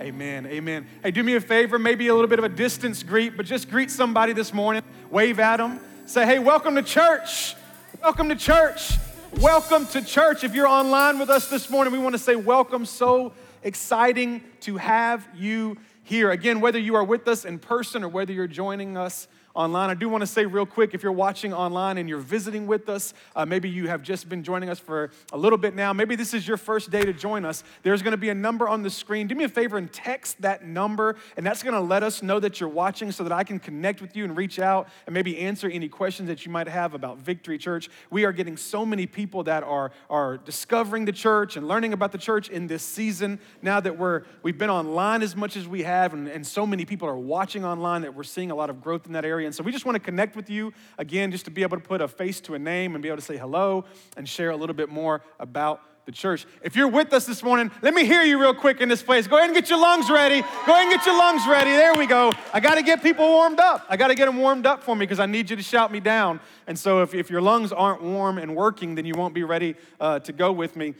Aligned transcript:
Amen. 0.00 0.46
Amen. 0.46 0.86
Hey, 1.02 1.10
do 1.10 1.24
me 1.24 1.34
a 1.34 1.40
favor, 1.40 1.76
maybe 1.76 2.06
a 2.06 2.14
little 2.14 2.28
bit 2.28 2.38
of 2.38 2.44
a 2.44 2.48
distance 2.48 3.02
greet, 3.02 3.36
but 3.36 3.46
just 3.46 3.68
greet 3.68 3.90
somebody 3.90 4.32
this 4.32 4.54
morning. 4.54 4.82
Wave 5.10 5.40
at 5.40 5.56
them. 5.56 5.80
Say, 6.06 6.24
hey, 6.24 6.38
welcome 6.38 6.76
to 6.76 6.82
church. 6.82 7.56
Welcome 8.00 8.28
to 8.28 8.36
church. 8.36 8.92
Welcome 9.40 9.86
to 9.86 10.00
church. 10.00 10.44
If 10.44 10.54
you're 10.54 10.68
online 10.68 11.18
with 11.18 11.30
us 11.30 11.50
this 11.50 11.68
morning, 11.68 11.92
we 11.92 11.98
want 11.98 12.14
to 12.14 12.18
say 12.18 12.36
welcome. 12.36 12.86
So 12.86 13.32
exciting 13.64 14.44
to 14.60 14.76
have 14.76 15.28
you 15.34 15.76
here. 16.04 16.30
Again, 16.30 16.60
whether 16.60 16.78
you 16.78 16.94
are 16.94 17.02
with 17.02 17.26
us 17.26 17.44
in 17.44 17.58
person 17.58 18.04
or 18.04 18.08
whether 18.08 18.32
you're 18.32 18.46
joining 18.46 18.96
us 18.96 19.26
online. 19.54 19.90
I 19.90 19.94
do 19.94 20.08
want 20.08 20.22
to 20.22 20.26
say 20.26 20.46
real 20.46 20.66
quick 20.66 20.94
if 20.94 21.02
you're 21.02 21.12
watching 21.12 21.52
online 21.52 21.98
and 21.98 22.08
you're 22.08 22.18
visiting 22.18 22.66
with 22.66 22.88
us, 22.88 23.14
uh, 23.34 23.44
maybe 23.44 23.68
you 23.68 23.88
have 23.88 24.02
just 24.02 24.28
been 24.28 24.42
joining 24.42 24.68
us 24.68 24.78
for 24.78 25.10
a 25.32 25.36
little 25.36 25.58
bit 25.58 25.74
now, 25.74 25.92
maybe 25.92 26.16
this 26.16 26.34
is 26.34 26.46
your 26.46 26.56
first 26.56 26.90
day 26.90 27.02
to 27.02 27.12
join 27.12 27.44
us. 27.44 27.64
There's 27.82 28.02
going 28.02 28.12
to 28.12 28.18
be 28.18 28.28
a 28.28 28.34
number 28.34 28.68
on 28.68 28.82
the 28.82 28.90
screen. 28.90 29.26
Do 29.26 29.34
me 29.34 29.44
a 29.44 29.48
favor 29.48 29.78
and 29.78 29.92
text 29.92 30.40
that 30.42 30.64
number, 30.64 31.16
and 31.36 31.44
that's 31.44 31.62
going 31.62 31.74
to 31.74 31.80
let 31.80 32.02
us 32.02 32.22
know 32.22 32.40
that 32.40 32.60
you're 32.60 32.68
watching 32.68 33.10
so 33.12 33.24
that 33.24 33.32
I 33.32 33.44
can 33.44 33.58
connect 33.58 34.00
with 34.00 34.16
you 34.16 34.24
and 34.24 34.36
reach 34.36 34.58
out 34.58 34.88
and 35.06 35.14
maybe 35.14 35.38
answer 35.38 35.68
any 35.68 35.88
questions 35.88 36.28
that 36.28 36.44
you 36.44 36.52
might 36.52 36.68
have 36.68 36.94
about 36.94 37.18
Victory 37.18 37.58
Church. 37.58 37.88
We 38.10 38.24
are 38.24 38.32
getting 38.32 38.56
so 38.56 38.84
many 38.84 39.06
people 39.06 39.42
that 39.44 39.62
are, 39.64 39.92
are 40.10 40.38
discovering 40.38 41.04
the 41.04 41.12
church 41.12 41.56
and 41.56 41.66
learning 41.66 41.92
about 41.92 42.12
the 42.12 42.18
church 42.18 42.48
in 42.48 42.66
this 42.66 42.82
season 42.82 43.40
now 43.62 43.80
that 43.80 43.98
we're, 43.98 44.24
we've 44.42 44.58
been 44.58 44.70
online 44.70 45.22
as 45.22 45.34
much 45.34 45.56
as 45.56 45.66
we 45.66 45.82
have, 45.82 46.12
and, 46.12 46.28
and 46.28 46.46
so 46.46 46.66
many 46.66 46.84
people 46.84 47.08
are 47.08 47.18
watching 47.18 47.64
online 47.64 48.02
that 48.02 48.14
we're 48.14 48.22
seeing 48.22 48.50
a 48.50 48.54
lot 48.54 48.70
of 48.70 48.80
growth 48.82 49.06
in 49.06 49.12
that 49.12 49.24
area. 49.24 49.37
And 49.46 49.54
so 49.54 49.62
we 49.62 49.72
just 49.72 49.84
want 49.84 49.96
to 49.96 50.00
connect 50.00 50.36
with 50.36 50.50
you 50.50 50.72
again, 50.98 51.30
just 51.30 51.44
to 51.46 51.50
be 51.50 51.62
able 51.62 51.76
to 51.76 51.82
put 51.82 52.00
a 52.00 52.08
face 52.08 52.40
to 52.42 52.54
a 52.54 52.58
name 52.58 52.94
and 52.94 53.02
be 53.02 53.08
able 53.08 53.18
to 53.18 53.24
say 53.24 53.36
hello 53.36 53.84
and 54.16 54.28
share 54.28 54.50
a 54.50 54.56
little 54.56 54.74
bit 54.74 54.88
more 54.88 55.22
about 55.38 55.82
the 56.08 56.12
church. 56.12 56.46
If 56.62 56.74
you're 56.74 56.88
with 56.88 57.12
us 57.12 57.26
this 57.26 57.42
morning, 57.42 57.70
let 57.82 57.92
me 57.92 58.06
hear 58.06 58.22
you 58.22 58.40
real 58.40 58.54
quick 58.54 58.80
in 58.80 58.88
this 58.88 59.02
place. 59.02 59.26
Go 59.26 59.36
ahead 59.36 59.50
and 59.50 59.54
get 59.54 59.68
your 59.68 59.78
lungs 59.78 60.08
ready. 60.08 60.40
Go 60.40 60.72
ahead 60.72 60.84
and 60.84 60.90
get 60.90 61.04
your 61.04 61.18
lungs 61.18 61.46
ready. 61.46 61.72
There 61.72 61.94
we 61.96 62.06
go. 62.06 62.32
I 62.54 62.60
got 62.60 62.76
to 62.76 62.82
get 62.82 63.02
people 63.02 63.26
warmed 63.26 63.60
up. 63.60 63.84
I 63.90 63.98
got 63.98 64.08
to 64.08 64.14
get 64.14 64.24
them 64.24 64.38
warmed 64.38 64.64
up 64.64 64.82
for 64.82 64.96
me 64.96 65.00
because 65.00 65.20
I 65.20 65.26
need 65.26 65.50
you 65.50 65.56
to 65.56 65.62
shout 65.62 65.92
me 65.92 66.00
down. 66.00 66.40
And 66.66 66.78
so 66.78 67.02
if, 67.02 67.12
if 67.12 67.28
your 67.28 67.42
lungs 67.42 67.72
aren't 67.72 68.02
warm 68.02 68.38
and 68.38 68.56
working, 68.56 68.94
then 68.94 69.04
you 69.04 69.12
won't 69.16 69.34
be 69.34 69.44
ready 69.44 69.74
uh, 70.00 70.20
to 70.20 70.32
go 70.32 70.50
with 70.50 70.76
me. 70.76 70.94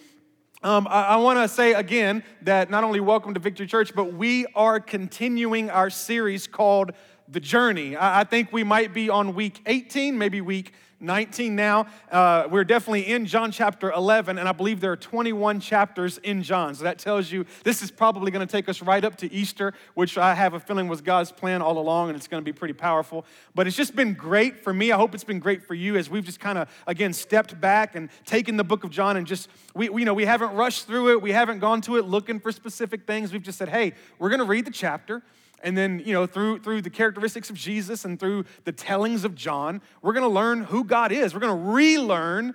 Um, 0.62 0.86
I, 0.90 1.04
I 1.04 1.16
want 1.16 1.38
to 1.38 1.48
say 1.48 1.72
again 1.72 2.22
that 2.42 2.68
not 2.68 2.84
only 2.84 3.00
welcome 3.00 3.32
to 3.32 3.40
Victory 3.40 3.66
Church, 3.66 3.94
but 3.94 4.12
we 4.12 4.44
are 4.54 4.78
continuing 4.78 5.70
our 5.70 5.88
series 5.88 6.46
called 6.46 6.92
the 7.30 7.40
journey. 7.40 7.96
I, 7.96 8.20
I 8.20 8.24
think 8.24 8.52
we 8.52 8.64
might 8.64 8.94
be 8.94 9.10
on 9.10 9.34
week 9.34 9.60
18, 9.66 10.16
maybe 10.16 10.40
week 10.40 10.72
19 11.00 11.54
now. 11.54 11.86
Uh, 12.10 12.48
we're 12.50 12.64
definitely 12.64 13.06
in 13.06 13.24
John 13.26 13.52
chapter 13.52 13.92
11, 13.92 14.38
and 14.38 14.48
I 14.48 14.52
believe 14.52 14.80
there 14.80 14.90
are 14.90 14.96
21 14.96 15.60
chapters 15.60 16.18
in 16.18 16.42
John. 16.42 16.74
So 16.74 16.84
that 16.84 16.98
tells 16.98 17.30
you 17.30 17.46
this 17.62 17.82
is 17.82 17.90
probably 17.90 18.30
going 18.30 18.46
to 18.46 18.50
take 18.50 18.68
us 18.68 18.82
right 18.82 19.04
up 19.04 19.16
to 19.18 19.32
Easter, 19.32 19.74
which 19.94 20.18
I 20.18 20.34
have 20.34 20.54
a 20.54 20.60
feeling 20.60 20.88
was 20.88 21.00
God's 21.00 21.30
plan 21.30 21.62
all 21.62 21.78
along, 21.78 22.08
and 22.08 22.16
it's 22.16 22.26
going 22.26 22.42
to 22.42 22.44
be 22.44 22.52
pretty 22.52 22.74
powerful. 22.74 23.24
But 23.54 23.66
it's 23.66 23.76
just 23.76 23.94
been 23.94 24.14
great 24.14 24.58
for 24.58 24.74
me. 24.74 24.90
I 24.90 24.96
hope 24.96 25.14
it's 25.14 25.24
been 25.24 25.38
great 25.38 25.62
for 25.62 25.74
you 25.74 25.96
as 25.96 26.10
we've 26.10 26.24
just 26.24 26.40
kind 26.40 26.58
of, 26.58 26.68
again, 26.86 27.12
stepped 27.12 27.60
back 27.60 27.94
and 27.94 28.08
taken 28.26 28.56
the 28.56 28.64
book 28.64 28.82
of 28.82 28.90
John 28.90 29.16
and 29.16 29.26
just, 29.26 29.48
we, 29.74 29.88
we, 29.88 30.02
you 30.02 30.06
know, 30.06 30.14
we 30.14 30.24
haven't 30.24 30.54
rushed 30.54 30.86
through 30.86 31.12
it. 31.12 31.22
We 31.22 31.30
haven't 31.30 31.60
gone 31.60 31.80
to 31.82 31.96
it 31.96 32.06
looking 32.06 32.40
for 32.40 32.50
specific 32.50 33.06
things. 33.06 33.32
We've 33.32 33.42
just 33.42 33.58
said, 33.58 33.68
hey, 33.68 33.92
we're 34.18 34.30
going 34.30 34.40
to 34.40 34.46
read 34.46 34.64
the 34.64 34.72
chapter. 34.72 35.22
And 35.62 35.76
then, 35.76 36.02
you 36.04 36.12
know, 36.12 36.26
through, 36.26 36.60
through 36.60 36.82
the 36.82 36.90
characteristics 36.90 37.50
of 37.50 37.56
Jesus 37.56 38.04
and 38.04 38.18
through 38.18 38.44
the 38.64 38.72
tellings 38.72 39.24
of 39.24 39.34
John, 39.34 39.80
we're 40.02 40.12
gonna 40.12 40.28
learn 40.28 40.64
who 40.64 40.84
God 40.84 41.12
is. 41.12 41.34
We're 41.34 41.40
gonna 41.40 41.72
relearn 41.72 42.54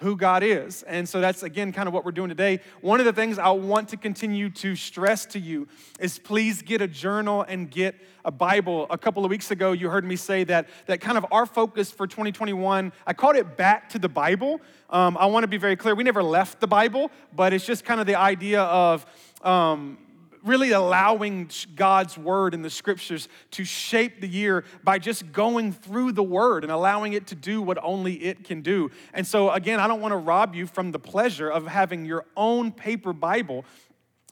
who 0.00 0.16
God 0.16 0.42
is. 0.42 0.82
And 0.84 1.06
so 1.06 1.20
that's, 1.20 1.42
again, 1.42 1.72
kind 1.72 1.86
of 1.86 1.92
what 1.92 2.04
we're 2.06 2.12
doing 2.12 2.30
today. 2.30 2.60
One 2.80 3.00
of 3.00 3.06
the 3.06 3.12
things 3.12 3.38
I 3.38 3.50
want 3.50 3.90
to 3.90 3.98
continue 3.98 4.48
to 4.50 4.74
stress 4.74 5.26
to 5.26 5.38
you 5.38 5.68
is 5.98 6.18
please 6.18 6.62
get 6.62 6.80
a 6.80 6.88
journal 6.88 7.42
and 7.42 7.70
get 7.70 7.94
a 8.24 8.30
Bible. 8.30 8.86
A 8.88 8.96
couple 8.96 9.24
of 9.24 9.30
weeks 9.30 9.50
ago, 9.50 9.72
you 9.72 9.90
heard 9.90 10.04
me 10.04 10.16
say 10.16 10.44
that, 10.44 10.68
that 10.86 11.02
kind 11.02 11.18
of 11.18 11.26
our 11.30 11.44
focus 11.44 11.90
for 11.90 12.06
2021, 12.06 12.92
I 13.06 13.12
called 13.12 13.36
it 13.36 13.58
back 13.58 13.90
to 13.90 13.98
the 13.98 14.08
Bible. 14.08 14.60
Um, 14.88 15.18
I 15.18 15.26
wanna 15.26 15.48
be 15.48 15.58
very 15.58 15.76
clear, 15.76 15.94
we 15.94 16.04
never 16.04 16.22
left 16.22 16.60
the 16.60 16.66
Bible, 16.66 17.10
but 17.34 17.52
it's 17.52 17.66
just 17.66 17.84
kind 17.84 18.00
of 18.00 18.06
the 18.06 18.16
idea 18.16 18.62
of, 18.62 19.04
um, 19.42 19.98
really 20.44 20.72
allowing 20.72 21.50
God's 21.74 22.16
word 22.16 22.54
and 22.54 22.64
the 22.64 22.70
scriptures 22.70 23.28
to 23.52 23.64
shape 23.64 24.20
the 24.20 24.28
year 24.28 24.64
by 24.82 24.98
just 24.98 25.32
going 25.32 25.72
through 25.72 26.12
the 26.12 26.22
word 26.22 26.64
and 26.64 26.72
allowing 26.72 27.12
it 27.12 27.26
to 27.28 27.34
do 27.34 27.60
what 27.62 27.78
only 27.82 28.14
it 28.14 28.44
can 28.44 28.62
do. 28.62 28.90
And 29.12 29.26
so, 29.26 29.50
again, 29.50 29.80
I 29.80 29.86
don't 29.86 30.00
want 30.00 30.12
to 30.12 30.16
rob 30.16 30.54
you 30.54 30.66
from 30.66 30.92
the 30.92 30.98
pleasure 30.98 31.50
of 31.50 31.66
having 31.66 32.04
your 32.04 32.24
own 32.36 32.72
paper 32.72 33.12
Bible 33.12 33.64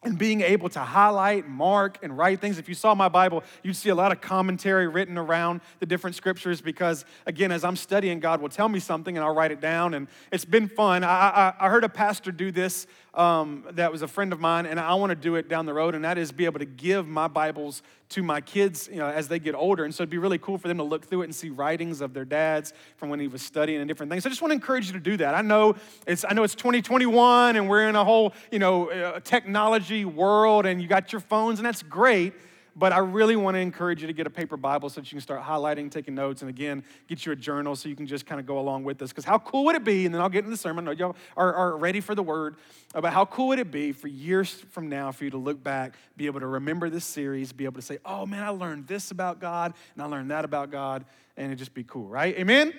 and 0.05 0.17
being 0.17 0.43
able 0.43 0.69
to 0.69 0.79
highlight, 0.79 1.49
mark, 1.49 1.99
and 2.03 2.17
write 2.17 2.41
things. 2.41 2.59
If 2.59 2.69
you 2.69 2.75
saw 2.75 2.95
my 2.95 3.09
Bible, 3.09 3.43
you'd 3.65 3.75
see 3.75 3.89
a 3.89 3.95
lot 3.95 4.13
of 4.13 4.21
commentary 4.21 4.87
written 4.87 5.19
around 5.19 5.61
the 5.81 5.87
different 5.87 6.15
scriptures 6.15 6.61
because, 6.61 7.05
again, 7.27 7.51
as 7.51 7.65
I'm 7.65 7.75
studying, 7.75 8.21
God 8.21 8.41
will 8.41 8.49
tell 8.49 8.69
me 8.69 8.79
something 8.79 9.17
and 9.17 9.25
I'll 9.25 9.35
write 9.35 9.51
it 9.51 9.61
down. 9.61 9.95
And 9.95 10.07
it's 10.31 10.45
been 10.45 10.69
fun. 10.69 11.03
I, 11.03 11.09
I, 11.09 11.55
I 11.59 11.69
heard 11.69 11.83
a 11.83 11.89
pastor 11.89 12.31
do 12.31 12.53
this 12.53 12.87
um, 13.19 13.65
that 13.73 13.91
was 13.91 14.03
a 14.03 14.09
friend 14.09 14.33
of 14.33 14.39
mine, 14.39 14.65
and 14.65 14.79
I 14.79 14.95
want 14.95 15.11
to 15.11 15.17
do 15.17 15.35
it 15.35 15.49
down 15.49 15.67
the 15.67 15.75
road, 15.75 15.97
and 15.97 16.05
that 16.05 16.17
is 16.19 16.31
be 16.31 16.45
able 16.45 16.61
to 16.61 16.65
give 16.65 17.09
my 17.09 17.27
Bibles 17.27 17.83
to 18.11 18.23
my 18.23 18.41
kids 18.41 18.89
you 18.91 18.99
know, 18.99 19.09
as 19.09 19.27
they 19.27 19.41
get 19.41 19.57
older. 19.57 19.85
And 19.85 19.93
so 19.93 20.05
it'd 20.05 20.11
be 20.11 20.19
really 20.19 20.39
cool 20.39 20.57
for 20.57 20.69
them 20.69 20.79
to 20.79 20.85
look 20.85 21.05
through 21.05 21.23
it 21.23 21.25
and 21.25 21.35
see 21.35 21.51
writings 21.51 22.01
of 22.01 22.15
their 22.15 22.25
dads 22.25 22.73
from 22.97 23.11
when 23.11 23.19
he 23.19 23.27
was 23.27 23.43
studying 23.43 23.81
and 23.81 23.89
different 23.89 24.11
things. 24.11 24.23
So 24.23 24.29
I 24.29 24.31
just 24.31 24.41
want 24.41 24.53
to 24.53 24.55
encourage 24.55 24.87
you 24.87 24.93
to 24.93 25.01
do 25.01 25.17
that. 25.19 25.35
I 25.35 25.43
know 25.43 25.75
it's, 26.07 26.25
I 26.27 26.33
know 26.33 26.45
it's 26.45 26.55
2021 26.55 27.57
and 27.57 27.69
we're 27.69 27.89
in 27.89 27.97
a 27.97 28.05
whole 28.05 28.35
you 28.53 28.61
know, 28.61 28.89
uh, 28.91 29.21
technology 29.21 30.05
world 30.05 30.65
and 30.65 30.81
you 30.81 30.87
got 30.87 31.13
your 31.13 31.21
phones, 31.21 31.59
and 31.59 31.67
that's 31.67 31.83
great. 31.83 32.35
But 32.79 32.93
I 32.93 32.99
really 32.99 33.35
want 33.35 33.57
to 33.57 33.59
encourage 33.59 34.03
you 34.03 34.07
to 34.07 34.13
get 34.13 34.29
a 34.29 34.31
paper 34.31 34.57
Bible 34.57 34.89
so 34.89 35.01
that 35.01 35.11
you 35.11 35.17
can 35.17 35.21
start 35.21 35.43
highlighting, 35.43 35.91
taking 35.91 36.15
notes, 36.15 36.43
and 36.43 36.49
again, 36.49 36.85
get 37.09 37.27
you 37.27 37.33
a 37.33 37.37
journal 37.37 37.75
so 37.75 37.89
you 37.89 37.97
can 37.97 38.07
just 38.07 38.25
kind 38.25 38.41
of 38.41 38.47
go 38.47 38.61
along 38.61 38.85
with 38.85 38.99
this. 38.99 39.11
Because 39.11 39.25
how 39.25 39.39
cool 39.41 39.65
would 39.65 39.75
it 39.75 39.83
be? 39.83 40.07
And 40.07 40.15
then 40.15 40.23
I'll 40.23 40.29
get 40.29 40.41
into 40.41 40.51
the 40.51 40.57
sermon. 40.57 40.87
Y'all 40.97 41.17
are, 41.37 41.53
are 41.53 41.77
ready 41.77 42.01
for 42.01 42.15
the 42.15 42.23
word 42.23 42.55
about 42.95 43.13
how 43.13 43.25
cool 43.25 43.49
would 43.49 43.59
it 43.59 43.73
be 43.73 43.91
for 43.91 44.07
years 44.07 44.53
from 44.71 44.89
now 44.89 45.11
for 45.11 45.25
you 45.25 45.31
to 45.31 45.39
look 45.39 45.63
back, 45.63 45.95
be 46.17 46.27
able 46.27 46.39
to 46.39 46.47
remember 46.47 46.89
this 46.89 47.05
series, 47.05 47.53
be 47.53 47.65
able 47.65 47.81
to 47.81 47.83
say, 47.83 47.99
oh 48.05 48.27
man, 48.27 48.45
I 48.45 48.51
learned 48.51 48.87
this 48.87 49.11
about 49.11 49.41
God, 49.41 49.75
and 49.95 50.03
I 50.03 50.07
learned 50.07 50.31
that 50.31 50.45
about 50.45 50.71
God, 50.71 51.05
and 51.37 51.53
it 51.53 51.57
just 51.57 51.75
be 51.75 51.83
cool, 51.83 52.07
right? 52.07 52.37
Amen? 52.39 52.73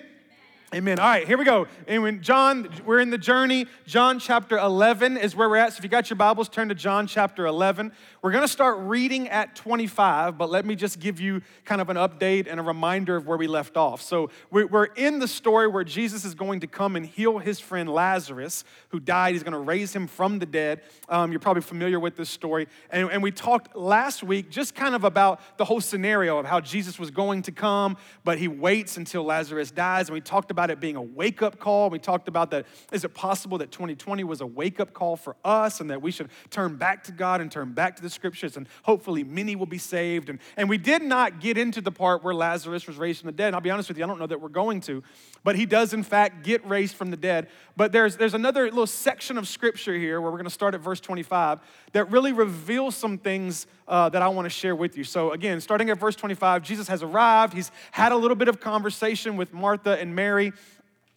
Amen. 0.72 1.00
All 1.00 1.08
right, 1.08 1.26
here 1.26 1.36
we 1.36 1.44
go. 1.44 1.66
And 1.88 2.04
when 2.04 2.22
John, 2.22 2.68
we're 2.86 3.00
in 3.00 3.10
the 3.10 3.18
journey. 3.18 3.66
John 3.86 4.20
chapter 4.20 4.56
11 4.56 5.16
is 5.16 5.34
where 5.34 5.48
we're 5.48 5.56
at. 5.56 5.72
So 5.72 5.78
if 5.78 5.82
you 5.82 5.90
got 5.90 6.08
your 6.08 6.16
Bibles, 6.16 6.48
turn 6.48 6.68
to 6.68 6.76
John 6.76 7.08
chapter 7.08 7.44
11. 7.44 7.90
We're 8.22 8.30
going 8.30 8.44
to 8.44 8.48
start 8.48 8.78
reading 8.78 9.28
at 9.30 9.56
25, 9.56 10.38
but 10.38 10.48
let 10.48 10.64
me 10.64 10.76
just 10.76 11.00
give 11.00 11.18
you 11.18 11.42
kind 11.64 11.80
of 11.80 11.88
an 11.90 11.96
update 11.96 12.46
and 12.48 12.60
a 12.60 12.62
reminder 12.62 13.16
of 13.16 13.26
where 13.26 13.36
we 13.36 13.48
left 13.48 13.76
off. 13.76 14.00
So 14.00 14.30
we're 14.52 14.84
in 14.94 15.18
the 15.18 15.26
story 15.26 15.66
where 15.66 15.82
Jesus 15.82 16.24
is 16.24 16.36
going 16.36 16.60
to 16.60 16.68
come 16.68 16.94
and 16.94 17.04
heal 17.04 17.38
his 17.38 17.58
friend 17.58 17.88
Lazarus, 17.88 18.62
who 18.90 19.00
died. 19.00 19.32
He's 19.32 19.42
going 19.42 19.54
to 19.54 19.58
raise 19.58 19.92
him 19.92 20.06
from 20.06 20.38
the 20.38 20.46
dead. 20.46 20.82
Um, 21.08 21.32
you're 21.32 21.40
probably 21.40 21.62
familiar 21.62 21.98
with 21.98 22.14
this 22.14 22.30
story. 22.30 22.68
And, 22.90 23.10
and 23.10 23.24
we 23.24 23.32
talked 23.32 23.74
last 23.74 24.22
week 24.22 24.50
just 24.50 24.76
kind 24.76 24.94
of 24.94 25.02
about 25.02 25.40
the 25.58 25.64
whole 25.64 25.80
scenario 25.80 26.38
of 26.38 26.46
how 26.46 26.60
Jesus 26.60 26.96
was 26.96 27.10
going 27.10 27.42
to 27.42 27.50
come, 27.50 27.96
but 28.22 28.38
he 28.38 28.46
waits 28.46 28.98
until 28.98 29.24
Lazarus 29.24 29.72
dies. 29.72 30.08
And 30.08 30.14
we 30.14 30.20
talked 30.20 30.52
about 30.52 30.59
about 30.60 30.70
it 30.70 30.78
being 30.78 30.96
a 30.96 31.02
wake 31.02 31.40
up 31.40 31.58
call. 31.58 31.88
We 31.88 31.98
talked 31.98 32.28
about 32.28 32.50
that. 32.50 32.66
Is 32.92 33.02
it 33.02 33.14
possible 33.14 33.56
that 33.58 33.70
2020 33.70 34.24
was 34.24 34.42
a 34.42 34.46
wake 34.46 34.78
up 34.78 34.92
call 34.92 35.16
for 35.16 35.34
us 35.42 35.80
and 35.80 35.88
that 35.88 36.02
we 36.02 36.10
should 36.10 36.28
turn 36.50 36.76
back 36.76 37.02
to 37.04 37.12
God 37.12 37.40
and 37.40 37.50
turn 37.50 37.72
back 37.72 37.96
to 37.96 38.02
the 38.02 38.10
scriptures 38.10 38.58
and 38.58 38.68
hopefully 38.82 39.24
many 39.24 39.56
will 39.56 39.64
be 39.64 39.78
saved? 39.78 40.28
And, 40.28 40.38
and 40.58 40.68
we 40.68 40.76
did 40.76 41.00
not 41.00 41.40
get 41.40 41.56
into 41.56 41.80
the 41.80 41.90
part 41.90 42.22
where 42.22 42.34
Lazarus 42.34 42.86
was 42.86 42.98
raised 42.98 43.20
from 43.20 43.28
the 43.28 43.32
dead. 43.32 43.46
And 43.46 43.56
I'll 43.56 43.62
be 43.62 43.70
honest 43.70 43.88
with 43.88 43.96
you, 43.96 44.04
I 44.04 44.06
don't 44.06 44.18
know 44.18 44.26
that 44.26 44.42
we're 44.42 44.50
going 44.50 44.82
to, 44.82 45.02
but 45.42 45.56
he 45.56 45.64
does 45.64 45.94
in 45.94 46.02
fact 46.02 46.44
get 46.44 46.62
raised 46.68 46.94
from 46.94 47.10
the 47.10 47.16
dead. 47.16 47.48
But 47.74 47.90
there's, 47.92 48.18
there's 48.18 48.34
another 48.34 48.64
little 48.64 48.86
section 48.86 49.38
of 49.38 49.48
scripture 49.48 49.94
here 49.94 50.20
where 50.20 50.30
we're 50.30 50.36
going 50.36 50.44
to 50.44 50.50
start 50.50 50.74
at 50.74 50.82
verse 50.82 51.00
25 51.00 51.60
that 51.92 52.10
really 52.10 52.34
reveals 52.34 52.94
some 52.94 53.16
things 53.16 53.66
uh, 53.88 54.08
that 54.10 54.22
I 54.22 54.28
want 54.28 54.46
to 54.46 54.50
share 54.50 54.76
with 54.76 54.96
you. 54.96 55.02
So, 55.02 55.32
again, 55.32 55.60
starting 55.60 55.90
at 55.90 55.98
verse 55.98 56.14
25, 56.14 56.62
Jesus 56.62 56.86
has 56.86 57.02
arrived. 57.02 57.54
He's 57.54 57.72
had 57.90 58.12
a 58.12 58.16
little 58.16 58.36
bit 58.36 58.48
of 58.48 58.60
conversation 58.60 59.36
with 59.36 59.52
Martha 59.52 59.98
and 59.98 60.14
Mary. 60.14 60.49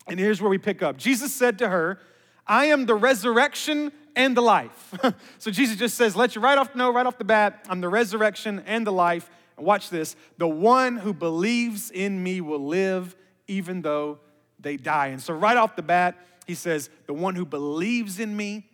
And 0.07 0.19
here's 0.19 0.41
where 0.41 0.49
we 0.49 0.57
pick 0.57 0.81
up 0.81 0.97
Jesus 0.97 1.33
said 1.33 1.59
to 1.59 1.69
her, 1.69 1.99
I 2.45 2.65
am 2.65 2.85
the 2.85 2.95
resurrection 2.95 3.91
and 4.15 4.35
the 4.37 4.41
life. 4.41 4.93
so 5.39 5.51
Jesus 5.51 5.77
just 5.77 5.95
says, 5.95 6.15
let 6.15 6.35
you 6.35 6.41
right 6.41 6.57
off 6.57 6.75
know, 6.75 6.91
right 6.91 7.05
off 7.05 7.17
the 7.17 7.23
bat, 7.23 7.65
I'm 7.69 7.81
the 7.81 7.89
resurrection 7.89 8.63
and 8.65 8.85
the 8.85 8.91
life. 8.91 9.29
And 9.57 9.65
watch 9.65 9.89
this 9.89 10.15
the 10.37 10.47
one 10.47 10.97
who 10.97 11.13
believes 11.13 11.91
in 11.91 12.21
me 12.21 12.41
will 12.41 12.65
live 12.65 13.15
even 13.47 13.81
though 13.81 14.19
they 14.59 14.77
die. 14.77 15.07
And 15.07 15.21
so, 15.21 15.33
right 15.33 15.57
off 15.57 15.75
the 15.75 15.81
bat, 15.81 16.17
he 16.47 16.55
says, 16.55 16.89
The 17.05 17.13
one 17.13 17.35
who 17.35 17.45
believes 17.45 18.19
in 18.19 18.35
me. 18.35 18.69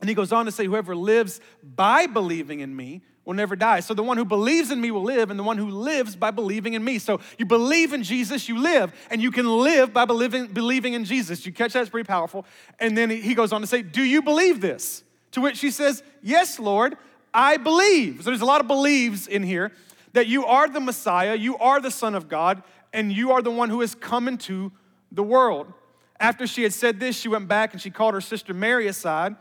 And 0.00 0.10
he 0.10 0.14
goes 0.14 0.32
on 0.32 0.44
to 0.46 0.52
say, 0.52 0.66
Whoever 0.66 0.96
lives 0.96 1.40
by 1.62 2.06
believing 2.06 2.60
in 2.60 2.74
me 2.74 3.02
will 3.26 3.34
never 3.34 3.56
die. 3.56 3.80
So 3.80 3.92
the 3.92 4.02
one 4.02 4.16
who 4.16 4.24
believes 4.24 4.70
in 4.70 4.80
me 4.80 4.90
will 4.90 5.02
live, 5.02 5.30
and 5.30 5.38
the 5.38 5.44
one 5.44 5.58
who 5.58 5.68
lives 5.68 6.16
by 6.16 6.30
believing 6.30 6.72
in 6.72 6.82
me. 6.82 6.98
So 6.98 7.20
you 7.36 7.44
believe 7.44 7.92
in 7.92 8.02
Jesus, 8.02 8.48
you 8.48 8.58
live, 8.58 8.94
and 9.10 9.20
you 9.20 9.30
can 9.30 9.46
live 9.58 9.92
by 9.92 10.06
believing, 10.06 10.46
believing 10.46 10.94
in 10.94 11.04
Jesus. 11.04 11.44
You 11.44 11.52
catch 11.52 11.74
that? 11.74 11.80
It's 11.80 11.90
pretty 11.90 12.06
powerful. 12.06 12.46
And 12.78 12.96
then 12.96 13.10
he 13.10 13.34
goes 13.34 13.52
on 13.52 13.60
to 13.60 13.66
say, 13.66 13.82
Do 13.82 14.02
you 14.02 14.22
believe 14.22 14.62
this? 14.62 15.02
To 15.32 15.42
which 15.42 15.58
she 15.58 15.70
says, 15.70 16.02
Yes, 16.22 16.58
Lord. 16.58 16.96
I 17.34 17.58
believe. 17.58 18.22
So 18.22 18.30
there's 18.30 18.40
a 18.40 18.46
lot 18.46 18.62
of 18.62 18.66
believes 18.66 19.26
in 19.26 19.42
here 19.42 19.70
that 20.14 20.26
you 20.26 20.46
are 20.46 20.66
the 20.66 20.80
Messiah, 20.80 21.34
you 21.34 21.58
are 21.58 21.78
the 21.80 21.90
Son 21.90 22.14
of 22.14 22.30
God, 22.30 22.62
and 22.94 23.12
you 23.12 23.32
are 23.32 23.42
the 23.42 23.50
one 23.50 23.68
who 23.68 23.82
has 23.82 23.94
come 23.94 24.26
into 24.26 24.72
the 25.12 25.22
world. 25.22 25.70
After 26.18 26.46
she 26.46 26.62
had 26.62 26.72
said 26.72 26.98
this, 26.98 27.14
she 27.14 27.28
went 27.28 27.46
back 27.46 27.74
and 27.74 27.82
she 27.82 27.90
called 27.90 28.14
her 28.14 28.22
sister 28.22 28.54
Mary 28.54 28.86
aside. 28.86 29.36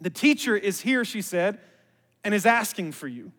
The 0.00 0.10
teacher 0.10 0.56
is 0.56 0.80
here, 0.80 1.04
she 1.04 1.22
said, 1.22 1.60
and 2.24 2.34
is 2.34 2.46
asking 2.46 2.92
for 2.92 3.08
you. 3.08 3.32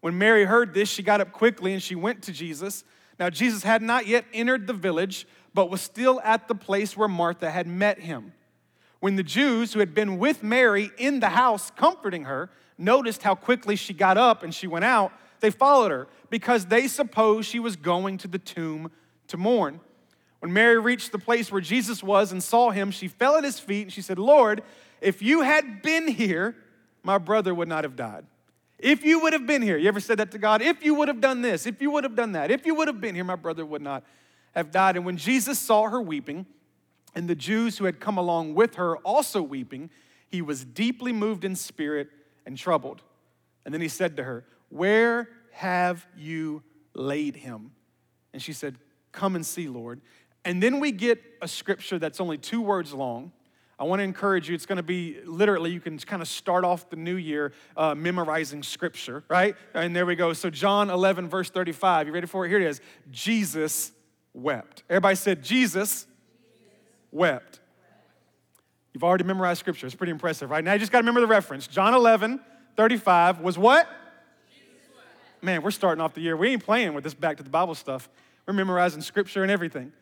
When 0.00 0.16
Mary 0.18 0.44
heard 0.44 0.74
this, 0.74 0.88
she 0.88 1.02
got 1.02 1.20
up 1.20 1.32
quickly 1.32 1.72
and 1.72 1.82
she 1.82 1.94
went 1.94 2.22
to 2.24 2.32
Jesus. 2.32 2.84
Now, 3.18 3.30
Jesus 3.30 3.64
had 3.64 3.82
not 3.82 4.06
yet 4.06 4.24
entered 4.32 4.66
the 4.66 4.72
village, 4.72 5.26
but 5.54 5.70
was 5.70 5.80
still 5.80 6.20
at 6.22 6.46
the 6.46 6.54
place 6.54 6.96
where 6.96 7.08
Martha 7.08 7.50
had 7.50 7.66
met 7.66 7.98
him. 7.98 8.32
When 9.00 9.16
the 9.16 9.22
Jews 9.22 9.72
who 9.72 9.80
had 9.80 9.94
been 9.94 10.18
with 10.18 10.42
Mary 10.42 10.90
in 10.98 11.20
the 11.20 11.30
house 11.30 11.70
comforting 11.70 12.24
her 12.24 12.50
noticed 12.76 13.22
how 13.22 13.34
quickly 13.34 13.76
she 13.76 13.92
got 13.92 14.16
up 14.16 14.42
and 14.42 14.54
she 14.54 14.66
went 14.66 14.84
out, 14.84 15.12
they 15.40 15.50
followed 15.50 15.90
her 15.90 16.08
because 16.30 16.66
they 16.66 16.88
supposed 16.88 17.48
she 17.48 17.60
was 17.60 17.76
going 17.76 18.18
to 18.18 18.28
the 18.28 18.38
tomb 18.38 18.90
to 19.28 19.36
mourn. 19.36 19.80
When 20.40 20.52
Mary 20.52 20.78
reached 20.78 21.10
the 21.10 21.18
place 21.18 21.50
where 21.50 21.60
Jesus 21.60 22.02
was 22.02 22.30
and 22.30 22.42
saw 22.42 22.70
him, 22.70 22.90
she 22.90 23.08
fell 23.08 23.36
at 23.36 23.44
his 23.44 23.58
feet 23.58 23.82
and 23.82 23.92
she 23.92 24.02
said, 24.02 24.18
Lord, 24.18 24.62
if 25.00 25.22
you 25.22 25.42
had 25.42 25.82
been 25.82 26.06
here, 26.08 26.56
my 27.02 27.18
brother 27.18 27.54
would 27.54 27.68
not 27.68 27.84
have 27.84 27.96
died. 27.96 28.26
If 28.78 29.04
you 29.04 29.20
would 29.20 29.32
have 29.32 29.46
been 29.46 29.62
here, 29.62 29.76
you 29.76 29.88
ever 29.88 30.00
said 30.00 30.18
that 30.18 30.30
to 30.32 30.38
God? 30.38 30.62
If 30.62 30.84
you 30.84 30.94
would 30.94 31.08
have 31.08 31.20
done 31.20 31.42
this, 31.42 31.66
if 31.66 31.82
you 31.82 31.90
would 31.90 32.04
have 32.04 32.14
done 32.14 32.32
that, 32.32 32.50
if 32.50 32.64
you 32.64 32.74
would 32.76 32.86
have 32.86 33.00
been 33.00 33.14
here, 33.14 33.24
my 33.24 33.36
brother 33.36 33.66
would 33.66 33.82
not 33.82 34.04
have 34.54 34.70
died. 34.70 34.96
And 34.96 35.04
when 35.04 35.16
Jesus 35.16 35.58
saw 35.58 35.88
her 35.88 36.00
weeping, 36.00 36.46
and 37.14 37.28
the 37.28 37.34
Jews 37.34 37.78
who 37.78 37.84
had 37.84 38.00
come 38.00 38.18
along 38.18 38.54
with 38.54 38.76
her 38.76 38.96
also 38.98 39.42
weeping, 39.42 39.90
he 40.28 40.42
was 40.42 40.64
deeply 40.64 41.12
moved 41.12 41.44
in 41.44 41.56
spirit 41.56 42.08
and 42.46 42.56
troubled. 42.56 43.02
And 43.64 43.74
then 43.74 43.80
he 43.80 43.88
said 43.88 44.16
to 44.18 44.24
her, 44.24 44.44
Where 44.68 45.28
have 45.52 46.06
you 46.16 46.62
laid 46.94 47.36
him? 47.36 47.72
And 48.32 48.40
she 48.40 48.52
said, 48.52 48.76
Come 49.10 49.34
and 49.34 49.44
see, 49.44 49.68
Lord. 49.68 50.00
And 50.44 50.62
then 50.62 50.80
we 50.80 50.92
get 50.92 51.20
a 51.42 51.48
scripture 51.48 51.98
that's 51.98 52.20
only 52.20 52.38
two 52.38 52.60
words 52.60 52.92
long. 52.92 53.32
I 53.80 53.84
want 53.84 54.00
to 54.00 54.04
encourage 54.04 54.48
you. 54.48 54.54
It's 54.54 54.66
going 54.66 54.78
to 54.78 54.82
be 54.82 55.18
literally, 55.24 55.70
you 55.70 55.80
can 55.80 55.98
kind 55.98 56.20
of 56.20 56.26
start 56.26 56.64
off 56.64 56.90
the 56.90 56.96
new 56.96 57.14
year 57.14 57.52
uh, 57.76 57.94
memorizing 57.94 58.64
scripture, 58.64 59.22
right? 59.28 59.54
And 59.72 59.94
there 59.94 60.04
we 60.04 60.16
go. 60.16 60.32
So, 60.32 60.50
John 60.50 60.90
11, 60.90 61.28
verse 61.28 61.48
35. 61.48 62.08
You 62.08 62.12
ready 62.12 62.26
for 62.26 62.44
it? 62.44 62.48
Here 62.48 62.60
it 62.60 62.66
is 62.66 62.80
Jesus 63.12 63.92
wept. 64.34 64.82
Everybody 64.90 65.14
said, 65.14 65.44
Jesus 65.44 66.06
wept. 67.12 67.60
You've 68.92 69.04
already 69.04 69.24
memorized 69.24 69.60
scripture. 69.60 69.86
It's 69.86 69.94
pretty 69.94 70.10
impressive, 70.10 70.50
right? 70.50 70.64
Now 70.64 70.72
you 70.72 70.80
just 70.80 70.90
got 70.90 70.98
to 70.98 71.02
remember 71.02 71.20
the 71.20 71.28
reference. 71.28 71.68
John 71.68 71.94
11, 71.94 72.40
35 72.76 73.40
was 73.40 73.56
what? 73.56 73.88
Man, 75.40 75.62
we're 75.62 75.70
starting 75.70 76.02
off 76.02 76.14
the 76.14 76.20
year. 76.20 76.36
We 76.36 76.48
ain't 76.48 76.64
playing 76.64 76.94
with 76.94 77.04
this 77.04 77.14
back 77.14 77.36
to 77.36 77.44
the 77.44 77.50
Bible 77.50 77.76
stuff. 77.76 78.08
We're 78.44 78.54
memorizing 78.54 79.02
scripture 79.02 79.42
and 79.42 79.52
everything. 79.52 79.92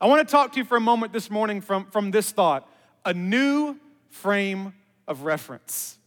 I 0.00 0.06
want 0.06 0.26
to 0.26 0.30
talk 0.30 0.52
to 0.52 0.58
you 0.58 0.64
for 0.64 0.76
a 0.76 0.80
moment 0.80 1.12
this 1.12 1.30
morning 1.30 1.60
from, 1.60 1.86
from 1.86 2.10
this 2.10 2.32
thought 2.32 2.66
a 3.04 3.14
new 3.14 3.76
frame 4.10 4.74
of 5.06 5.22
reference. 5.22 5.98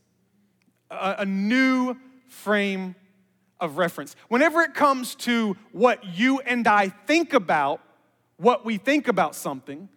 A, 0.91 1.15
a 1.19 1.25
new 1.25 1.95
frame 2.27 2.95
of 3.59 3.77
reference. 3.77 4.15
Whenever 4.27 4.61
it 4.61 4.73
comes 4.73 5.15
to 5.15 5.55
what 5.71 6.03
you 6.17 6.39
and 6.39 6.67
I 6.67 6.89
think 6.89 7.33
about, 7.33 7.81
what 8.37 8.65
we 8.65 8.77
think 8.77 9.07
about 9.07 9.35
something, 9.35 9.89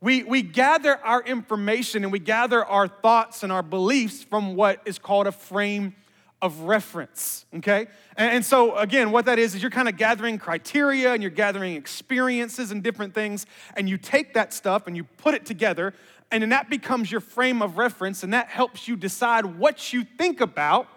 we, 0.00 0.24
we 0.24 0.42
gather 0.42 0.98
our 1.04 1.22
information 1.22 2.02
and 2.02 2.12
we 2.12 2.18
gather 2.18 2.64
our 2.64 2.88
thoughts 2.88 3.42
and 3.42 3.52
our 3.52 3.62
beliefs 3.62 4.22
from 4.22 4.54
what 4.54 4.80
is 4.84 4.98
called 4.98 5.26
a 5.26 5.32
frame 5.32 5.94
of 6.42 6.60
reference, 6.60 7.46
okay? 7.54 7.86
And, 8.16 8.36
and 8.36 8.44
so, 8.44 8.76
again, 8.76 9.10
what 9.10 9.24
that 9.24 9.38
is, 9.38 9.54
is 9.54 9.62
you're 9.62 9.70
kind 9.70 9.88
of 9.88 9.96
gathering 9.96 10.38
criteria 10.38 11.14
and 11.14 11.22
you're 11.22 11.30
gathering 11.30 11.76
experiences 11.76 12.70
and 12.70 12.82
different 12.82 13.14
things, 13.14 13.46
and 13.74 13.88
you 13.88 13.96
take 13.96 14.34
that 14.34 14.52
stuff 14.52 14.86
and 14.86 14.96
you 14.96 15.04
put 15.04 15.34
it 15.34 15.46
together, 15.46 15.94
and 16.30 16.42
then 16.42 16.50
that 16.50 16.68
becomes 16.68 17.10
your 17.10 17.20
frame 17.20 17.62
of 17.62 17.78
reference, 17.78 18.22
and 18.22 18.32
that 18.32 18.48
helps 18.48 18.88
you 18.88 18.96
decide 18.96 19.44
what 19.44 19.92
you 19.92 20.04
think 20.04 20.40
about 20.40 20.88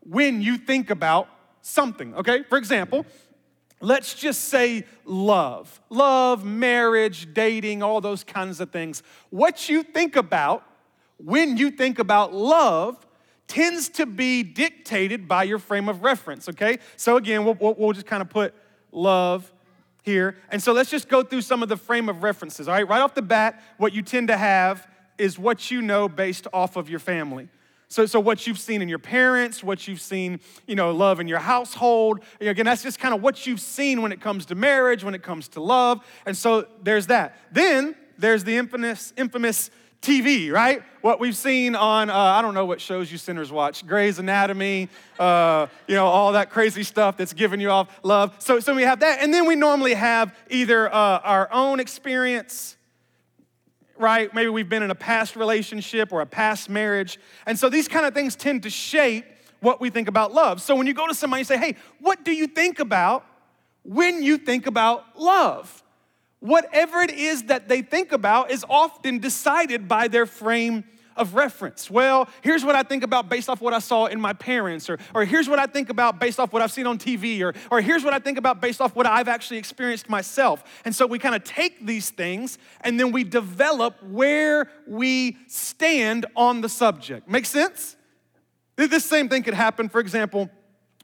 when 0.00 0.42
you 0.42 0.58
think 0.58 0.90
about 0.90 1.28
something, 1.60 2.14
okay? 2.16 2.42
For 2.42 2.58
example, 2.58 3.06
let's 3.80 4.14
just 4.14 4.46
say 4.46 4.84
love, 5.04 5.80
love, 5.90 6.44
marriage, 6.44 7.32
dating, 7.32 7.82
all 7.82 8.00
those 8.00 8.24
kinds 8.24 8.60
of 8.60 8.70
things. 8.70 9.02
What 9.30 9.68
you 9.68 9.82
think 9.82 10.16
about 10.16 10.64
when 11.18 11.56
you 11.56 11.70
think 11.70 11.98
about 11.98 12.34
love 12.34 13.06
tends 13.46 13.88
to 13.90 14.06
be 14.06 14.42
dictated 14.42 15.28
by 15.28 15.44
your 15.44 15.58
frame 15.58 15.88
of 15.88 16.02
reference, 16.02 16.48
okay? 16.48 16.78
So 16.96 17.16
again, 17.16 17.44
we'll, 17.44 17.56
we'll 17.76 17.92
just 17.92 18.06
kind 18.06 18.22
of 18.22 18.30
put 18.30 18.54
love 18.90 19.51
here. 20.02 20.36
And 20.50 20.62
so 20.62 20.72
let's 20.72 20.90
just 20.90 21.08
go 21.08 21.22
through 21.22 21.42
some 21.42 21.62
of 21.62 21.68
the 21.68 21.76
frame 21.76 22.08
of 22.08 22.22
references, 22.22 22.68
all 22.68 22.74
right? 22.74 22.88
Right 22.88 23.00
off 23.00 23.14
the 23.14 23.22
bat, 23.22 23.62
what 23.78 23.92
you 23.92 24.02
tend 24.02 24.28
to 24.28 24.36
have 24.36 24.86
is 25.18 25.38
what 25.38 25.70
you 25.70 25.80
know 25.82 26.08
based 26.08 26.46
off 26.52 26.76
of 26.76 26.90
your 26.90 26.98
family. 26.98 27.48
So, 27.88 28.06
so 28.06 28.18
what 28.18 28.46
you've 28.46 28.58
seen 28.58 28.80
in 28.80 28.88
your 28.88 28.98
parents, 28.98 29.62
what 29.62 29.86
you've 29.86 30.00
seen, 30.00 30.40
you 30.66 30.74
know, 30.74 30.92
love 30.92 31.20
in 31.20 31.28
your 31.28 31.38
household. 31.38 32.20
Again, 32.40 32.64
that's 32.64 32.82
just 32.82 32.98
kind 32.98 33.14
of 33.14 33.20
what 33.20 33.46
you've 33.46 33.60
seen 33.60 34.00
when 34.00 34.12
it 34.12 34.20
comes 34.20 34.46
to 34.46 34.54
marriage, 34.54 35.04
when 35.04 35.14
it 35.14 35.22
comes 35.22 35.48
to 35.48 35.60
love. 35.60 36.00
And 36.24 36.34
so 36.34 36.66
there's 36.82 37.08
that. 37.08 37.36
Then 37.52 37.94
there's 38.16 38.44
the 38.44 38.56
infamous, 38.56 39.12
infamous 39.18 39.70
TV, 40.02 40.50
right? 40.50 40.82
What 41.00 41.20
we've 41.20 41.36
seen 41.36 41.76
on, 41.76 42.10
uh, 42.10 42.16
I 42.16 42.42
don't 42.42 42.54
know 42.54 42.66
what 42.66 42.80
shows 42.80 43.10
you 43.10 43.18
sinners 43.18 43.52
watch, 43.52 43.86
Grey's 43.86 44.18
Anatomy, 44.18 44.88
uh, 45.18 45.68
you 45.86 45.94
know, 45.94 46.06
all 46.06 46.32
that 46.32 46.50
crazy 46.50 46.82
stuff 46.82 47.16
that's 47.16 47.32
giving 47.32 47.60
you 47.60 47.70
off 47.70 47.88
love. 48.02 48.34
So, 48.40 48.58
so 48.58 48.74
we 48.74 48.82
have 48.82 49.00
that. 49.00 49.22
And 49.22 49.32
then 49.32 49.46
we 49.46 49.54
normally 49.54 49.94
have 49.94 50.36
either 50.50 50.92
uh, 50.92 51.20
our 51.20 51.48
own 51.52 51.78
experience, 51.78 52.76
right? 53.96 54.34
Maybe 54.34 54.50
we've 54.50 54.68
been 54.68 54.82
in 54.82 54.90
a 54.90 54.96
past 54.96 55.36
relationship 55.36 56.12
or 56.12 56.20
a 56.20 56.26
past 56.26 56.68
marriage. 56.68 57.20
And 57.46 57.56
so 57.56 57.68
these 57.68 57.86
kind 57.86 58.04
of 58.04 58.12
things 58.12 58.34
tend 58.34 58.64
to 58.64 58.70
shape 58.70 59.24
what 59.60 59.80
we 59.80 59.88
think 59.88 60.08
about 60.08 60.34
love. 60.34 60.60
So 60.60 60.74
when 60.74 60.88
you 60.88 60.94
go 60.94 61.06
to 61.06 61.14
somebody 61.14 61.42
and 61.42 61.46
say, 61.46 61.58
hey, 61.58 61.76
what 62.00 62.24
do 62.24 62.32
you 62.32 62.48
think 62.48 62.80
about 62.80 63.24
when 63.84 64.20
you 64.20 64.36
think 64.36 64.66
about 64.66 65.16
love? 65.16 65.82
Whatever 66.42 67.02
it 67.02 67.12
is 67.12 67.44
that 67.44 67.68
they 67.68 67.82
think 67.82 68.10
about 68.10 68.50
is 68.50 68.64
often 68.68 69.20
decided 69.20 69.86
by 69.86 70.08
their 70.08 70.26
frame 70.26 70.82
of 71.16 71.36
reference. 71.36 71.88
Well, 71.88 72.28
here's 72.40 72.64
what 72.64 72.74
I 72.74 72.82
think 72.82 73.04
about 73.04 73.28
based 73.28 73.48
off 73.48 73.60
what 73.60 73.72
I 73.72 73.78
saw 73.78 74.06
in 74.06 74.20
my 74.20 74.32
parents, 74.32 74.90
or, 74.90 74.98
or 75.14 75.24
here's 75.24 75.48
what 75.48 75.60
I 75.60 75.66
think 75.66 75.88
about 75.88 76.18
based 76.18 76.40
off 76.40 76.52
what 76.52 76.60
I've 76.60 76.72
seen 76.72 76.88
on 76.88 76.98
TV, 76.98 77.42
or, 77.42 77.54
or 77.70 77.80
here's 77.80 78.02
what 78.02 78.12
I 78.12 78.18
think 78.18 78.38
about 78.38 78.60
based 78.60 78.80
off 78.80 78.96
what 78.96 79.06
I've 79.06 79.28
actually 79.28 79.58
experienced 79.58 80.08
myself. 80.08 80.64
And 80.84 80.92
so 80.92 81.06
we 81.06 81.20
kind 81.20 81.36
of 81.36 81.44
take 81.44 81.86
these 81.86 82.10
things 82.10 82.58
and 82.80 82.98
then 82.98 83.12
we 83.12 83.22
develop 83.22 84.02
where 84.02 84.68
we 84.88 85.36
stand 85.46 86.26
on 86.34 86.60
the 86.60 86.68
subject. 86.68 87.28
Make 87.28 87.46
sense? 87.46 87.94
This 88.74 89.04
same 89.04 89.28
thing 89.28 89.44
could 89.44 89.54
happen, 89.54 89.88
for 89.88 90.00
example, 90.00 90.50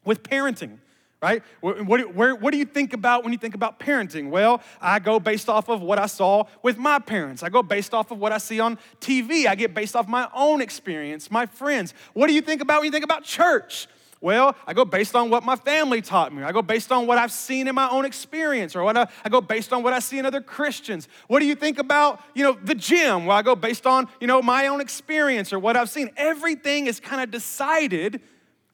with 0.04 0.24
parenting 0.24 0.78
right? 1.20 1.42
What, 1.60 2.14
where, 2.14 2.34
what 2.34 2.52
do 2.52 2.58
you 2.58 2.64
think 2.64 2.92
about 2.92 3.24
when 3.24 3.32
you 3.32 3.38
think 3.38 3.54
about 3.54 3.80
parenting? 3.80 4.30
Well, 4.30 4.62
I 4.80 4.98
go 4.98 5.18
based 5.18 5.48
off 5.48 5.68
of 5.68 5.82
what 5.82 5.98
I 5.98 6.06
saw 6.06 6.44
with 6.62 6.78
my 6.78 6.98
parents. 6.98 7.42
I 7.42 7.48
go 7.48 7.62
based 7.62 7.92
off 7.92 8.10
of 8.10 8.18
what 8.18 8.32
I 8.32 8.38
see 8.38 8.60
on 8.60 8.78
TV. 9.00 9.46
I 9.46 9.54
get 9.54 9.74
based 9.74 9.96
off 9.96 10.06
my 10.06 10.28
own 10.34 10.60
experience, 10.60 11.30
my 11.30 11.46
friends. 11.46 11.92
What 12.12 12.28
do 12.28 12.34
you 12.34 12.40
think 12.40 12.60
about 12.60 12.80
when 12.80 12.86
you 12.86 12.92
think 12.92 13.04
about 13.04 13.24
church? 13.24 13.88
Well, 14.20 14.56
I 14.66 14.74
go 14.74 14.84
based 14.84 15.14
on 15.14 15.30
what 15.30 15.44
my 15.44 15.54
family 15.54 16.02
taught 16.02 16.34
me. 16.34 16.42
I 16.42 16.50
go 16.50 16.60
based 16.60 16.90
on 16.90 17.06
what 17.06 17.18
I've 17.18 17.30
seen 17.30 17.68
in 17.68 17.74
my 17.74 17.88
own 17.88 18.04
experience, 18.04 18.74
or 18.74 18.82
what 18.82 18.96
I, 18.96 19.06
I, 19.24 19.28
go 19.28 19.40
based 19.40 19.72
on 19.72 19.84
what 19.84 19.92
I 19.92 20.00
see 20.00 20.18
in 20.18 20.26
other 20.26 20.40
Christians. 20.40 21.06
What 21.28 21.38
do 21.38 21.46
you 21.46 21.54
think 21.54 21.78
about, 21.78 22.20
you 22.34 22.42
know, 22.42 22.58
the 22.64 22.74
gym? 22.74 23.26
Well, 23.26 23.36
I 23.36 23.42
go 23.42 23.54
based 23.54 23.86
on, 23.86 24.08
you 24.20 24.26
know, 24.26 24.42
my 24.42 24.66
own 24.66 24.80
experience 24.80 25.52
or 25.52 25.60
what 25.60 25.76
I've 25.76 25.88
seen. 25.88 26.10
Everything 26.16 26.88
is 26.88 26.98
kind 26.98 27.22
of 27.22 27.30
decided 27.30 28.20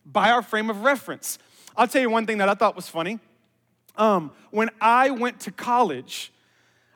by 0.06 0.30
our 0.30 0.40
frame 0.40 0.70
of 0.70 0.82
reference. 0.82 1.38
I'll 1.76 1.88
tell 1.88 2.02
you 2.02 2.10
one 2.10 2.26
thing 2.26 2.38
that 2.38 2.48
I 2.48 2.54
thought 2.54 2.76
was 2.76 2.88
funny. 2.88 3.18
Um, 3.96 4.32
when 4.50 4.70
I 4.80 5.10
went 5.10 5.40
to 5.40 5.50
college, 5.50 6.32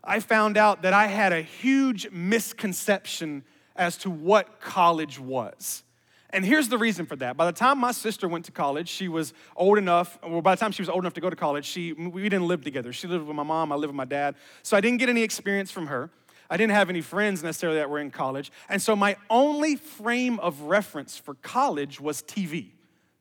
I 0.05 0.21
found 0.21 0.57
out 0.57 0.83
that 0.83 0.93
I 0.93 1.07
had 1.07 1.33
a 1.33 1.43
huge 1.43 2.11
misconception 2.11 3.45
as 3.77 3.97
to 3.99 4.11
what 4.11 4.61
college 4.61 5.19
was. 5.19 5.83
And 6.31 6.45
here's 6.45 6.69
the 6.69 6.77
reason 6.77 7.07
for 7.07 7.17
that. 7.17 7.37
By 7.37 7.47
the 7.47 7.53
time 7.53 7.79
my 7.79 7.93
sister 7.93 8.29
went 8.29 8.45
to 8.47 8.53
college, 8.53 8.89
she 8.89 9.09
was 9.09 9.33
old 9.57 9.79
enough, 9.79 10.19
well, 10.23 10.43
by 10.43 10.55
the 10.55 10.61
time 10.61 10.73
she 10.73 10.83
was 10.83 10.89
old 10.89 11.03
enough 11.03 11.15
to 11.15 11.21
go 11.21 11.31
to 11.31 11.37
college, 11.37 11.65
she, 11.65 11.93
we 11.95 12.23
didn't 12.23 12.47
live 12.47 12.63
together. 12.63 12.93
She 12.93 13.07
lived 13.07 13.27
with 13.27 13.37
my 13.37 13.43
mom, 13.43 13.73
I 13.73 13.77
lived 13.77 13.89
with 13.89 13.97
my 13.97 14.05
dad. 14.05 14.35
So 14.63 14.77
I 14.77 14.81
didn't 14.81 14.99
get 14.99 15.09
any 15.09 15.23
experience 15.23 15.71
from 15.71 15.87
her. 15.87 16.11
I 16.51 16.57
didn't 16.57 16.73
have 16.73 16.91
any 16.91 17.01
friends 17.01 17.43
necessarily 17.43 17.79
that 17.79 17.89
were 17.89 17.99
in 17.99 18.11
college. 18.11 18.51
And 18.69 18.81
so 18.81 18.95
my 18.97 19.17
only 19.31 19.77
frame 19.77 20.39
of 20.41 20.63
reference 20.63 21.17
for 21.17 21.35
college 21.35 22.01
was 22.01 22.23
TV. 22.23 22.71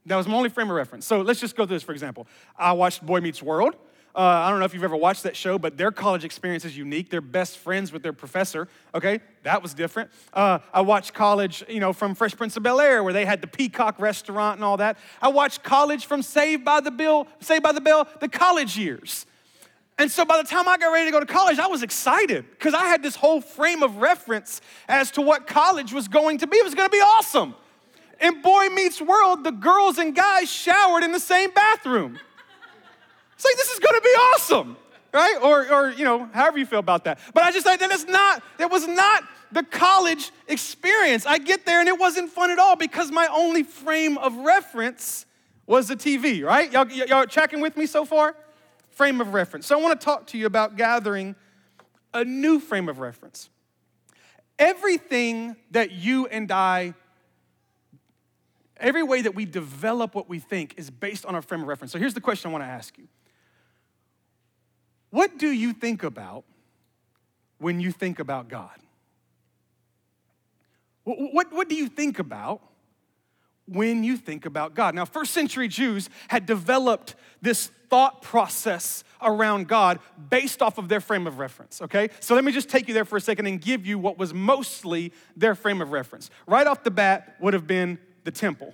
That 0.07 0.15
was 0.15 0.27
my 0.27 0.35
only 0.35 0.49
frame 0.49 0.69
of 0.69 0.75
reference. 0.75 1.05
So 1.05 1.21
let's 1.21 1.39
just 1.39 1.55
go 1.55 1.65
through 1.65 1.75
this, 1.75 1.83
for 1.83 1.91
example. 1.91 2.27
I 2.57 2.71
watched 2.71 3.05
Boy 3.05 3.19
Meets 3.19 3.43
World. 3.43 3.75
Uh, 4.15 4.21
I 4.21 4.49
don't 4.49 4.57
know 4.57 4.65
if 4.65 4.73
you've 4.73 4.83
ever 4.83 4.95
watched 4.95 5.23
that 5.23 5.35
show, 5.35 5.59
but 5.59 5.77
their 5.77 5.91
college 5.91 6.25
experience 6.25 6.65
is 6.65 6.75
unique. 6.75 7.11
They're 7.11 7.21
best 7.21 7.59
friends 7.59 7.91
with 7.91 8.01
their 8.01 8.13
professor. 8.13 8.67
Okay, 8.95 9.19
that 9.43 9.61
was 9.61 9.75
different. 9.75 10.09
Uh, 10.33 10.57
I 10.73 10.81
watched 10.81 11.13
college, 11.13 11.63
you 11.69 11.79
know, 11.79 11.93
from 11.93 12.15
Fresh 12.15 12.35
Prince 12.35 12.57
of 12.57 12.63
Bel 12.63 12.81
Air, 12.81 13.03
where 13.03 13.13
they 13.13 13.25
had 13.25 13.41
the 13.41 13.47
Peacock 13.47 13.99
restaurant 13.99 14.55
and 14.55 14.63
all 14.63 14.77
that. 14.77 14.97
I 15.21 15.27
watched 15.27 15.61
college 15.61 16.07
from 16.07 16.23
Saved 16.23 16.65
by 16.65 16.79
the 16.79 16.89
Bill, 16.89 17.27
Saved 17.41 17.61
by 17.61 17.73
the 17.73 17.81
Bell, 17.81 18.07
the 18.19 18.29
college 18.29 18.75
years. 18.75 19.27
And 19.99 20.09
so 20.09 20.25
by 20.25 20.41
the 20.41 20.47
time 20.47 20.67
I 20.67 20.77
got 20.77 20.91
ready 20.91 21.05
to 21.05 21.11
go 21.11 21.19
to 21.19 21.25
college, 21.25 21.59
I 21.59 21.67
was 21.67 21.83
excited 21.83 22.45
because 22.51 22.73
I 22.73 22.85
had 22.85 23.03
this 23.03 23.15
whole 23.15 23.41
frame 23.41 23.83
of 23.83 23.97
reference 23.97 24.61
as 24.87 25.11
to 25.11 25.21
what 25.21 25.45
college 25.45 25.93
was 25.93 26.07
going 26.07 26.39
to 26.39 26.47
be. 26.47 26.57
It 26.57 26.63
was 26.63 26.75
going 26.75 26.87
to 26.87 26.91
be 26.91 27.01
awesome. 27.01 27.53
In 28.21 28.41
Boy 28.41 28.69
Meets 28.69 29.01
World, 29.01 29.43
the 29.43 29.51
girls 29.51 29.97
and 29.97 30.15
guys 30.15 30.51
showered 30.51 31.03
in 31.03 31.11
the 31.11 31.19
same 31.19 31.51
bathroom. 31.51 32.19
It's 33.35 33.45
like, 33.45 33.55
this 33.55 33.69
is 33.69 33.79
to 33.79 34.01
be 34.03 34.09
awesome, 34.09 34.77
right? 35.13 35.37
Or, 35.43 35.71
or, 35.71 35.91
you 35.91 36.03
know, 36.03 36.27
however 36.33 36.57
you 36.57 36.65
feel 36.65 36.79
about 36.79 37.03
that. 37.03 37.19
But 37.33 37.43
I 37.43 37.51
just 37.51 37.65
like, 37.65 37.79
that 37.79 37.91
is 37.91 38.05
not, 38.05 38.41
that 38.57 38.71
was 38.71 38.87
not 38.87 39.23
the 39.51 39.63
college 39.63 40.31
experience. 40.47 41.25
I 41.25 41.37
get 41.37 41.65
there 41.65 41.79
and 41.79 41.87
it 41.87 41.99
wasn't 41.99 42.31
fun 42.31 42.49
at 42.49 42.57
all 42.57 42.75
because 42.75 43.11
my 43.11 43.27
only 43.27 43.63
frame 43.63 44.17
of 44.17 44.35
reference 44.37 45.25
was 45.67 45.87
the 45.87 45.95
TV, 45.95 46.43
right? 46.43 46.71
Y'all, 46.71 46.89
y'all 46.89 47.25
tracking 47.25 47.61
with 47.61 47.77
me 47.77 47.85
so 47.85 48.05
far? 48.05 48.35
frame 48.97 49.21
of 49.21 49.35
reference. 49.35 49.67
So 49.67 49.77
I 49.77 49.81
want 49.81 49.99
to 49.99 50.03
talk 50.03 50.25
to 50.27 50.39
you 50.39 50.47
about 50.47 50.75
gathering 50.75 51.35
a 52.15 52.25
new 52.25 52.59
frame 52.59 52.89
of 52.89 52.97
reference. 52.97 53.51
Everything 54.57 55.55
that 55.69 55.91
you 55.91 56.25
and 56.25 56.51
I, 56.51 56.95
every 58.79 59.03
way 59.03 59.21
that 59.21 59.35
we 59.35 59.45
develop 59.45 60.15
what 60.15 60.29
we 60.29 60.39
think 60.39 60.73
is 60.77 60.89
based 60.89 61.25
on 61.25 61.35
our 61.35 61.41
frame 61.41 61.61
of 61.61 61.67
reference. 61.67 61.91
So 61.91 61.99
here's 61.99 62.13
the 62.13 62.21
question 62.21 62.49
I 62.49 62.51
want 62.51 62.63
to 62.63 62.69
ask 62.69 62.97
you 62.97 63.07
What 65.09 65.37
do 65.37 65.49
you 65.49 65.73
think 65.73 66.03
about 66.03 66.43
when 67.59 67.79
you 67.79 67.91
think 67.91 68.19
about 68.19 68.49
God? 68.49 68.79
What, 71.03 71.17
what, 71.33 71.53
what 71.53 71.69
do 71.69 71.75
you 71.75 71.87
think 71.87 72.19
about 72.19 72.61
when 73.67 74.03
you 74.03 74.17
think 74.17 74.45
about 74.45 74.73
God. 74.73 74.95
Now, 74.95 75.05
first 75.05 75.33
century 75.33 75.67
Jews 75.67 76.09
had 76.29 76.45
developed 76.45 77.15
this 77.41 77.67
thought 77.89 78.21
process 78.21 79.03
around 79.21 79.67
God 79.67 79.99
based 80.29 80.61
off 80.61 80.77
of 80.77 80.89
their 80.89 80.99
frame 80.99 81.27
of 81.27 81.39
reference, 81.39 81.81
okay? 81.81 82.09
So 82.19 82.35
let 82.35 82.43
me 82.43 82.51
just 82.51 82.69
take 82.69 82.87
you 82.87 82.93
there 82.93 83.05
for 83.05 83.17
a 83.17 83.21
second 83.21 83.45
and 83.45 83.61
give 83.61 83.85
you 83.85 83.99
what 83.99 84.17
was 84.17 84.33
mostly 84.33 85.13
their 85.35 85.55
frame 85.55 85.81
of 85.81 85.91
reference. 85.91 86.29
Right 86.47 86.67
off 86.67 86.83
the 86.83 86.91
bat 86.91 87.35
would 87.39 87.53
have 87.53 87.67
been 87.67 87.99
the 88.27 88.31
temple. 88.31 88.73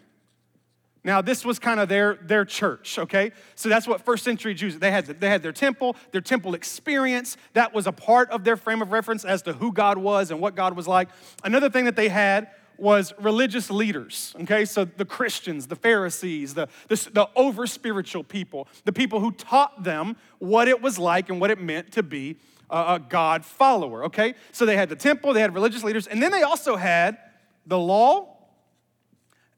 Now, 1.04 1.22
this 1.22 1.46
was 1.46 1.60
kind 1.60 1.80
of 1.80 1.88
their, 1.88 2.16
their 2.24 2.44
church, 2.44 2.98
okay? 2.98 3.34
So 3.54 3.70
that's 3.70 3.88
what 3.88 4.02
first 4.04 4.24
century 4.24 4.56
Jews, 4.56 4.80
they 4.80 4.90
had, 4.90 5.06
they 5.06 5.30
had 5.30 5.44
their 5.44 5.52
temple, 5.52 5.96
their 6.12 6.22
temple 6.22 6.56
experience. 6.56 7.38
That 7.54 7.72
was 7.72 7.86
a 7.86 7.92
part 7.92 8.32
of 8.32 8.46
their 8.46 8.58
frame 8.58 8.82
of 8.82 8.92
reference 8.92 9.24
as 9.24 9.44
to 9.44 9.54
who 9.54 9.72
God 9.72 10.00
was 10.00 10.32
and 10.32 10.42
what 10.42 10.56
God 10.56 10.76
was 10.76 10.88
like. 10.88 11.10
Another 11.44 11.70
thing 11.70 11.86
that 11.86 11.96
they 11.96 12.10
had 12.10 12.48
was 12.80 13.14
religious 13.20 13.70
leaders, 13.70 14.34
okay? 14.42 14.66
So 14.66 14.86
the 14.86 15.06
Christians, 15.06 15.68
the 15.68 15.76
Pharisees, 15.76 16.56
the, 16.56 16.68
the, 16.88 16.96
the 17.14 17.30
over 17.36 17.68
spiritual 17.68 18.24
people, 18.24 18.68
the 18.86 18.94
people 18.94 19.20
who 19.20 19.34
taught 19.34 19.84
them 19.84 20.16
what 20.40 20.68
it 20.68 20.82
was 20.82 20.98
like 20.98 21.30
and 21.30 21.40
what 21.40 21.52
it 21.52 21.62
meant 21.62 21.92
to 21.92 22.02
be 22.02 22.38
a, 22.72 22.96
a 22.96 23.00
God 23.08 23.46
follower, 23.46 24.06
okay? 24.06 24.34
So 24.52 24.66
they 24.66 24.78
had 24.78 24.90
the 24.90 24.96
temple, 24.96 25.32
they 25.32 25.42
had 25.42 25.54
religious 25.54 25.84
leaders, 25.84 26.08
and 26.08 26.24
then 26.24 26.32
they 26.32 26.42
also 26.42 26.76
had 26.76 27.20
the 27.68 27.78
law. 27.78 28.33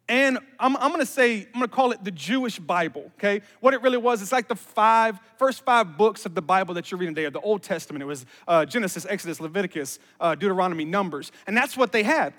And 0.08 0.38
I'm, 0.60 0.78
I'm 0.78 0.92
gonna 0.92 1.06
say, 1.06 1.48
I'm 1.48 1.54
gonna 1.54 1.68
call 1.68 1.92
it 1.92 2.04
the 2.04 2.12
Jewish 2.12 2.60
Bible, 2.60 3.12
okay? 3.18 3.42
What 3.60 3.74
it 3.74 3.82
really 3.82 3.98
was, 3.98 4.22
it's 4.22 4.32
like 4.32 4.48
the 4.48 4.56
five, 4.56 5.20
first 5.38 5.64
five 5.64 5.98
books 5.98 6.28
of 6.28 6.36
the 6.36 6.44
Bible 6.44 6.76
that 6.76 6.92
you're 6.92 7.00
reading 7.00 7.16
today, 7.16 7.30
the 7.30 7.40
Old 7.40 7.64
Testament. 7.64 8.04
It 8.04 8.06
was 8.06 8.26
uh, 8.48 8.66
Genesis, 8.66 9.06
Exodus, 9.10 9.40
Leviticus, 9.40 9.98
uh, 10.20 10.36
Deuteronomy, 10.36 10.86
Numbers. 10.86 11.32
And 11.48 11.58
that's 11.58 11.76
what 11.76 11.92
they 11.92 12.04
had. 12.04 12.34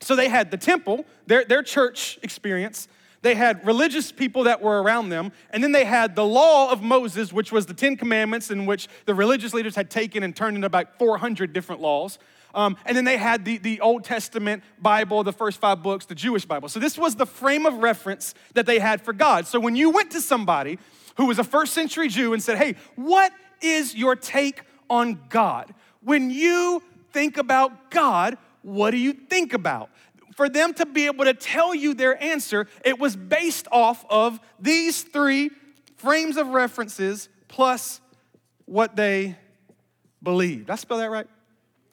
So 0.00 0.16
they 0.16 0.28
had 0.28 0.50
the 0.50 0.56
temple, 0.56 1.04
their, 1.26 1.44
their 1.44 1.62
church 1.62 2.18
experience. 2.22 2.88
They 3.20 3.34
had 3.36 3.64
religious 3.64 4.10
people 4.10 4.44
that 4.44 4.60
were 4.60 4.82
around 4.82 5.10
them. 5.10 5.32
And 5.50 5.62
then 5.62 5.72
they 5.72 5.84
had 5.84 6.16
the 6.16 6.24
law 6.24 6.72
of 6.72 6.82
Moses, 6.82 7.32
which 7.32 7.52
was 7.52 7.66
the 7.66 7.74
Ten 7.74 7.96
Commandments, 7.96 8.50
in 8.50 8.66
which 8.66 8.88
the 9.04 9.14
religious 9.14 9.54
leaders 9.54 9.76
had 9.76 9.90
taken 9.90 10.22
and 10.22 10.34
turned 10.34 10.56
into 10.56 10.66
about 10.66 10.98
400 10.98 11.52
different 11.52 11.80
laws. 11.80 12.18
Um, 12.54 12.76
and 12.84 12.96
then 12.96 13.04
they 13.04 13.16
had 13.16 13.44
the, 13.44 13.58
the 13.58 13.80
Old 13.80 14.04
Testament 14.04 14.62
Bible, 14.80 15.22
the 15.24 15.32
first 15.32 15.60
five 15.60 15.82
books, 15.82 16.06
the 16.06 16.14
Jewish 16.14 16.44
Bible. 16.44 16.68
So 16.68 16.80
this 16.80 16.98
was 16.98 17.16
the 17.16 17.26
frame 17.26 17.66
of 17.66 17.74
reference 17.78 18.34
that 18.54 18.66
they 18.66 18.78
had 18.78 19.00
for 19.00 19.12
God. 19.12 19.46
So 19.46 19.58
when 19.58 19.76
you 19.76 19.90
went 19.90 20.10
to 20.12 20.20
somebody 20.20 20.78
who 21.16 21.26
was 21.26 21.38
a 21.38 21.44
first 21.44 21.72
century 21.72 22.08
Jew 22.08 22.32
and 22.32 22.42
said, 22.42 22.58
Hey, 22.58 22.76
what 22.96 23.32
is 23.60 23.94
your 23.94 24.16
take 24.16 24.62
on 24.88 25.20
God? 25.28 25.74
When 26.02 26.30
you 26.30 26.82
think 27.12 27.38
about 27.38 27.90
God, 27.90 28.36
what 28.62 28.90
do 28.90 28.96
you 28.96 29.12
think 29.12 29.54
about? 29.54 29.90
For 30.34 30.48
them 30.48 30.72
to 30.74 30.86
be 30.86 31.06
able 31.06 31.24
to 31.26 31.34
tell 31.34 31.74
you 31.74 31.94
their 31.94 32.20
answer, 32.22 32.66
it 32.84 32.98
was 32.98 33.16
based 33.16 33.68
off 33.70 34.04
of 34.08 34.40
these 34.58 35.02
three 35.02 35.50
frames 35.96 36.36
of 36.36 36.48
references 36.48 37.28
plus 37.48 38.00
what 38.64 38.96
they 38.96 39.36
believed. 40.22 40.66
Did 40.66 40.72
I 40.72 40.76
spell 40.76 40.98
that 40.98 41.10
right? 41.10 41.26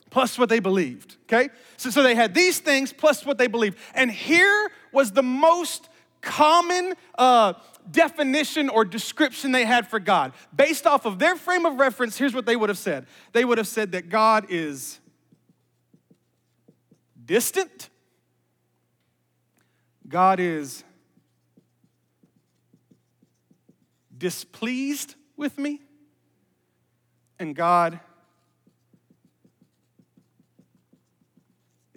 Plus 0.09 0.39
what 0.39 0.49
they 0.49 0.59
believed, 0.59 1.17
okay? 1.23 1.49
So, 1.77 1.89
so 1.89 2.01
they 2.01 2.15
had 2.15 2.33
these 2.33 2.59
things 2.59 2.91
plus 2.91 3.25
what 3.25 3.37
they 3.37 3.47
believed. 3.47 3.77
And 3.93 4.09
here 4.09 4.71
was 4.91 5.11
the 5.11 5.21
most 5.21 5.87
common 6.21 6.93
uh, 7.17 7.53
definition 7.91 8.69
or 8.69 8.85
description 8.85 9.51
they 9.51 9.65
had 9.65 9.87
for 9.87 9.99
God. 9.99 10.33
Based 10.55 10.87
off 10.87 11.05
of 11.05 11.19
their 11.19 11.35
frame 11.35 11.65
of 11.65 11.79
reference, 11.79 12.17
here's 12.17 12.33
what 12.33 12.45
they 12.45 12.55
would 12.55 12.69
have 12.69 12.77
said 12.77 13.05
they 13.33 13.45
would 13.45 13.57
have 13.57 13.67
said 13.67 13.91
that 13.91 14.09
God 14.09 14.47
is 14.49 14.99
distant. 17.25 17.89
God 20.07 20.39
is 20.39 20.83
displeased 24.17 25.13
with 25.37 25.57
me. 25.59 25.81
And 27.37 27.55
God 27.55 27.99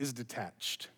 is 0.02 0.12
detached 0.12 0.88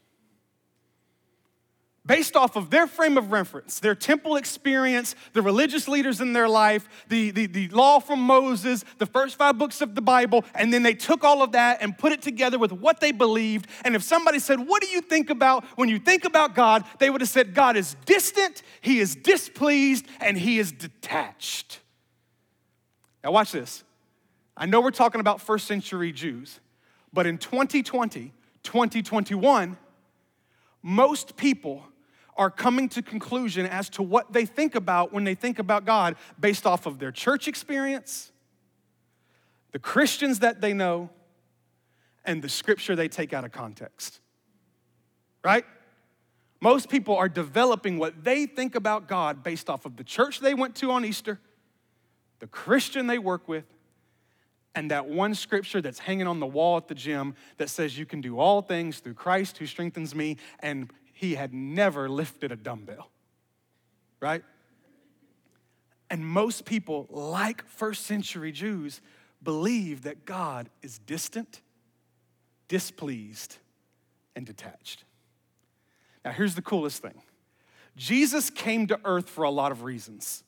based 2.06 2.36
off 2.36 2.56
of 2.56 2.70
their 2.70 2.86
frame 2.86 3.16
of 3.16 3.32
reference, 3.32 3.80
their 3.80 3.94
temple 3.94 4.36
experience, 4.36 5.14
the 5.32 5.40
religious 5.40 5.88
leaders 5.88 6.20
in 6.20 6.32
their 6.32 6.48
life, 6.48 6.88
the, 7.08 7.30
the, 7.30 7.46
the 7.46 7.68
law 7.68 7.98
from 7.98 8.20
Moses, 8.20 8.84
the 8.98 9.06
first 9.06 9.36
five 9.36 9.56
books 9.56 9.80
of 9.80 9.94
the 9.94 10.02
Bible, 10.02 10.44
and 10.54 10.72
then 10.72 10.82
they 10.82 10.94
took 10.94 11.24
all 11.24 11.42
of 11.42 11.52
that 11.52 11.78
and 11.80 11.96
put 11.96 12.12
it 12.12 12.20
together 12.20 12.58
with 12.58 12.72
what 12.72 13.00
they 13.00 13.10
believed. 13.12 13.66
And 13.84 13.94
if 13.94 14.02
somebody 14.02 14.38
said, 14.38 14.60
What 14.60 14.82
do 14.82 14.88
you 14.88 15.00
think 15.00 15.30
about 15.30 15.64
when 15.76 15.88
you 15.88 15.98
think 15.98 16.24
about 16.24 16.54
God? 16.54 16.84
they 16.98 17.10
would 17.10 17.20
have 17.20 17.30
said, 17.30 17.54
God 17.54 17.76
is 17.76 17.96
distant, 18.04 18.62
He 18.80 19.00
is 19.00 19.14
displeased, 19.16 20.06
and 20.20 20.36
He 20.36 20.58
is 20.58 20.72
detached. 20.72 21.80
Now, 23.22 23.32
watch 23.32 23.52
this. 23.52 23.82
I 24.56 24.66
know 24.66 24.80
we're 24.80 24.90
talking 24.90 25.20
about 25.20 25.40
first 25.40 25.66
century 25.66 26.12
Jews, 26.12 26.60
but 27.12 27.26
in 27.26 27.38
2020, 27.38 28.32
2021, 28.64 29.76
most 30.82 31.36
people 31.36 31.84
are 32.36 32.50
coming 32.50 32.88
to 32.88 33.02
conclusion 33.02 33.64
as 33.66 33.88
to 33.90 34.02
what 34.02 34.32
they 34.32 34.44
think 34.44 34.74
about 34.74 35.12
when 35.12 35.24
they 35.24 35.34
think 35.34 35.58
about 35.58 35.84
God 35.84 36.16
based 36.38 36.66
off 36.66 36.86
of 36.86 36.98
their 36.98 37.12
church 37.12 37.46
experience, 37.46 38.32
the 39.72 39.78
Christians 39.78 40.40
that 40.40 40.60
they 40.60 40.72
know, 40.72 41.10
and 42.24 42.42
the 42.42 42.48
scripture 42.48 42.96
they 42.96 43.08
take 43.08 43.32
out 43.32 43.44
of 43.44 43.52
context. 43.52 44.20
Right? 45.44 45.64
Most 46.60 46.88
people 46.88 47.16
are 47.16 47.28
developing 47.28 47.98
what 47.98 48.24
they 48.24 48.46
think 48.46 48.74
about 48.74 49.06
God 49.06 49.42
based 49.42 49.68
off 49.68 49.84
of 49.84 49.96
the 49.96 50.04
church 50.04 50.40
they 50.40 50.54
went 50.54 50.74
to 50.76 50.90
on 50.90 51.04
Easter, 51.04 51.38
the 52.40 52.46
Christian 52.46 53.06
they 53.06 53.18
work 53.18 53.46
with, 53.46 53.64
and 54.74 54.90
that 54.90 55.06
one 55.06 55.34
scripture 55.34 55.80
that's 55.80 55.98
hanging 55.98 56.26
on 56.26 56.40
the 56.40 56.46
wall 56.46 56.76
at 56.76 56.88
the 56.88 56.94
gym 56.94 57.34
that 57.58 57.70
says 57.70 57.98
you 57.98 58.06
can 58.06 58.20
do 58.20 58.38
all 58.38 58.62
things 58.62 58.98
through 58.98 59.14
Christ 59.14 59.58
who 59.58 59.66
strengthens 59.66 60.14
me, 60.14 60.36
and 60.60 60.90
he 61.12 61.34
had 61.34 61.54
never 61.54 62.08
lifted 62.08 62.50
a 62.50 62.56
dumbbell, 62.56 63.10
right? 64.20 64.42
And 66.10 66.26
most 66.26 66.64
people, 66.64 67.06
like 67.10 67.66
first 67.68 68.04
century 68.04 68.52
Jews, 68.52 69.00
believe 69.42 70.02
that 70.02 70.24
God 70.24 70.68
is 70.82 70.98
distant, 70.98 71.60
displeased, 72.68 73.58
and 74.34 74.44
detached. 74.44 75.04
Now, 76.24 76.32
here's 76.32 76.54
the 76.54 76.62
coolest 76.62 77.02
thing 77.02 77.22
Jesus 77.96 78.50
came 78.50 78.86
to 78.88 78.98
earth 79.04 79.28
for 79.28 79.44
a 79.44 79.50
lot 79.50 79.72
of 79.72 79.82
reasons. 79.82 80.42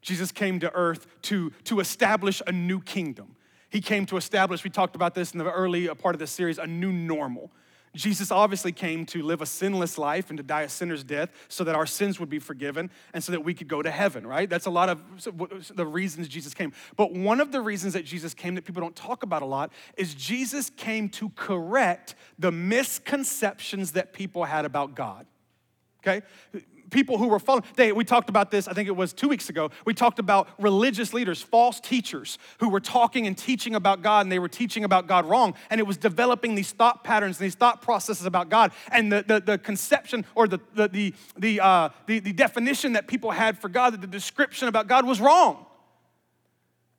Jesus 0.00 0.30
came 0.30 0.60
to 0.60 0.70
earth 0.74 1.06
to, 1.22 1.50
to 1.64 1.80
establish 1.80 2.42
a 2.46 2.52
new 2.52 2.80
kingdom. 2.80 3.36
He 3.74 3.80
came 3.80 4.06
to 4.06 4.16
establish, 4.16 4.62
we 4.62 4.70
talked 4.70 4.94
about 4.94 5.16
this 5.16 5.32
in 5.32 5.40
the 5.40 5.50
early 5.50 5.88
uh, 5.88 5.96
part 5.96 6.14
of 6.14 6.20
the 6.20 6.28
series, 6.28 6.58
a 6.58 6.66
new 6.66 6.92
normal. 6.92 7.50
Jesus 7.96 8.30
obviously 8.30 8.70
came 8.70 9.04
to 9.06 9.20
live 9.20 9.42
a 9.42 9.46
sinless 9.46 9.98
life 9.98 10.30
and 10.30 10.36
to 10.36 10.44
die 10.44 10.62
a 10.62 10.68
sinner's 10.68 11.02
death 11.02 11.30
so 11.48 11.64
that 11.64 11.74
our 11.74 11.84
sins 11.84 12.20
would 12.20 12.28
be 12.28 12.38
forgiven 12.38 12.88
and 13.12 13.24
so 13.24 13.32
that 13.32 13.42
we 13.42 13.52
could 13.52 13.66
go 13.66 13.82
to 13.82 13.90
heaven, 13.90 14.24
right? 14.28 14.48
That's 14.48 14.66
a 14.66 14.70
lot 14.70 14.90
of 14.90 15.00
the 15.74 15.84
reasons 15.84 16.28
Jesus 16.28 16.54
came. 16.54 16.72
But 16.94 17.14
one 17.14 17.40
of 17.40 17.50
the 17.50 17.60
reasons 17.60 17.94
that 17.94 18.04
Jesus 18.04 18.32
came 18.32 18.54
that 18.54 18.64
people 18.64 18.80
don't 18.80 18.94
talk 18.94 19.24
about 19.24 19.42
a 19.42 19.46
lot 19.46 19.72
is 19.96 20.14
Jesus 20.14 20.70
came 20.70 21.08
to 21.08 21.30
correct 21.30 22.14
the 22.38 22.52
misconceptions 22.52 23.90
that 23.92 24.12
people 24.12 24.44
had 24.44 24.64
about 24.66 24.94
God. 24.94 25.26
Okay? 25.98 26.24
People 26.94 27.18
who 27.18 27.26
were 27.26 27.40
following. 27.40 27.64
They, 27.74 27.90
we 27.90 28.04
talked 28.04 28.28
about 28.30 28.52
this, 28.52 28.68
I 28.68 28.72
think 28.72 28.88
it 28.88 28.96
was 28.96 29.12
two 29.12 29.28
weeks 29.28 29.48
ago. 29.50 29.70
We 29.84 29.94
talked 29.94 30.20
about 30.20 30.48
religious 30.60 31.12
leaders, 31.12 31.42
false 31.42 31.80
teachers 31.80 32.38
who 32.60 32.68
were 32.68 32.78
talking 32.78 33.26
and 33.26 33.36
teaching 33.36 33.74
about 33.74 34.00
God, 34.00 34.24
and 34.24 34.30
they 34.30 34.38
were 34.38 34.48
teaching 34.48 34.84
about 34.84 35.08
God 35.08 35.26
wrong. 35.26 35.54
And 35.70 35.80
it 35.80 35.86
was 35.86 35.96
developing 35.96 36.54
these 36.54 36.70
thought 36.70 37.02
patterns, 37.02 37.40
and 37.40 37.46
these 37.46 37.56
thought 37.56 37.82
processes 37.82 38.26
about 38.26 38.48
God. 38.48 38.70
And 38.92 39.10
the, 39.10 39.24
the, 39.26 39.40
the 39.40 39.58
conception 39.58 40.24
or 40.36 40.46
the, 40.46 40.60
the, 40.74 40.88
the, 40.88 41.14
the, 41.36 41.60
uh, 41.60 41.88
the, 42.06 42.20
the 42.20 42.32
definition 42.32 42.92
that 42.92 43.08
people 43.08 43.32
had 43.32 43.58
for 43.58 43.68
God, 43.68 44.00
the 44.00 44.06
description 44.06 44.68
about 44.68 44.86
God 44.86 45.04
was 45.04 45.20
wrong. 45.20 45.66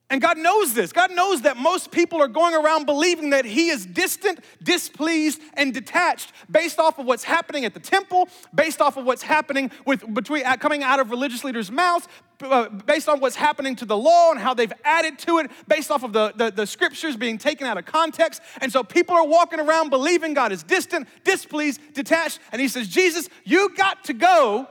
And 0.08 0.20
God 0.20 0.38
knows 0.38 0.72
this. 0.72 0.92
God 0.92 1.10
knows 1.10 1.42
that 1.42 1.56
most 1.56 1.90
people 1.90 2.22
are 2.22 2.28
going 2.28 2.54
around 2.54 2.86
believing 2.86 3.30
that 3.30 3.44
He 3.44 3.70
is 3.70 3.84
distant, 3.84 4.38
displeased, 4.62 5.40
and 5.54 5.74
detached 5.74 6.32
based 6.48 6.78
off 6.78 7.00
of 7.00 7.06
what's 7.06 7.24
happening 7.24 7.64
at 7.64 7.74
the 7.74 7.80
temple, 7.80 8.28
based 8.54 8.80
off 8.80 8.96
of 8.96 9.04
what's 9.04 9.22
happening 9.22 9.68
with 9.84 10.14
between 10.14 10.44
coming 10.58 10.84
out 10.84 11.00
of 11.00 11.10
religious 11.10 11.42
leaders' 11.42 11.72
mouths, 11.72 12.06
uh, 12.42 12.68
based 12.68 13.08
on 13.08 13.18
what's 13.18 13.34
happening 13.34 13.74
to 13.74 13.84
the 13.84 13.96
law 13.96 14.30
and 14.30 14.38
how 14.38 14.54
they've 14.54 14.72
added 14.84 15.18
to 15.18 15.38
it, 15.38 15.50
based 15.66 15.90
off 15.90 16.04
of 16.04 16.12
the, 16.12 16.32
the, 16.36 16.52
the 16.52 16.66
scriptures 16.68 17.16
being 17.16 17.36
taken 17.36 17.66
out 17.66 17.76
of 17.76 17.84
context. 17.84 18.40
And 18.60 18.70
so 18.70 18.84
people 18.84 19.16
are 19.16 19.26
walking 19.26 19.58
around 19.58 19.90
believing 19.90 20.34
God 20.34 20.52
is 20.52 20.62
distant, 20.62 21.08
displeased, 21.24 21.80
detached. 21.94 22.38
And 22.52 22.60
He 22.60 22.68
says, 22.68 22.86
Jesus, 22.86 23.28
you 23.44 23.74
got 23.76 24.04
to 24.04 24.12
go 24.12 24.68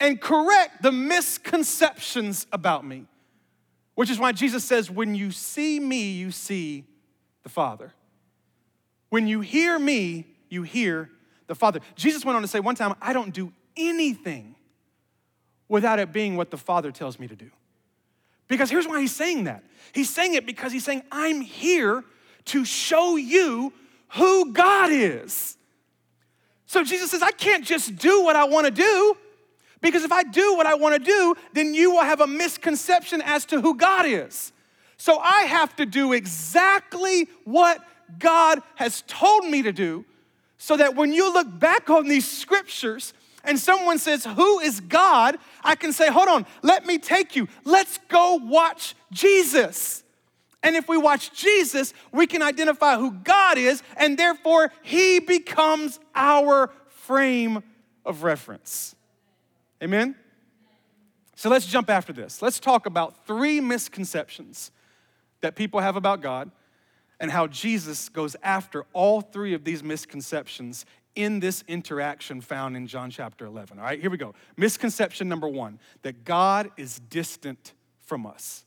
and 0.00 0.18
correct 0.18 0.82
the 0.82 0.92
misconceptions 0.92 2.46
about 2.52 2.86
me. 2.86 3.04
Which 3.96 4.10
is 4.10 4.20
why 4.20 4.30
Jesus 4.30 4.62
says, 4.62 4.90
When 4.90 5.14
you 5.14 5.32
see 5.32 5.80
me, 5.80 6.12
you 6.12 6.30
see 6.30 6.84
the 7.42 7.48
Father. 7.48 7.92
When 9.08 9.26
you 9.26 9.40
hear 9.40 9.78
me, 9.78 10.26
you 10.48 10.62
hear 10.62 11.10
the 11.46 11.54
Father. 11.54 11.80
Jesus 11.96 12.24
went 12.24 12.36
on 12.36 12.42
to 12.42 12.48
say 12.48 12.60
one 12.60 12.74
time, 12.74 12.94
I 13.00 13.12
don't 13.12 13.32
do 13.32 13.52
anything 13.76 14.54
without 15.68 15.98
it 15.98 16.12
being 16.12 16.36
what 16.36 16.50
the 16.50 16.58
Father 16.58 16.92
tells 16.92 17.18
me 17.18 17.26
to 17.26 17.34
do. 17.34 17.50
Because 18.48 18.70
here's 18.70 18.86
why 18.86 19.00
he's 19.00 19.16
saying 19.16 19.44
that. 19.44 19.64
He's 19.92 20.10
saying 20.10 20.34
it 20.34 20.46
because 20.46 20.72
he's 20.72 20.84
saying, 20.84 21.02
I'm 21.10 21.40
here 21.40 22.04
to 22.46 22.64
show 22.64 23.16
you 23.16 23.72
who 24.10 24.52
God 24.52 24.90
is. 24.92 25.56
So 26.66 26.84
Jesus 26.84 27.10
says, 27.10 27.22
I 27.22 27.30
can't 27.30 27.64
just 27.64 27.96
do 27.96 28.22
what 28.22 28.36
I 28.36 28.44
want 28.44 28.66
to 28.66 28.70
do. 28.70 29.16
Because 29.86 30.02
if 30.02 30.10
I 30.10 30.24
do 30.24 30.56
what 30.56 30.66
I 30.66 30.74
want 30.74 30.96
to 30.96 30.98
do, 30.98 31.36
then 31.52 31.72
you 31.72 31.92
will 31.92 32.02
have 32.02 32.20
a 32.20 32.26
misconception 32.26 33.22
as 33.22 33.44
to 33.44 33.60
who 33.60 33.76
God 33.76 34.04
is. 34.04 34.52
So 34.96 35.16
I 35.20 35.42
have 35.42 35.76
to 35.76 35.86
do 35.86 36.12
exactly 36.12 37.28
what 37.44 37.78
God 38.18 38.62
has 38.74 39.04
told 39.06 39.46
me 39.46 39.62
to 39.62 39.70
do 39.70 40.04
so 40.58 40.76
that 40.76 40.96
when 40.96 41.12
you 41.12 41.32
look 41.32 41.46
back 41.56 41.88
on 41.88 42.08
these 42.08 42.26
scriptures 42.26 43.14
and 43.44 43.60
someone 43.60 44.00
says, 44.00 44.24
Who 44.24 44.58
is 44.58 44.80
God? 44.80 45.36
I 45.62 45.76
can 45.76 45.92
say, 45.92 46.10
Hold 46.10 46.30
on, 46.30 46.46
let 46.62 46.84
me 46.84 46.98
take 46.98 47.36
you. 47.36 47.46
Let's 47.62 48.00
go 48.08 48.40
watch 48.42 48.96
Jesus. 49.12 50.02
And 50.64 50.74
if 50.74 50.88
we 50.88 50.98
watch 50.98 51.32
Jesus, 51.32 51.94
we 52.10 52.26
can 52.26 52.42
identify 52.42 52.96
who 52.96 53.12
God 53.12 53.56
is, 53.56 53.84
and 53.96 54.18
therefore 54.18 54.72
He 54.82 55.20
becomes 55.20 56.00
our 56.12 56.72
frame 56.88 57.62
of 58.04 58.24
reference. 58.24 58.95
Amen? 59.82 60.16
So 61.34 61.50
let's 61.50 61.66
jump 61.66 61.90
after 61.90 62.12
this. 62.12 62.40
Let's 62.40 62.58
talk 62.58 62.86
about 62.86 63.26
three 63.26 63.60
misconceptions 63.60 64.70
that 65.42 65.54
people 65.54 65.80
have 65.80 65.96
about 65.96 66.22
God 66.22 66.50
and 67.20 67.30
how 67.30 67.46
Jesus 67.46 68.08
goes 68.08 68.36
after 68.42 68.84
all 68.92 69.20
three 69.20 69.54
of 69.54 69.64
these 69.64 69.82
misconceptions 69.82 70.86
in 71.14 71.40
this 71.40 71.64
interaction 71.66 72.40
found 72.40 72.76
in 72.76 72.86
John 72.86 73.10
chapter 73.10 73.46
11. 73.46 73.78
All 73.78 73.84
right, 73.84 74.00
here 74.00 74.10
we 74.10 74.18
go. 74.18 74.34
Misconception 74.56 75.28
number 75.28 75.48
one 75.48 75.78
that 76.02 76.24
God 76.24 76.70
is 76.76 77.00
distant 77.08 77.72
from 78.00 78.26
us. 78.26 78.64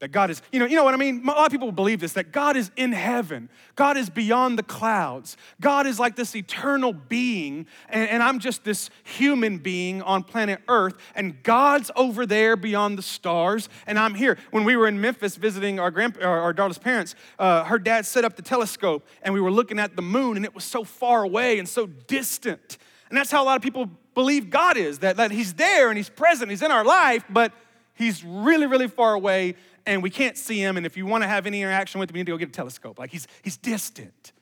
That 0.00 0.12
God 0.12 0.30
is, 0.30 0.42
you 0.52 0.60
know, 0.60 0.66
you 0.66 0.76
know 0.76 0.84
what 0.84 0.94
I 0.94 0.96
mean? 0.96 1.22
A 1.24 1.26
lot 1.26 1.46
of 1.46 1.50
people 1.50 1.72
believe 1.72 1.98
this 1.98 2.12
that 2.12 2.30
God 2.30 2.56
is 2.56 2.70
in 2.76 2.92
heaven. 2.92 3.48
God 3.74 3.96
is 3.96 4.08
beyond 4.08 4.56
the 4.56 4.62
clouds. 4.62 5.36
God 5.60 5.88
is 5.88 5.98
like 5.98 6.14
this 6.14 6.36
eternal 6.36 6.92
being, 6.92 7.66
and, 7.88 8.08
and, 8.08 8.22
I'm 8.22 8.38
just 8.38 8.62
this 8.62 8.90
human 9.02 9.58
being 9.58 10.00
on 10.02 10.22
planet 10.22 10.60
Earth, 10.68 10.96
and 11.16 11.42
God's 11.42 11.90
over 11.96 12.26
there 12.26 12.54
beyond 12.54 12.96
the 12.96 13.02
stars, 13.02 13.68
and 13.88 13.98
I'm 13.98 14.14
here. 14.14 14.38
When 14.52 14.62
we 14.62 14.76
were 14.76 14.86
in 14.86 15.00
Memphis 15.00 15.34
visiting 15.34 15.80
our, 15.80 15.90
grand, 15.90 16.16
our, 16.22 16.42
our 16.42 16.52
daughter's 16.52 16.78
parents, 16.78 17.16
uh, 17.38 17.64
her 17.64 17.78
dad 17.78 18.06
set 18.06 18.24
up 18.24 18.36
the 18.36 18.42
telescope, 18.42 19.04
and 19.22 19.34
we 19.34 19.40
were 19.40 19.50
looking 19.50 19.80
at 19.80 19.96
the 19.96 20.02
moon, 20.02 20.36
and 20.36 20.44
it 20.44 20.54
was 20.54 20.64
so 20.64 20.84
far 20.84 21.24
away 21.24 21.58
and 21.58 21.68
so 21.68 21.86
distant. 21.86 22.78
And 23.08 23.16
that's 23.16 23.32
how 23.32 23.42
a 23.42 23.46
lot 23.46 23.56
of 23.56 23.62
people 23.62 23.90
believe 24.14 24.50
God 24.50 24.76
is 24.76 25.00
that, 25.00 25.16
that 25.16 25.32
He's 25.32 25.54
there 25.54 25.88
and 25.88 25.96
He's 25.96 26.10
present, 26.10 26.50
He's 26.50 26.62
in 26.62 26.70
our 26.70 26.84
life, 26.84 27.24
but 27.28 27.52
He's 27.94 28.22
really, 28.24 28.66
really 28.66 28.86
far 28.86 29.14
away 29.14 29.56
and 29.88 30.02
we 30.02 30.10
can't 30.10 30.36
see 30.36 30.58
him. 30.58 30.76
And 30.76 30.84
if 30.84 30.96
you 30.96 31.06
want 31.06 31.24
to 31.24 31.28
have 31.28 31.46
any 31.46 31.62
interaction 31.62 31.98
with 31.98 32.10
him, 32.10 32.16
you 32.16 32.20
need 32.20 32.26
to 32.26 32.32
go 32.32 32.36
get 32.36 32.50
a 32.50 32.52
telescope. 32.52 32.98
Like 32.98 33.10
he's, 33.10 33.26
he's 33.42 33.56
distant. 33.56 34.32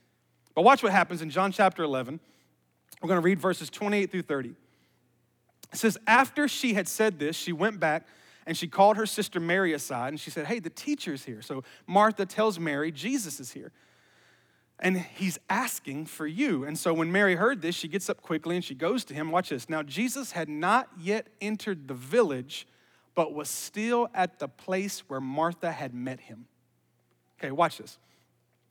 But 0.54 0.62
watch 0.62 0.82
what 0.82 0.90
happens 0.90 1.22
in 1.22 1.30
John 1.30 1.52
chapter 1.52 1.84
11. 1.84 2.18
We're 3.00 3.08
going 3.08 3.20
to 3.20 3.24
read 3.24 3.38
verses 3.38 3.70
28 3.70 4.10
through 4.10 4.22
30. 4.22 4.50
It 4.50 4.56
says, 5.78 5.96
After 6.06 6.48
she 6.48 6.74
had 6.74 6.88
said 6.88 7.20
this, 7.20 7.36
she 7.36 7.52
went 7.52 7.78
back 7.78 8.06
and 8.44 8.56
she 8.56 8.66
called 8.66 8.96
her 8.96 9.06
sister 9.06 9.38
Mary 9.38 9.72
aside 9.72 10.08
and 10.08 10.20
she 10.20 10.30
said, 10.30 10.46
Hey, 10.46 10.58
the 10.58 10.70
teacher's 10.70 11.24
here. 11.24 11.42
So 11.42 11.62
Martha 11.86 12.26
tells 12.26 12.58
Mary, 12.58 12.90
Jesus 12.90 13.38
is 13.38 13.52
here. 13.52 13.70
And 14.80 14.98
he's 14.98 15.38
asking 15.48 16.06
for 16.06 16.26
you. 16.26 16.64
And 16.64 16.76
so 16.76 16.92
when 16.92 17.12
Mary 17.12 17.36
heard 17.36 17.62
this, 17.62 17.76
she 17.76 17.88
gets 17.88 18.10
up 18.10 18.20
quickly 18.20 18.56
and 18.56 18.64
she 18.64 18.74
goes 18.74 19.04
to 19.06 19.14
him. 19.14 19.30
Watch 19.30 19.50
this. 19.50 19.70
Now, 19.70 19.82
Jesus 19.82 20.32
had 20.32 20.48
not 20.48 20.88
yet 20.98 21.28
entered 21.40 21.88
the 21.88 21.94
village 21.94 22.66
but 23.16 23.34
was 23.34 23.50
still 23.50 24.08
at 24.14 24.38
the 24.38 24.46
place 24.46 25.00
where 25.08 25.20
Martha 25.20 25.72
had 25.72 25.92
met 25.92 26.20
him. 26.20 26.46
Okay, 27.40 27.50
watch 27.50 27.78
this. 27.78 27.98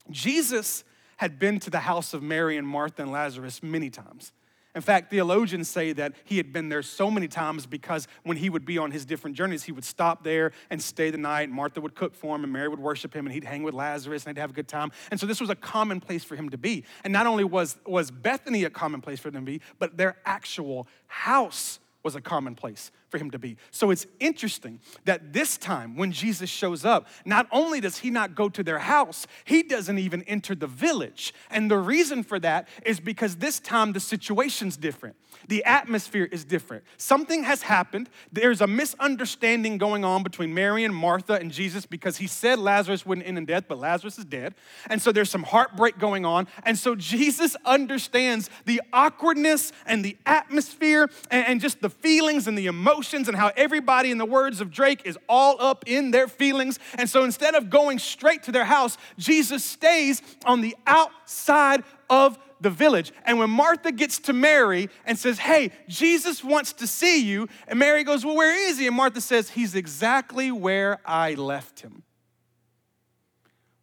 Jesus 0.09 0.85
had 1.17 1.39
been 1.39 1.59
to 1.59 1.69
the 1.69 1.79
house 1.79 2.13
of 2.13 2.23
Mary 2.23 2.55
and 2.55 2.67
Martha 2.67 3.01
and 3.01 3.11
Lazarus 3.11 3.61
many 3.61 3.89
times. 3.89 4.31
In 4.75 4.81
fact, 4.81 5.09
theologians 5.09 5.69
say 5.69 5.93
that 5.93 6.13
he 6.25 6.35
had 6.35 6.51
been 6.51 6.67
there 6.67 6.83
so 6.83 7.09
many 7.09 7.29
times 7.29 7.65
because 7.65 8.09
when 8.23 8.35
he 8.35 8.49
would 8.49 8.65
be 8.65 8.77
on 8.77 8.91
his 8.91 9.05
different 9.05 9.35
journeys, 9.35 9.63
he 9.63 9.71
would 9.71 9.85
stop 9.85 10.23
there 10.23 10.51
and 10.69 10.81
stay 10.81 11.09
the 11.09 11.17
night. 11.17 11.49
Martha 11.49 11.79
would 11.79 11.95
cook 11.95 12.13
for 12.13 12.35
him, 12.35 12.43
and 12.43 12.51
Mary 12.51 12.67
would 12.67 12.79
worship 12.79 13.15
him, 13.15 13.25
and 13.25 13.33
he'd 13.33 13.45
hang 13.45 13.63
with 13.63 13.73
Lazarus, 13.73 14.25
and 14.25 14.35
they'd 14.35 14.41
have 14.41 14.49
a 14.49 14.53
good 14.53 14.67
time. 14.67 14.91
And 15.11 15.19
so 15.19 15.25
this 15.25 15.39
was 15.39 15.49
a 15.49 15.55
common 15.55 16.01
place 16.01 16.25
for 16.25 16.35
him 16.35 16.49
to 16.49 16.57
be. 16.57 16.83
And 17.05 17.13
not 17.13 17.25
only 17.25 17.45
was, 17.45 17.77
was 17.85 18.11
Bethany 18.11 18.65
a 18.65 18.69
common 18.69 18.99
place 18.99 19.19
for 19.19 19.31
them 19.31 19.45
to 19.45 19.51
be, 19.51 19.61
but 19.79 19.95
their 19.95 20.17
actual 20.25 20.87
house 21.07 21.79
was 22.03 22.15
a 22.15 22.21
common 22.21 22.53
place 22.53 22.91
for 23.15 23.23
him 23.23 23.31
to 23.31 23.39
be. 23.39 23.55
So 23.71 23.91
it's 23.91 24.05
interesting 24.19 24.81
that 25.05 25.31
this 25.31 25.57
time 25.57 25.95
when 25.95 26.11
Jesus 26.11 26.49
shows 26.49 26.83
up, 26.83 27.07
not 27.23 27.47
only 27.49 27.79
does 27.79 27.99
he 27.99 28.09
not 28.09 28.35
go 28.35 28.49
to 28.49 28.61
their 28.61 28.79
house, 28.79 29.25
he 29.45 29.63
doesn't 29.63 29.97
even 29.99 30.21
enter 30.23 30.53
the 30.53 30.67
village. 30.67 31.33
And 31.49 31.71
the 31.71 31.77
reason 31.77 32.23
for 32.23 32.39
that 32.39 32.67
is 32.85 32.99
because 32.99 33.37
this 33.37 33.61
time 33.61 33.93
the 33.93 34.01
situation's 34.01 34.75
different. 34.75 35.15
The 35.47 35.63
atmosphere 35.63 36.27
is 36.29 36.43
different. 36.43 36.83
Something 36.97 37.43
has 37.43 37.61
happened. 37.61 38.09
There's 38.33 38.61
a 38.61 38.67
misunderstanding 38.67 39.77
going 39.77 40.03
on 40.03 40.23
between 40.23 40.53
Mary 40.53 40.83
and 40.83 40.93
Martha 40.93 41.33
and 41.33 41.51
Jesus 41.51 41.85
because 41.85 42.17
he 42.17 42.27
said 42.27 42.59
Lazarus 42.59 43.05
wouldn't 43.05 43.27
end 43.27 43.37
in 43.37 43.45
death, 43.45 43.65
but 43.67 43.77
Lazarus 43.77 44.17
is 44.17 44.25
dead. 44.25 44.55
And 44.89 45.01
so 45.01 45.11
there's 45.11 45.29
some 45.29 45.43
heartbreak 45.43 45.99
going 45.99 46.25
on. 46.25 46.47
And 46.63 46.77
so 46.77 46.95
Jesus 46.95 47.55
understands 47.65 48.49
the 48.65 48.81
awkwardness 48.91 49.71
and 49.85 50.03
the 50.03 50.17
atmosphere 50.25 51.09
and, 51.29 51.47
and 51.47 51.61
just 51.61 51.81
the 51.81 51.89
feelings 51.89 52.47
and 52.47 52.57
the 52.57 52.65
emotions 52.65 53.04
and 53.13 53.35
how 53.35 53.51
everybody, 53.55 54.11
in 54.11 54.17
the 54.17 54.25
words 54.25 54.61
of 54.61 54.71
Drake, 54.71 55.01
is 55.05 55.17
all 55.27 55.61
up 55.61 55.83
in 55.87 56.11
their 56.11 56.27
feelings. 56.27 56.79
And 56.97 57.09
so 57.09 57.23
instead 57.23 57.55
of 57.55 57.69
going 57.69 57.99
straight 57.99 58.43
to 58.43 58.51
their 58.51 58.65
house, 58.65 58.97
Jesus 59.17 59.63
stays 59.63 60.21
on 60.45 60.61
the 60.61 60.75
outside 60.87 61.83
of 62.09 62.37
the 62.61 62.69
village. 62.69 63.11
And 63.25 63.39
when 63.39 63.49
Martha 63.49 63.91
gets 63.91 64.19
to 64.21 64.33
Mary 64.33 64.89
and 65.05 65.17
says, 65.17 65.39
Hey, 65.39 65.71
Jesus 65.87 66.43
wants 66.43 66.73
to 66.73 66.87
see 66.87 67.23
you, 67.23 67.47
and 67.67 67.77
Mary 67.77 68.03
goes, 68.03 68.25
Well, 68.25 68.35
where 68.35 68.69
is 68.69 68.79
he? 68.79 68.87
And 68.87 68.95
Martha 68.95 69.21
says, 69.21 69.49
He's 69.49 69.75
exactly 69.75 70.51
where 70.51 70.99
I 71.05 71.33
left 71.35 71.81
him. 71.81 72.03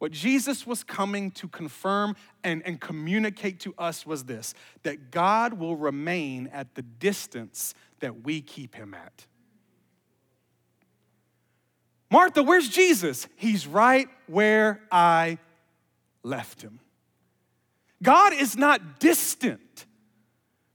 What 0.03 0.11
Jesus 0.11 0.67
was 0.67 0.83
coming 0.83 1.31
to 1.31 1.47
confirm 1.47 2.17
and, 2.43 2.61
and 2.65 2.77
communicate 2.81 3.61
to 3.61 3.73
us 3.77 4.05
was 4.05 4.25
this 4.25 4.53
that 4.83 5.11
God 5.11 5.53
will 5.53 5.77
remain 5.77 6.49
at 6.51 6.75
the 6.75 6.81
distance 6.81 7.73
that 8.03 8.23
we 8.23 8.41
keep 8.41 8.75
him 8.75 8.93
at. 8.93 9.25
Martha, 12.11 12.43
where's 12.43 12.67
Jesus? 12.67 13.27
He's 13.37 13.65
right 13.65 14.07
where 14.27 14.81
I 14.91 15.39
left 16.21 16.61
him. 16.61 16.79
God 18.03 18.33
is 18.33 18.57
not 18.57 18.99
distant. 18.99 19.85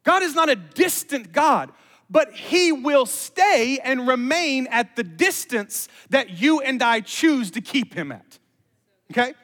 God 0.05 0.23
is 0.23 0.35
not 0.35 0.49
a 0.49 0.57
distant 0.57 1.33
God, 1.33 1.71
but 2.09 2.33
He 2.33 2.73
will 2.73 3.05
stay 3.05 3.79
and 3.85 4.09
remain 4.09 4.67
at 4.69 4.97
the 4.97 5.05
distance 5.05 5.87
that 6.09 6.31
you 6.31 6.61
and 6.61 6.83
I 6.83 7.01
choose 7.03 7.51
to 7.53 7.61
keep 7.61 7.93
Him 7.93 8.11
at. 8.11 8.38
Okay? 9.12 9.35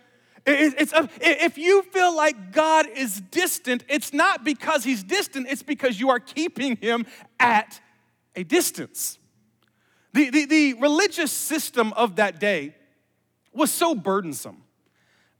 It's, 0.46 0.92
if 1.20 1.56
you 1.56 1.82
feel 1.84 2.14
like 2.14 2.52
God 2.52 2.86
is 2.94 3.20
distant, 3.20 3.82
it's 3.88 4.12
not 4.12 4.44
because 4.44 4.84
He's 4.84 5.02
distant, 5.02 5.46
it's 5.48 5.62
because 5.62 5.98
you 5.98 6.10
are 6.10 6.20
keeping 6.20 6.76
Him 6.76 7.06
at 7.40 7.80
a 8.36 8.44
distance. 8.44 9.18
The, 10.12 10.30
the, 10.30 10.44
the 10.44 10.74
religious 10.74 11.32
system 11.32 11.92
of 11.94 12.16
that 12.16 12.40
day 12.40 12.74
was 13.52 13.70
so 13.70 13.94
burdensome. 13.94 14.62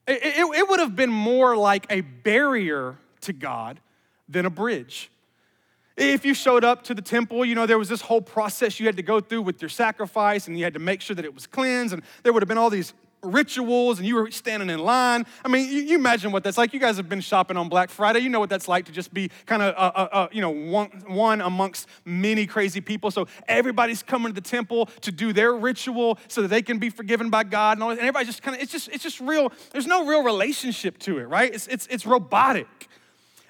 It, 0.07 0.23
it, 0.23 0.57
it 0.59 0.69
would 0.69 0.81
have 0.81 0.97
been 0.97 1.11
more 1.11 1.57
like 1.57 1.87
a 1.91 2.01
barrier 2.01 2.99
to 3.23 3.33
God 3.33 3.81
than 4.29 4.47
a 4.47 4.51
bridge. 4.51 5.11
If 5.97 6.25
you 6.25 6.35
showed 6.35 6.65
up 6.65 6.83
to 6.85 6.95
the 6.95 7.03
temple, 7.03 7.45
you 7.45 7.55
know, 7.55 7.67
there 7.67 7.79
was 7.79 7.89
this 7.89 8.01
whole 8.01 8.21
process 8.21 8.81
you 8.81 8.87
had 8.87 8.97
to 8.97 9.03
go 9.03 9.21
through 9.21 9.43
with 9.43 9.63
your 9.63 9.69
sacrifice, 9.69 10.49
and 10.49 10.59
you 10.59 10.65
had 10.65 10.75
to 10.75 10.81
make 10.81 11.01
sure 11.01 11.15
that 11.15 11.25
it 11.25 11.33
was 11.33 11.47
cleansed, 11.47 11.95
and 11.95 12.03
there 12.23 12.33
would 12.33 12.43
have 12.43 12.49
been 12.49 12.59
all 12.59 12.71
these 12.71 12.95
rituals 13.25 13.99
and 13.99 14.07
you 14.07 14.15
were 14.15 14.31
standing 14.31 14.71
in 14.71 14.79
line. 14.79 15.27
I 15.45 15.49
mean, 15.49 15.69
you, 15.71 15.83
you, 15.83 15.97
imagine 15.97 16.33
what 16.33 16.45
that's 16.45 16.59
like. 16.59 16.73
You 16.73 16.81
guys 16.81 16.97
have 16.97 17.09
been 17.09 17.21
shopping 17.21 17.57
on 17.57 17.69
Black 17.69 17.91
Friday. 17.91 18.21
You 18.21 18.29
know 18.29 18.41
what 18.41 18.51
that's 18.51 18.69
like 18.69 18.85
to 18.87 18.93
just 18.93 19.13
be 19.13 19.31
kind 19.47 19.63
of, 19.63 19.75
uh, 19.75 19.93
uh, 19.95 20.09
uh, 20.13 20.29
you 20.33 20.41
know, 20.41 20.51
one, 20.51 20.91
one 21.07 21.41
amongst 21.41 21.89
many 22.05 22.47
crazy 22.47 22.81
people. 22.81 23.11
So 23.11 23.27
everybody's 23.49 24.03
coming 24.03 24.29
to 24.29 24.35
the 24.35 24.47
temple 24.47 24.87
to 25.01 25.13
do 25.13 25.33
their 25.33 25.55
ritual 25.55 26.19
so 26.29 26.43
that 26.43 26.49
they 26.49 26.63
can 26.63 26.79
be 26.79 26.91
forgiven 26.91 27.31
by 27.31 27.45
God 27.45 27.79
and 27.79 27.83
all. 27.83 27.91
And 27.91 27.99
everybody 28.01 28.27
just 28.27 28.43
kind 28.43 28.57
of, 28.57 28.63
it's 28.63 28.73
just, 28.73 28.89
it's 28.89 29.03
just 29.03 29.21
real. 29.21 29.53
There's 29.73 29.87
no 29.87 30.07
real 30.07 30.23
relationship 30.23 30.99
to 31.01 31.19
it, 31.19 31.25
right? 31.25 31.53
It's, 31.53 31.67
it's, 31.69 31.87
it's 31.89 32.07
robotic. 32.07 32.89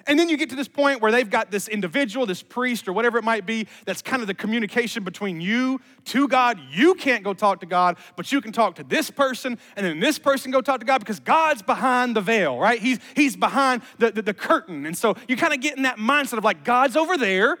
And 0.07 0.19
then 0.19 0.29
you 0.29 0.37
get 0.37 0.49
to 0.51 0.55
this 0.55 0.67
point 0.67 1.01
where 1.01 1.11
they've 1.11 1.29
got 1.29 1.49
this 1.49 1.67
individual, 1.67 2.25
this 2.25 2.43
priest, 2.43 2.87
or 2.87 2.93
whatever 2.93 3.17
it 3.17 3.23
might 3.23 3.45
be, 3.45 3.67
that's 3.85 4.01
kind 4.01 4.21
of 4.21 4.27
the 4.27 4.33
communication 4.33 5.03
between 5.03 5.41
you 5.41 5.81
to 6.05 6.27
God. 6.27 6.59
You 6.71 6.93
can't 6.93 7.23
go 7.23 7.33
talk 7.33 7.59
to 7.61 7.65
God, 7.65 7.97
but 8.15 8.31
you 8.31 8.39
can 8.39 8.51
talk 8.51 8.75
to 8.75 8.83
this 8.83 9.09
person, 9.09 9.57
and 9.75 9.85
then 9.85 9.99
this 9.99 10.19
person 10.19 10.51
go 10.51 10.61
talk 10.61 10.79
to 10.79 10.85
God 10.85 10.99
because 10.99 11.19
God's 11.19 11.63
behind 11.63 12.15
the 12.15 12.21
veil, 12.21 12.59
right? 12.59 12.79
He's, 12.79 12.99
he's 13.15 13.35
behind 13.35 13.81
the, 13.97 14.11
the, 14.11 14.21
the 14.21 14.33
curtain. 14.33 14.85
And 14.85 14.95
so 14.95 15.15
you 15.27 15.35
kind 15.37 15.53
of 15.53 15.61
get 15.61 15.75
in 15.75 15.83
that 15.83 15.97
mindset 15.97 16.37
of 16.37 16.43
like, 16.43 16.63
God's 16.63 16.95
over 16.95 17.17
there, 17.17 17.57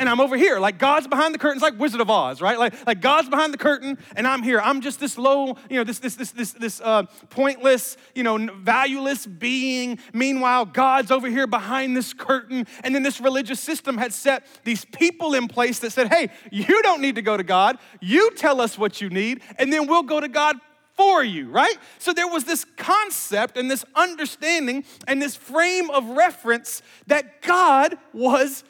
and 0.00 0.08
I'm 0.08 0.18
over 0.18 0.36
here. 0.36 0.58
Like 0.58 0.78
God's 0.78 1.06
behind 1.06 1.34
the 1.34 1.38
curtains, 1.38 1.62
like 1.62 1.78
Wizard 1.78 2.00
of 2.00 2.10
Oz, 2.10 2.40
right? 2.40 2.58
Like, 2.58 2.74
like 2.86 3.00
God's 3.00 3.28
behind 3.28 3.52
the 3.52 3.58
curtain, 3.58 3.98
and 4.16 4.26
I'm 4.26 4.42
here. 4.42 4.58
I'm 4.58 4.80
just 4.80 4.98
this 4.98 5.18
low, 5.18 5.58
you 5.68 5.76
know, 5.76 5.84
this 5.84 5.98
this 5.98 6.16
this 6.16 6.32
this 6.32 6.52
this 6.52 6.80
uh, 6.80 7.04
pointless, 7.28 7.98
you 8.14 8.22
know, 8.22 8.38
valueless 8.56 9.26
being. 9.26 9.98
Meanwhile, 10.14 10.64
God's 10.66 11.10
over 11.10 11.28
here 11.28 11.46
behind 11.46 11.96
this 11.96 12.14
curtain, 12.14 12.66
and 12.82 12.94
then 12.94 13.02
this 13.02 13.20
religious 13.20 13.60
system 13.60 13.98
had 13.98 14.14
set 14.14 14.46
these 14.64 14.86
people 14.86 15.34
in 15.34 15.46
place 15.48 15.78
that 15.80 15.92
said, 15.92 16.08
"Hey, 16.08 16.30
you 16.50 16.82
don't 16.82 17.02
need 17.02 17.16
to 17.16 17.22
go 17.22 17.36
to 17.36 17.44
God. 17.44 17.78
You 18.00 18.30
tell 18.32 18.60
us 18.62 18.78
what 18.78 19.02
you 19.02 19.10
need, 19.10 19.42
and 19.58 19.70
then 19.70 19.86
we'll 19.86 20.02
go 20.02 20.18
to 20.18 20.28
God 20.28 20.56
for 20.96 21.22
you, 21.22 21.50
right? 21.50 21.76
So 21.98 22.12
there 22.12 22.28
was 22.28 22.44
this 22.44 22.64
concept 22.76 23.56
and 23.56 23.70
this 23.70 23.84
understanding 23.94 24.84
and 25.06 25.20
this 25.20 25.36
frame 25.36 25.90
of 25.90 26.04
reference 26.08 26.82
that 27.06 27.42
God 27.42 27.96
was 28.12 28.64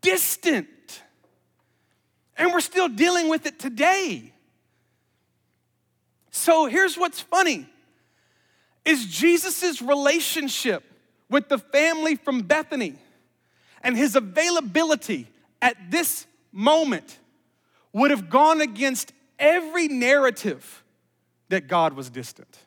distant. 0.00 0.68
And 2.36 2.52
we're 2.52 2.60
still 2.60 2.88
dealing 2.88 3.28
with 3.28 3.46
it 3.46 3.58
today. 3.58 4.32
So 6.30 6.66
here's 6.66 6.96
what's 6.96 7.20
funny 7.20 7.68
is 8.84 9.06
Jesus' 9.06 9.82
relationship 9.82 10.84
with 11.28 11.48
the 11.48 11.58
family 11.58 12.14
from 12.14 12.40
Bethany 12.42 12.94
and 13.82 13.96
his 13.96 14.16
availability 14.16 15.26
at 15.60 15.90
this 15.90 16.26
moment 16.52 17.18
would 17.92 18.10
have 18.10 18.30
gone 18.30 18.60
against 18.60 19.12
every 19.38 19.88
narrative 19.88 20.84
that 21.48 21.68
God 21.68 21.92
was 21.94 22.10
distant. 22.10 22.58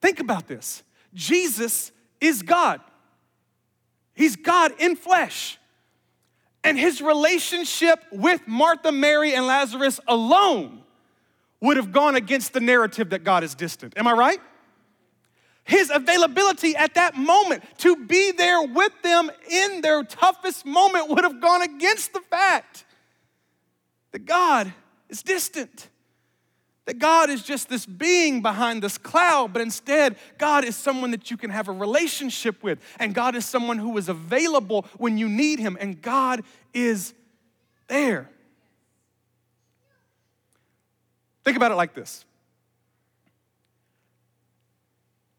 Think 0.00 0.20
about 0.20 0.46
this 0.46 0.82
Jesus 1.14 1.92
is 2.20 2.42
God, 2.42 2.80
He's 4.14 4.36
God 4.36 4.72
in 4.78 4.96
flesh. 4.96 5.58
And 6.66 6.76
his 6.76 7.00
relationship 7.00 8.02
with 8.10 8.40
Martha, 8.48 8.90
Mary, 8.90 9.32
and 9.34 9.46
Lazarus 9.46 10.00
alone 10.08 10.82
would 11.60 11.76
have 11.76 11.92
gone 11.92 12.16
against 12.16 12.54
the 12.54 12.60
narrative 12.60 13.10
that 13.10 13.22
God 13.22 13.44
is 13.44 13.54
distant. 13.54 13.96
Am 13.96 14.08
I 14.08 14.12
right? 14.12 14.40
His 15.62 15.92
availability 15.94 16.74
at 16.74 16.94
that 16.94 17.16
moment 17.16 17.62
to 17.78 17.94
be 18.06 18.32
there 18.32 18.62
with 18.62 18.90
them 19.02 19.30
in 19.48 19.80
their 19.80 20.02
toughest 20.02 20.66
moment 20.66 21.08
would 21.08 21.22
have 21.22 21.40
gone 21.40 21.62
against 21.62 22.12
the 22.12 22.20
fact 22.20 22.84
that 24.10 24.26
God 24.26 24.72
is 25.08 25.22
distant 25.22 25.88
that 26.86 26.98
God 27.00 27.30
is 27.30 27.42
just 27.42 27.68
this 27.68 27.84
being 27.84 28.42
behind 28.42 28.82
this 28.82 28.96
cloud, 28.96 29.52
but 29.52 29.60
instead, 29.60 30.16
God 30.38 30.64
is 30.64 30.76
someone 30.76 31.10
that 31.10 31.30
you 31.30 31.36
can 31.36 31.50
have 31.50 31.68
a 31.68 31.72
relationship 31.72 32.62
with. 32.62 32.78
And 32.98 33.14
God 33.14 33.34
is 33.34 33.44
someone 33.44 33.78
who 33.78 33.98
is 33.98 34.08
available 34.08 34.86
when 34.96 35.18
you 35.18 35.28
need 35.28 35.58
Him, 35.58 35.76
and 35.80 36.00
God 36.00 36.42
is 36.72 37.12
there. 37.88 38.30
Think 41.44 41.56
about 41.56 41.72
it 41.72 41.76
like 41.76 41.94
this. 41.94 42.24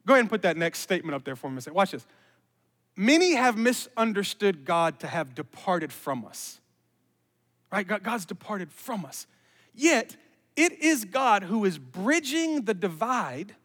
Go 0.05 0.13
ahead 0.13 0.21
and 0.21 0.29
put 0.29 0.41
that 0.43 0.55
next 0.55 0.79
statement 0.79 1.15
up 1.15 1.23
there 1.23 1.35
for 1.35 1.49
me. 1.49 1.61
Watch 1.71 1.91
this. 1.91 2.05
Many 2.95 3.35
have 3.35 3.57
misunderstood 3.57 4.65
God 4.65 4.99
to 4.99 5.07
have 5.07 5.35
departed 5.35 5.93
from 5.93 6.25
us. 6.25 6.59
Right? 7.71 7.85
God's 7.85 8.25
departed 8.25 8.71
from 8.71 9.05
us. 9.05 9.27
Yet, 9.75 10.15
it 10.57 10.81
is 10.81 11.05
God 11.05 11.43
who 11.43 11.63
is 11.63 11.77
bridging 11.77 12.63
the 12.63 12.73
divide 12.73 13.55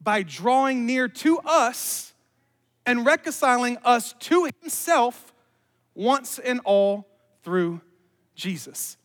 by 0.00 0.22
drawing 0.22 0.86
near 0.86 1.06
to 1.06 1.38
us 1.40 2.14
and 2.86 3.04
reconciling 3.04 3.76
us 3.84 4.14
to 4.20 4.50
himself 4.60 5.34
once 5.94 6.38
and 6.38 6.60
all 6.64 7.06
through 7.42 7.82
Jesus. 8.34 8.96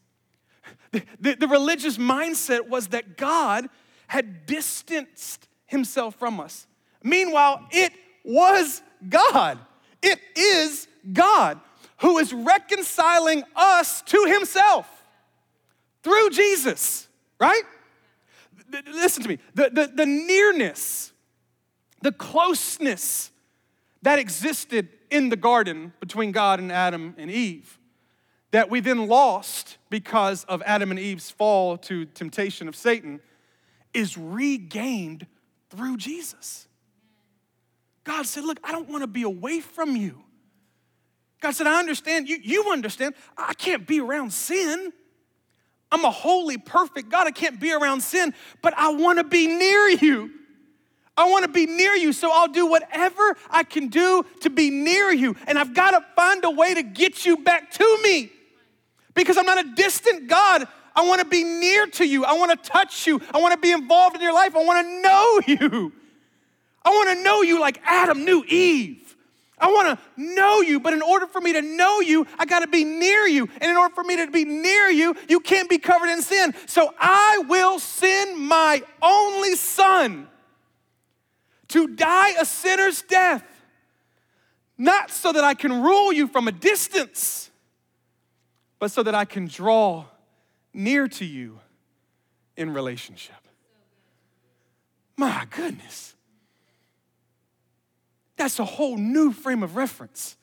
The, 0.92 1.04
the, 1.20 1.36
the, 1.36 1.48
religious 1.48 1.98
mindset 1.98 2.68
was 2.68 2.88
that 2.88 3.16
God 3.16 3.70
had 4.08 4.46
distanced 4.46 5.48
himself 5.68 6.16
from 6.16 6.40
us. 6.40 6.66
Meanwhile, 7.04 7.68
it 7.72 7.94
was 8.24 8.82
God. 9.08 9.60
It 10.02 10.20
is 10.36 10.88
God 11.14 11.60
who 11.98 12.18
is 12.18 12.34
reconciling 12.34 13.44
us 13.56 14.02
to 14.04 14.26
himself 14.26 14.88
through 16.02 16.30
Jesus 16.32 17.09
right? 17.40 17.64
Listen 18.88 19.24
to 19.24 19.30
me. 19.30 19.40
The, 19.56 19.70
the, 19.72 19.92
the 19.94 20.06
nearness, 20.06 21.12
the 22.02 22.12
closeness 22.12 23.32
that 24.02 24.20
existed 24.20 24.90
in 25.10 25.30
the 25.30 25.36
garden 25.36 25.94
between 26.00 26.32
God 26.32 26.60
and 26.60 26.72
Adam 26.72 27.16
and 27.18 27.32
Eve, 27.32 27.80
that 28.52 28.70
we 28.70 28.80
then 28.80 29.08
lost 29.08 29.78
because 29.90 30.44
of 30.46 30.62
Adam 30.66 30.92
and 30.92 31.00
Eve's 31.00 31.30
fall 31.30 31.78
to 31.78 32.06
temptation 32.06 32.68
of 32.68 32.76
Satan, 32.76 33.20
is 33.94 34.18
regained 34.18 35.26
through 35.70 35.98
Jesus. 35.98 36.68
God 38.04 38.26
said, 38.26 38.44
Look, 38.44 38.60
I 38.64 38.72
don't 38.72 38.90
want 38.90 39.04
to 39.04 39.08
be 39.08 39.24
away 39.24 39.60
from 39.60 39.96
you. 39.96 40.24
God 41.42 41.52
said, 41.52 41.68
I 41.68 41.80
understand. 41.80 42.28
You, 42.28 42.38
you 42.42 42.72
understand. 42.72 43.16
I 43.38 43.54
can't 43.54 43.88
be 43.88 44.00
around 44.00 44.34
sin. 44.34 44.92
I'm 45.92 46.06
a 46.06 46.12
holy, 46.12 46.58
perfect 46.58 47.10
God. 47.10 47.28
I 47.28 47.32
can't 47.32 47.60
be 47.60 47.72
around 47.72 48.02
sin, 48.02 48.34
but 48.62 48.74
I 48.78 48.92
want 48.92 49.18
to 49.18 49.24
be 49.24 49.48
near 49.48 49.90
you. 49.90 50.32
I 51.18 51.30
want 51.30 51.44
to 51.44 51.52
be 51.52 51.66
near 51.66 51.94
you, 51.96 52.14
so 52.14 52.32
I'll 52.32 52.48
do 52.48 52.66
whatever 52.66 53.36
I 53.50 53.64
can 53.64 53.90
do 53.90 54.26
to 54.42 54.50
be 54.50 54.70
near 54.70 55.12
you. 55.12 55.36
And 55.48 55.58
I've 55.58 55.74
got 55.74 55.92
to 55.92 56.06
find 56.16 56.46
a 56.46 56.52
way 56.52 56.74
to 56.76 56.84
get 56.84 57.26
you 57.26 57.38
back 57.38 57.72
to 57.72 58.00
me 58.04 58.32
because 59.16 59.38
I'm 59.38 59.46
not 59.46 59.66
a 59.66 59.70
distant 59.76 60.30
God. 60.30 60.66
I 60.96 61.06
want 61.06 61.20
to 61.22 61.28
be 61.28 61.44
near 61.44 61.88
to 61.88 62.06
you. 62.06 62.24
I 62.24 62.34
want 62.34 62.52
to 62.52 62.70
touch 62.70 63.06
you. 63.06 63.22
I 63.34 63.40
want 63.40 63.54
to 63.54 63.60
be 63.60 63.72
involved 63.72 64.16
in 64.16 64.22
your 64.22 64.34
life. 64.34 64.56
I 64.56 64.64
want 64.64 64.88
to 64.88 65.02
know 65.02 65.42
you. 65.70 65.94
I 66.86 66.90
want 66.90 67.10
to 67.10 67.24
know 67.24 67.42
you 67.42 67.60
like 67.60 67.82
Adam 67.84 68.24
knew 68.24 68.44
Eve. 68.48 69.09
I 69.60 69.68
want 69.68 70.00
to 70.00 70.22
know 70.22 70.62
you, 70.62 70.80
but 70.80 70.94
in 70.94 71.02
order 71.02 71.28
for 71.28 71.42
me 71.42 71.54
to 71.54 71.62
know 71.62 72.00
you, 72.00 72.26
I 72.38 72.46
got 72.46 72.60
to 72.60 72.68
be 72.68 72.84
near 72.84 73.28
you. 73.28 73.50
And 73.60 73.70
in 73.70 73.78
order 73.78 73.94
for 73.94 74.04
me 74.04 74.16
to 74.18 74.32
be 74.32 74.46
near 74.46 74.88
you, 74.88 75.16
you 75.28 75.40
can't 75.40 75.70
be 75.70 75.78
covered 75.78 76.10
in 76.10 76.22
sin. 76.22 76.54
So 76.66 76.94
I 76.98 77.44
will 77.48 77.80
send 77.80 78.40
my 78.40 78.82
only 79.02 79.56
son 79.56 80.28
to 81.70 81.88
die 81.88 82.32
a 82.40 82.46
sinner's 82.46 83.02
death, 83.02 83.44
not 84.78 85.12
so 85.12 85.32
that 85.32 85.44
I 85.44 85.54
can 85.54 85.82
rule 85.82 86.14
you 86.14 86.28
from 86.28 86.48
a 86.48 86.52
distance, 86.52 87.52
but 88.80 88.92
so 88.92 89.04
that 89.04 89.14
I 89.14 89.26
can 89.26 89.48
draw 89.48 90.06
near 90.74 91.08
to 91.08 91.26
you 91.26 91.60
in 92.56 92.74
relationship. 92.74 93.36
My 95.18 95.46
goodness. 95.50 96.16
That's 98.40 98.58
a 98.58 98.64
whole 98.64 98.96
new 98.96 99.34
frame 99.34 99.64
of 99.64 99.76
reference. 99.76 100.38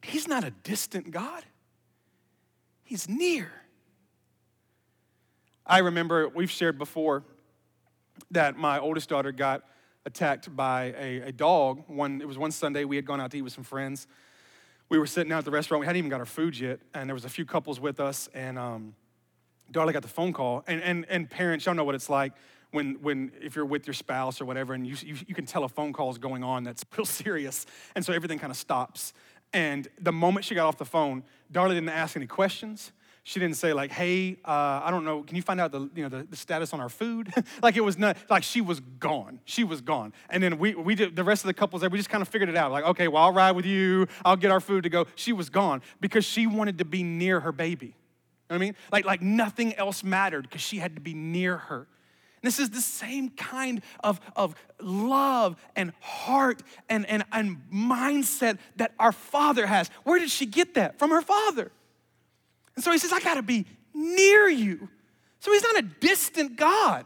He's 0.00 0.28
not 0.28 0.44
a 0.44 0.52
distant 0.62 1.10
God, 1.10 1.44
He's 2.84 3.08
near. 3.08 3.50
I 5.66 5.78
remember 5.78 6.28
we've 6.28 6.50
shared 6.50 6.78
before 6.78 7.24
that 8.30 8.56
my 8.56 8.78
oldest 8.78 9.08
daughter 9.08 9.32
got 9.32 9.64
attacked 10.06 10.54
by 10.54 10.94
a, 10.98 11.20
a 11.28 11.32
dog. 11.32 11.82
One, 11.88 12.20
it 12.20 12.26
was 12.26 12.38
one 12.38 12.50
Sunday, 12.52 12.84
we 12.84 12.96
had 12.96 13.04
gone 13.04 13.20
out 13.20 13.32
to 13.32 13.38
eat 13.38 13.42
with 13.42 13.52
some 13.52 13.64
friends. 13.64 14.06
We 14.88 14.98
were 14.98 15.06
sitting 15.06 15.32
out 15.32 15.38
at 15.38 15.44
the 15.44 15.50
restaurant, 15.50 15.80
we 15.80 15.86
hadn't 15.86 15.98
even 15.98 16.10
got 16.10 16.20
our 16.20 16.26
food 16.26 16.58
yet, 16.58 16.80
and 16.94 17.08
there 17.08 17.14
was 17.14 17.24
a 17.24 17.28
few 17.28 17.44
couples 17.44 17.80
with 17.80 18.00
us, 18.00 18.28
and 18.34 18.58
um, 18.58 18.94
Darla 19.72 19.92
got 19.92 20.02
the 20.02 20.08
phone 20.08 20.32
call. 20.32 20.64
And, 20.66 20.80
and, 20.82 21.06
and 21.08 21.28
parents, 21.28 21.66
y'all 21.66 21.74
know 21.74 21.84
what 21.84 21.96
it's 21.96 22.10
like 22.10 22.32
when, 22.70 22.94
when 23.02 23.32
if 23.40 23.56
you're 23.56 23.64
with 23.64 23.86
your 23.86 23.94
spouse 23.94 24.40
or 24.40 24.44
whatever, 24.44 24.74
and 24.74 24.86
you, 24.86 24.96
you, 25.00 25.16
you 25.26 25.34
can 25.34 25.46
tell 25.46 25.64
a 25.64 25.68
phone 25.68 25.92
call 25.92 26.10
is 26.10 26.18
going 26.18 26.44
on 26.44 26.64
that's 26.64 26.84
real 26.96 27.04
serious. 27.04 27.66
And 27.94 28.04
so 28.04 28.12
everything 28.12 28.38
kind 28.38 28.50
of 28.50 28.56
stops. 28.56 29.12
And 29.52 29.88
the 30.00 30.12
moment 30.12 30.44
she 30.44 30.54
got 30.54 30.66
off 30.66 30.78
the 30.78 30.84
phone, 30.84 31.24
Darla 31.52 31.70
didn't 31.70 31.88
ask 31.88 32.16
any 32.16 32.26
questions. 32.26 32.92
She 33.22 33.38
didn't 33.38 33.56
say 33.56 33.72
like, 33.72 33.90
"Hey, 33.90 34.38
uh, 34.44 34.80
I 34.82 34.90
don't 34.90 35.04
know. 35.04 35.22
Can 35.22 35.36
you 35.36 35.42
find 35.42 35.60
out 35.60 35.72
the 35.72 35.90
you 35.94 36.02
know 36.02 36.08
the, 36.08 36.26
the 36.28 36.36
status 36.36 36.72
on 36.72 36.80
our 36.80 36.88
food?" 36.88 37.32
like 37.62 37.76
it 37.76 37.82
was 37.82 37.98
not 37.98 38.16
like 38.30 38.42
she 38.42 38.60
was 38.60 38.80
gone. 38.80 39.40
She 39.44 39.62
was 39.62 39.80
gone. 39.80 40.12
And 40.30 40.42
then 40.42 40.58
we 40.58 40.74
we 40.74 40.94
did 40.94 41.16
the 41.16 41.24
rest 41.24 41.44
of 41.44 41.48
the 41.48 41.54
couples 41.54 41.82
there. 41.82 41.90
We 41.90 41.98
just 41.98 42.08
kind 42.08 42.22
of 42.22 42.28
figured 42.28 42.48
it 42.48 42.56
out. 42.56 42.72
Like, 42.72 42.84
okay, 42.84 43.08
well 43.08 43.22
I'll 43.22 43.32
ride 43.32 43.52
with 43.52 43.66
you. 43.66 44.06
I'll 44.24 44.36
get 44.36 44.50
our 44.50 44.60
food 44.60 44.84
to 44.84 44.88
go. 44.88 45.06
She 45.16 45.32
was 45.32 45.50
gone 45.50 45.82
because 46.00 46.24
she 46.24 46.46
wanted 46.46 46.78
to 46.78 46.84
be 46.84 47.02
near 47.02 47.40
her 47.40 47.52
baby. 47.52 47.86
You 47.86 47.92
know 47.92 47.94
what 48.48 48.56
I 48.56 48.58
mean? 48.58 48.76
Like 48.90 49.04
like 49.04 49.22
nothing 49.22 49.74
else 49.74 50.02
mattered 50.02 50.42
because 50.44 50.62
she 50.62 50.78
had 50.78 50.94
to 50.94 51.00
be 51.00 51.12
near 51.12 51.58
her. 51.58 51.86
This 52.42 52.58
is 52.58 52.70
the 52.70 52.80
same 52.80 53.30
kind 53.30 53.82
of, 54.02 54.20
of 54.34 54.54
love 54.80 55.56
and 55.76 55.92
heart 56.00 56.62
and, 56.88 57.04
and, 57.06 57.24
and 57.32 57.58
mindset 57.72 58.58
that 58.76 58.92
our 58.98 59.12
Father 59.12 59.66
has. 59.66 59.90
Where 60.04 60.18
did 60.18 60.30
she 60.30 60.46
get 60.46 60.74
that? 60.74 60.98
From 60.98 61.10
her 61.10 61.20
Father. 61.20 61.70
And 62.76 62.84
so 62.84 62.92
he 62.92 62.98
says, 62.98 63.12
I 63.12 63.20
got 63.20 63.34
to 63.34 63.42
be 63.42 63.66
near 63.92 64.48
you. 64.48 64.88
So 65.40 65.52
he's 65.52 65.62
not 65.62 65.78
a 65.78 65.82
distant 65.82 66.56
God. 66.56 67.04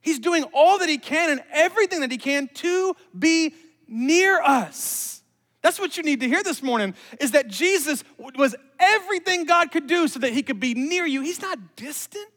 He's 0.00 0.20
doing 0.20 0.44
all 0.54 0.78
that 0.78 0.88
he 0.88 0.98
can 0.98 1.30
and 1.30 1.42
everything 1.52 2.00
that 2.00 2.12
he 2.12 2.18
can 2.18 2.48
to 2.54 2.94
be 3.18 3.52
near 3.88 4.40
us. 4.40 5.22
That's 5.62 5.80
what 5.80 5.96
you 5.96 6.04
need 6.04 6.20
to 6.20 6.28
hear 6.28 6.44
this 6.44 6.62
morning 6.62 6.94
is 7.20 7.32
that 7.32 7.48
Jesus 7.48 8.04
was 8.36 8.54
everything 8.78 9.44
God 9.44 9.72
could 9.72 9.88
do 9.88 10.06
so 10.06 10.20
that 10.20 10.32
he 10.32 10.44
could 10.44 10.60
be 10.60 10.74
near 10.74 11.04
you. 11.04 11.22
He's 11.22 11.42
not 11.42 11.58
distant. 11.74 12.28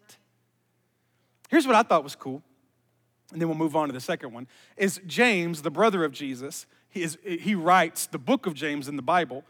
Here's 1.50 1.68
what 1.68 1.76
I 1.76 1.84
thought 1.84 2.04
was 2.04 2.16
cool. 2.16 2.42
And 3.32 3.42
then 3.42 3.48
we'll 3.48 3.58
move 3.58 3.76
on 3.76 3.88
to 3.90 3.94
the 3.94 4.00
second 4.00 4.34
one. 4.34 4.48
Is 4.78 5.00
James, 5.06 5.62
the 5.62 5.70
brother 5.70 6.04
of 6.04 6.12
Jesus, 6.12 6.66
he, 6.90 7.04
is, 7.04 7.18
he 7.24 7.54
writes 7.54 8.08
the 8.08 8.18
book 8.18 8.46
of 8.46 8.54
James 8.54 8.88
in 8.88 8.96
the 8.96 9.04
Bible. 9.04 9.44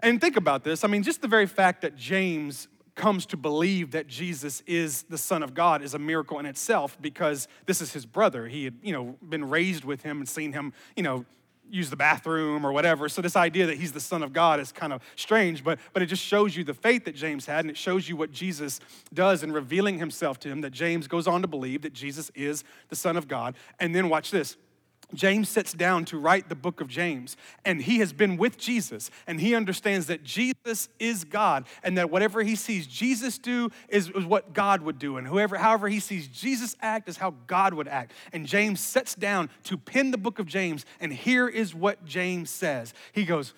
And 0.00 0.20
think 0.20 0.36
about 0.36 0.64
this. 0.64 0.84
I 0.84 0.88
mean, 0.88 1.02
just 1.02 1.22
the 1.22 1.28
very 1.28 1.46
fact 1.46 1.82
that 1.82 1.96
James 1.96 2.68
comes 2.94 3.24
to 3.26 3.36
believe 3.36 3.92
that 3.92 4.08
Jesus 4.08 4.62
is 4.66 5.04
the 5.04 5.16
Son 5.16 5.42
of 5.42 5.54
God 5.54 5.82
is 5.82 5.94
a 5.94 5.98
miracle 5.98 6.38
in 6.38 6.46
itself 6.46 6.98
because 7.00 7.48
this 7.66 7.80
is 7.80 7.92
his 7.92 8.04
brother. 8.04 8.48
He 8.48 8.64
had, 8.64 8.74
you 8.82 8.92
know, 8.92 9.16
been 9.26 9.48
raised 9.48 9.84
with 9.84 10.02
him 10.02 10.18
and 10.18 10.28
seen 10.28 10.52
him, 10.52 10.72
you 10.96 11.02
know, 11.02 11.24
use 11.70 11.90
the 11.90 11.96
bathroom 11.96 12.66
or 12.66 12.72
whatever. 12.72 13.08
So 13.08 13.22
this 13.22 13.36
idea 13.36 13.66
that 13.66 13.76
he's 13.76 13.92
the 13.92 14.00
Son 14.00 14.22
of 14.22 14.32
God 14.32 14.60
is 14.60 14.72
kind 14.72 14.92
of 14.92 15.02
strange, 15.16 15.62
but, 15.62 15.78
but 15.92 16.02
it 16.02 16.06
just 16.06 16.22
shows 16.22 16.56
you 16.56 16.64
the 16.64 16.74
faith 16.74 17.04
that 17.04 17.14
James 17.14 17.46
had, 17.46 17.60
and 17.60 17.70
it 17.70 17.76
shows 17.76 18.08
you 18.08 18.16
what 18.16 18.32
Jesus 18.32 18.80
does 19.12 19.42
in 19.42 19.52
revealing 19.52 19.98
himself 19.98 20.38
to 20.40 20.48
him, 20.48 20.60
that 20.62 20.70
James 20.70 21.08
goes 21.08 21.26
on 21.26 21.42
to 21.42 21.48
believe 21.48 21.82
that 21.82 21.92
Jesus 21.92 22.30
is 22.34 22.64
the 22.88 22.96
Son 22.96 23.16
of 23.16 23.28
God. 23.28 23.54
And 23.80 23.94
then 23.94 24.08
watch 24.08 24.30
this. 24.30 24.56
James 25.14 25.48
sits 25.48 25.72
down 25.72 26.04
to 26.04 26.18
write 26.18 26.50
the 26.50 26.54
book 26.54 26.82
of 26.82 26.88
James, 26.88 27.36
and 27.64 27.80
he 27.80 27.98
has 28.00 28.12
been 28.12 28.36
with 28.36 28.58
Jesus, 28.58 29.10
and 29.26 29.40
he 29.40 29.54
understands 29.54 30.06
that 30.06 30.22
Jesus 30.22 30.90
is 30.98 31.24
God, 31.24 31.66
and 31.82 31.96
that 31.96 32.10
whatever 32.10 32.42
he 32.42 32.54
sees 32.54 32.86
Jesus 32.86 33.38
do 33.38 33.70
is, 33.88 34.10
is, 34.10 34.26
what 34.26 34.52
God 34.52 34.82
would 34.82 34.98
do, 34.98 35.16
and 35.16 35.26
whoever, 35.26 35.56
however 35.56 35.88
he 35.88 35.98
sees 35.98 36.28
Jesus 36.28 36.76
act 36.82 37.08
is 37.08 37.16
how 37.16 37.34
God 37.46 37.72
would 37.72 37.88
act. 37.88 38.12
And 38.34 38.46
James 38.46 38.80
sits 38.80 39.14
down 39.14 39.48
to 39.64 39.78
pen 39.78 40.10
the 40.10 40.18
book 40.18 40.38
of 40.38 40.46
James, 40.46 40.84
and 41.00 41.10
here 41.10 41.48
is 41.48 41.74
what 41.74 42.04
James 42.04 42.50
says. 42.50 42.92
He 43.12 43.24
goes, 43.24 43.54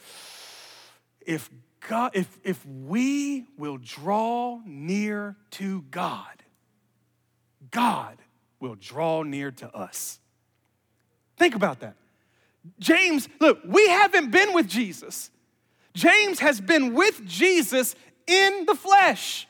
"If 1.20 1.50
God, 1.80 2.12
if 2.14 2.38
if 2.44 2.64
we 2.64 3.46
will 3.56 3.78
draw 3.78 4.60
near 4.64 5.36
to 5.52 5.82
God, 5.90 6.44
God 7.72 8.18
will 8.60 8.76
draw 8.76 9.24
near 9.24 9.50
to 9.50 9.74
us." 9.74 10.20
Think 11.40 11.54
about 11.54 11.80
that. 11.80 11.94
James, 12.80 13.26
look, 13.40 13.60
we 13.64 13.88
haven't 13.88 14.30
been 14.30 14.52
with 14.52 14.68
Jesus. 14.68 15.30
James 15.94 16.38
has 16.40 16.60
been 16.60 16.92
with 16.92 17.24
Jesus 17.24 17.94
in 18.26 18.66
the 18.66 18.74
flesh. 18.74 19.48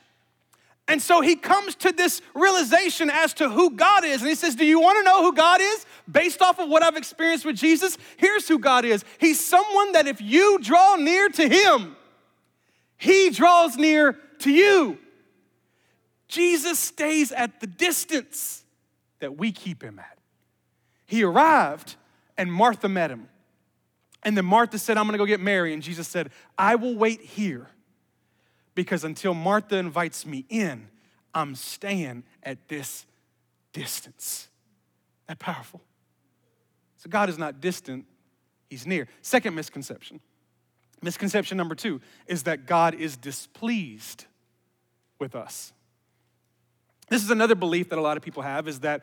And 0.87 1.03
so 1.03 1.21
he 1.21 1.35
comes 1.35 1.75
to 1.75 1.91
this 1.91 2.23
realization 2.33 3.11
as 3.11 3.35
to 3.35 3.49
who 3.49 3.73
God 3.73 4.05
is. 4.05 4.21
And 4.21 4.29
he 4.29 4.37
says, 4.37 4.55
Do 4.55 4.65
you 4.65 4.79
want 4.79 4.99
to 4.99 5.03
know 5.03 5.25
who 5.25 5.33
God 5.33 5.61
is? 5.61 5.85
Based 6.09 6.41
off 6.41 6.61
of 6.61 6.69
what 6.69 6.85
I've 6.85 6.97
experienced 6.97 7.45
with 7.45 7.57
Jesus, 7.57 7.99
here's 8.19 8.47
who 8.47 8.61
God 8.61 8.85
is. 8.85 9.05
He's 9.19 9.45
someone 9.45 9.91
that 9.91 10.07
if 10.07 10.21
you 10.21 10.61
draw 10.61 10.95
near 10.95 11.29
to 11.29 11.49
him, 11.49 11.97
he 12.99 13.31
draws 13.31 13.77
near 13.77 14.17
to 14.39 14.53
you. 14.53 14.97
Jesus 16.29 16.79
stays 16.79 17.33
at 17.33 17.59
the 17.59 17.67
distance 17.67 18.63
that 19.19 19.37
we 19.37 19.51
keep 19.51 19.83
him 19.83 19.99
at. 19.99 20.20
He 21.11 21.25
arrived, 21.25 21.97
and 22.39 22.53
Martha 22.53 22.89
met 22.89 23.11
him. 23.11 23.29
And 24.23 24.37
then 24.37 24.45
Martha 24.45 24.79
said, 24.79 24.97
I'm 24.97 25.07
gonna 25.07 25.19
go 25.19 25.27
get 25.27 25.41
Mary. 25.41 25.75
And 25.75 25.83
Jesus 25.83 26.07
said, 26.07 26.31
I 26.57 26.77
will 26.77 26.95
wait 26.95 27.21
here 27.21 27.67
because 28.77 29.03
until 29.03 29.35
Martha 29.35 29.75
invites 29.77 30.25
me 30.25 30.45
in, 30.49 30.87
I'm 31.35 31.57
staying 31.57 32.23
at 32.45 32.69
this 32.69 33.07
distance. 33.73 34.47
That 35.27 35.41
powerful. 35.41 35.81
So 36.99 37.11
God 37.11 37.29
is 37.29 37.39
not 37.39 37.61
distant, 37.61 38.05
He's 38.69 38.87
near. 38.87 39.09
Second 39.21 39.57
misconception. 39.57 40.21
Misconception 41.03 41.57
number 41.57 41.75
two 41.75 42.01
is 42.29 42.45
that 42.45 42.67
God 42.67 42.95
is 42.95 43.17
displeased 43.17 44.27
with 45.19 45.35
us. 45.35 45.73
This 47.09 47.25
is 47.25 47.31
another 47.31 47.57
belief 47.57 47.89
that 47.89 47.99
a 47.99 48.03
lot 48.03 48.17
of 48.17 48.23
people 48.23 48.45
have 48.45 48.69
is 48.69 48.81
that 48.81 49.03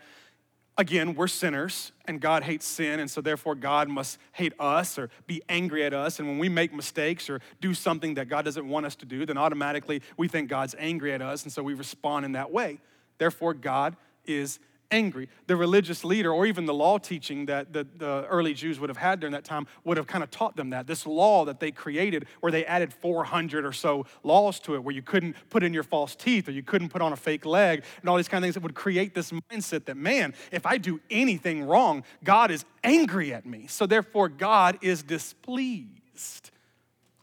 again, 0.78 1.16
we're 1.16 1.28
sinners 1.28 1.92
and 2.06 2.22
God 2.22 2.44
hates 2.44 2.66
sin, 2.66 3.00
and 3.00 3.10
so 3.10 3.20
therefore 3.22 3.56
God 3.56 3.90
must 3.90 4.20
hate 4.32 4.54
us 4.60 4.98
or 4.98 5.10
be 5.26 5.42
angry 5.50 5.84
at 5.84 5.94
us. 5.94 6.20
And 6.20 6.28
when 6.28 6.38
we 6.38 6.50
make 6.50 6.74
mistakes 6.74 7.30
or 7.30 7.42
do 7.60 7.74
something 7.74 8.14
that 8.14 8.30
God 8.30 8.46
doesn't 8.46 8.68
want 8.68 8.86
us 8.86 8.96
to 8.98 9.06
do, 9.06 9.26
then 9.26 9.38
automatically 9.38 10.02
we 10.16 10.28
think 10.28 10.50
God's 10.50 10.76
angry 10.78 11.14
at 11.14 11.22
us, 11.22 11.44
and 11.44 11.52
so 11.52 11.64
we 11.64 11.74
respond 11.74 12.26
in 12.26 12.34
that 12.34 12.52
way. 12.52 12.80
Therefore, 13.18 13.54
God 13.54 13.96
is 14.26 14.60
angry. 14.92 15.30
The 15.48 15.56
religious 15.56 16.04
leader, 16.04 16.32
or 16.32 16.46
even 16.46 16.66
the 16.66 16.74
law 16.74 16.98
teaching 16.98 17.46
that 17.48 17.74
the, 17.74 17.88
the, 17.98 18.26
early 18.28 18.54
Jews 18.54 18.80
would 18.80 18.90
have 18.90 18.98
had 18.98 19.20
during 19.20 19.34
that 19.34 19.44
time, 19.44 19.68
would 19.84 19.98
have 19.98 20.08
kind 20.08 20.24
of 20.24 20.32
taught 20.32 20.56
them 20.56 20.70
that. 20.72 20.88
This 20.88 21.06
law 21.06 21.46
that 21.46 21.60
they 21.60 21.72
created, 21.72 22.28
where 22.40 22.52
they 22.52 22.66
added 22.66 22.94
400 22.94 23.66
or 23.66 23.74
so 23.74 24.06
laws 24.24 24.60
to 24.62 24.76
it, 24.76 24.84
where 24.84 24.94
you 24.94 25.02
couldn't 25.02 25.36
put 25.50 25.64
in 25.64 25.74
your 25.74 25.84
false 25.84 26.16
teeth 26.16 26.48
or 26.48 26.52
you 26.52 26.64
couldn't 26.64 26.90
put 26.90 27.02
on 27.02 27.14
a 27.14 27.18
fake 27.18 27.46
leg, 27.46 27.84
and 28.02 28.10
all 28.10 28.18
these 28.18 28.28
kind 28.28 28.44
of 28.44 28.46
things 28.46 28.56
that 28.56 28.64
would 28.64 28.76
create 28.76 29.14
this 29.14 29.32
mindset 29.32 29.86
that, 29.86 29.98
man, 29.98 30.34
if 30.52 30.66
I 30.66 30.78
do 30.78 31.00
anything 31.10 31.64
wrong, 31.64 32.04
God 32.24 32.52
is 32.52 32.66
angry 32.84 33.34
at 33.34 33.46
me. 33.46 33.68
So 33.68 33.86
therefore, 33.86 34.30
God 34.30 34.78
is 34.82 35.04
displeased. 35.04 36.52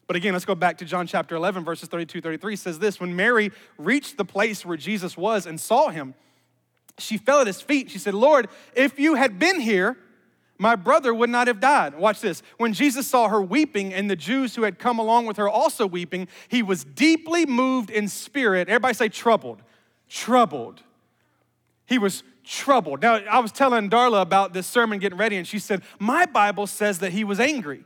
But 0.06 0.16
again, 0.16 0.34
let's 0.34 0.44
go 0.44 0.54
back 0.54 0.78
to 0.78 0.84
John 0.84 1.06
chapter 1.06 1.34
11, 1.34 1.64
verses 1.64 1.88
32 1.88 2.20
33 2.20 2.56
says 2.56 2.78
this 2.78 3.00
When 3.00 3.16
Mary 3.16 3.52
reached 3.78 4.16
the 4.16 4.24
place 4.24 4.64
where 4.64 4.76
Jesus 4.76 5.16
was 5.16 5.46
and 5.46 5.58
saw 5.58 5.88
him, 5.88 6.14
she 6.98 7.18
fell 7.18 7.40
at 7.40 7.46
his 7.46 7.60
feet. 7.60 7.90
She 7.90 7.98
said, 7.98 8.14
Lord, 8.14 8.48
if 8.74 8.98
you 8.98 9.14
had 9.14 9.38
been 9.38 9.60
here, 9.60 9.96
my 10.58 10.76
brother 10.76 11.12
would 11.12 11.30
not 11.30 11.48
have 11.48 11.60
died. 11.60 11.96
Watch 11.96 12.20
this. 12.20 12.42
When 12.58 12.72
Jesus 12.72 13.06
saw 13.06 13.28
her 13.28 13.42
weeping 13.42 13.92
and 13.92 14.08
the 14.08 14.16
Jews 14.16 14.54
who 14.54 14.62
had 14.62 14.78
come 14.78 14.98
along 14.98 15.26
with 15.26 15.36
her 15.36 15.48
also 15.48 15.86
weeping, 15.86 16.28
he 16.48 16.62
was 16.62 16.84
deeply 16.84 17.44
moved 17.44 17.90
in 17.90 18.08
spirit. 18.08 18.68
Everybody 18.68 18.94
say 18.94 19.08
troubled. 19.08 19.62
Troubled. 20.08 20.82
He 21.86 21.98
was 21.98 22.22
troubled. 22.44 23.02
Now, 23.02 23.16
I 23.16 23.40
was 23.40 23.50
telling 23.50 23.90
Darla 23.90 24.22
about 24.22 24.52
this 24.52 24.66
sermon 24.66 25.00
getting 25.00 25.18
ready, 25.18 25.36
and 25.36 25.46
she 25.46 25.58
said, 25.58 25.82
My 25.98 26.26
Bible 26.26 26.66
says 26.66 27.00
that 27.00 27.12
he 27.12 27.24
was 27.24 27.40
angry. 27.40 27.84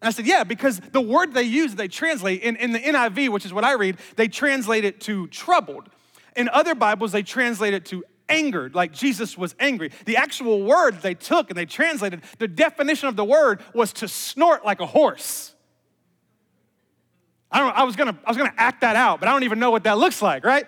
And 0.00 0.08
I 0.08 0.10
said, 0.10 0.26
Yeah, 0.26 0.42
because 0.42 0.80
the 0.80 1.00
word 1.00 1.32
they 1.32 1.44
use, 1.44 1.76
they 1.76 1.88
translate 1.88 2.42
in, 2.42 2.56
in 2.56 2.72
the 2.72 2.80
NIV, 2.80 3.28
which 3.28 3.46
is 3.46 3.52
what 3.52 3.64
I 3.64 3.74
read, 3.74 3.98
they 4.16 4.26
translate 4.26 4.84
it 4.84 5.00
to 5.02 5.28
troubled. 5.28 5.88
In 6.34 6.48
other 6.48 6.74
Bibles, 6.74 7.12
they 7.12 7.22
translate 7.22 7.74
it 7.74 7.84
to 7.86 8.02
angered, 8.28 8.74
like 8.74 8.92
Jesus 8.92 9.36
was 9.36 9.54
angry. 9.60 9.90
The 10.06 10.16
actual 10.16 10.62
word 10.62 11.02
they 11.02 11.14
took 11.14 11.50
and 11.50 11.56
they 11.56 11.66
translated, 11.66 12.22
the 12.38 12.48
definition 12.48 13.08
of 13.08 13.16
the 13.16 13.24
word 13.24 13.60
was 13.74 13.92
to 13.94 14.08
snort 14.08 14.64
like 14.64 14.80
a 14.80 14.86
horse. 14.86 15.54
I, 17.50 17.60
don't, 17.60 17.76
I, 17.76 17.84
was 17.84 17.96
gonna, 17.96 18.18
I 18.24 18.30
was 18.30 18.36
gonna 18.36 18.54
act 18.56 18.80
that 18.80 18.96
out, 18.96 19.20
but 19.20 19.28
I 19.28 19.32
don't 19.32 19.44
even 19.44 19.58
know 19.58 19.70
what 19.70 19.84
that 19.84 19.98
looks 19.98 20.20
like, 20.20 20.44
right? 20.44 20.66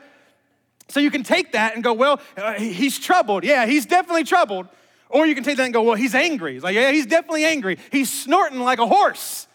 So 0.89 1.01
you 1.01 1.11
can 1.11 1.25
take 1.25 1.53
that 1.53 1.75
and 1.75 1.83
go, 1.83 1.93
well, 1.93 2.21
uh, 2.37 2.53
he's 2.55 2.99
troubled. 2.99 3.43
Yeah, 3.43 3.67
he's 3.67 3.87
definitely 3.87 4.25
troubled. 4.25 4.69
Or 5.09 5.27
you 5.27 5.35
can 5.35 5.45
take 5.45 5.57
that 5.57 5.65
and 5.65 5.75
go, 5.75 5.83
well, 5.83 5.95
he's 5.95 6.15
angry. 6.15 6.55
He's 6.55 6.63
like, 6.63 6.75
yeah, 6.75 6.91
he's 6.91 7.07
definitely 7.07 7.45
angry. 7.45 7.79
He's 7.91 8.11
snorting 8.11 8.61
like 8.61 8.79
a 8.79 8.87
horse. 8.87 9.47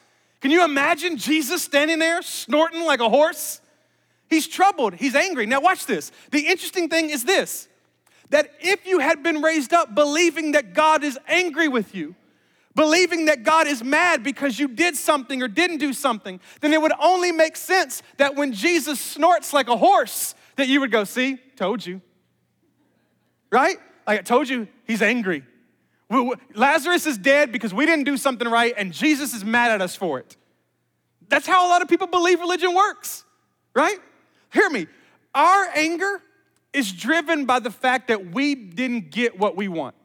Can 0.42 0.52
you 0.52 0.64
imagine 0.64 1.18
Jesus 1.18 1.62
standing 1.62 2.00
there 2.00 2.22
snorting 2.22 2.84
like 2.84 3.00
a 3.00 3.10
horse? 3.10 3.62
He's 4.30 4.48
troubled, 4.48 4.96
he's 4.96 5.14
angry. 5.14 5.46
Now, 5.46 5.62
watch 5.62 5.86
this. 5.86 6.12
The 6.32 6.48
interesting 6.48 6.90
thing 6.90 7.10
is 7.10 7.24
this 7.24 7.68
that 8.32 8.52
if 8.60 8.86
you 8.86 9.00
had 9.00 9.24
been 9.24 9.42
raised 9.42 9.74
up 9.74 9.94
believing 9.94 10.54
that 10.54 10.74
God 10.74 11.04
is 11.04 11.20
angry 11.28 11.68
with 11.68 11.94
you, 11.94 12.16
believing 12.76 13.26
that 13.26 13.44
God 13.44 13.68
is 13.68 13.84
mad 13.84 14.24
because 14.24 14.58
you 14.58 14.68
did 14.68 14.96
something 14.96 15.44
or 15.44 15.48
didn't 15.48 15.78
do 15.78 15.94
something, 15.94 16.40
then 16.62 16.74
it 16.74 16.82
would 16.82 16.94
only 17.00 17.32
make 17.32 17.56
sense 17.56 18.02
that 18.18 18.36
when 18.36 18.54
Jesus 18.54 19.00
snorts 19.00 19.54
like 19.54 19.68
a 19.68 19.78
horse, 19.78 20.34
that 20.56 20.68
you 20.68 20.80
would 20.80 20.92
go, 20.92 21.04
See, 21.04 21.38
told 21.56 21.86
you. 21.86 22.02
Right? 23.52 23.78
Like 24.08 24.20
I 24.20 24.24
told 24.24 24.50
you, 24.50 24.68
he's 24.86 25.02
angry. 25.02 25.44
Lazarus 26.56 27.06
is 27.06 27.18
dead 27.18 27.52
because 27.52 27.74
we 27.74 27.86
didn't 27.86 28.04
do 28.04 28.18
something 28.18 28.48
right, 28.48 28.74
and 28.78 28.92
Jesus 28.92 29.34
is 29.34 29.46
mad 29.46 29.72
at 29.72 29.82
us 29.82 29.96
for 29.96 30.20
it. 30.20 30.36
That's 31.30 31.48
how 31.48 31.66
a 31.66 31.70
lot 31.70 31.82
of 31.82 31.88
people 31.88 32.08
believe 32.08 32.40
religion 32.42 32.76
works, 32.76 33.24
right? 33.74 33.98
Hear 34.52 34.70
me. 34.70 34.88
Our 35.34 35.70
anger 35.74 36.22
is 36.74 36.92
driven 36.92 37.46
by 37.46 37.60
the 37.60 37.72
fact 37.72 38.08
that 38.08 38.32
we 38.32 38.56
didn't 38.56 39.12
get 39.12 39.38
what 39.38 39.56
we 39.56 39.68
want. 39.68 39.96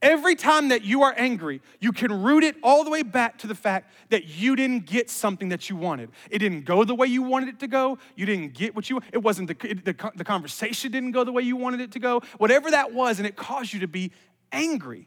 Every 0.00 0.34
time 0.34 0.68
that 0.70 0.82
you 0.82 1.02
are 1.02 1.14
angry, 1.16 1.60
you 1.78 1.92
can 1.92 2.24
root 2.24 2.42
it 2.42 2.56
all 2.64 2.82
the 2.82 2.90
way 2.90 3.04
back 3.04 3.38
to 3.38 3.46
the 3.46 3.54
fact 3.54 3.92
that 4.10 4.26
you 4.26 4.56
didn't 4.56 4.84
get 4.84 5.08
something 5.08 5.50
that 5.50 5.70
you 5.70 5.76
wanted. 5.76 6.10
It 6.28 6.40
didn't 6.40 6.64
go 6.64 6.82
the 6.82 6.94
way 6.94 7.06
you 7.06 7.22
wanted 7.22 7.50
it 7.50 7.60
to 7.60 7.68
go. 7.68 7.98
You 8.16 8.26
didn't 8.26 8.54
get 8.54 8.74
what 8.74 8.90
you 8.90 9.00
it 9.12 9.18
wasn't 9.18 9.46
the, 9.46 9.70
it, 9.70 9.84
the, 9.84 10.10
the 10.16 10.24
conversation 10.24 10.90
didn't 10.90 11.12
go 11.12 11.22
the 11.22 11.30
way 11.30 11.42
you 11.42 11.54
wanted 11.54 11.80
it 11.80 11.92
to 11.92 12.00
go. 12.00 12.20
Whatever 12.38 12.72
that 12.72 12.92
was, 12.92 13.18
and 13.18 13.28
it 13.28 13.36
caused 13.36 13.72
you 13.72 13.78
to 13.80 13.88
be 13.88 14.10
angry. 14.50 15.06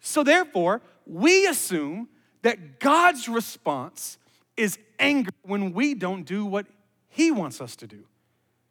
So 0.00 0.22
therefore, 0.22 0.82
we 1.06 1.46
assume 1.46 2.08
that 2.42 2.80
God's 2.80 3.30
response 3.30 4.18
is 4.58 4.78
anger 4.98 5.30
when 5.42 5.72
we 5.72 5.94
don't 5.94 6.24
do 6.24 6.44
what 6.44 6.66
he 7.08 7.30
wants 7.30 7.62
us 7.62 7.76
to 7.76 7.86
do. 7.86 8.04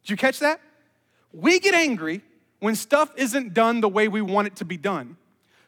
Did 0.02 0.10
you 0.10 0.16
catch 0.16 0.38
that? 0.38 0.60
We 1.32 1.60
get 1.60 1.74
angry 1.74 2.22
when 2.60 2.74
stuff 2.74 3.12
isn't 3.16 3.54
done 3.54 3.80
the 3.80 3.88
way 3.88 4.08
we 4.08 4.20
want 4.20 4.46
it 4.46 4.56
to 4.56 4.64
be 4.64 4.76
done. 4.76 5.16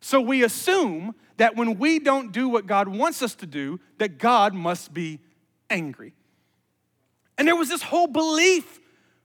So 0.00 0.20
we 0.20 0.42
assume 0.42 1.14
that 1.36 1.56
when 1.56 1.78
we 1.78 1.98
don't 1.98 2.32
do 2.32 2.48
what 2.48 2.66
God 2.66 2.88
wants 2.88 3.22
us 3.22 3.34
to 3.36 3.46
do, 3.46 3.80
that 3.98 4.18
God 4.18 4.54
must 4.54 4.92
be 4.92 5.20
angry. 5.68 6.14
And 7.38 7.46
there 7.46 7.56
was 7.56 7.68
this 7.68 7.82
whole 7.82 8.06
belief 8.06 8.80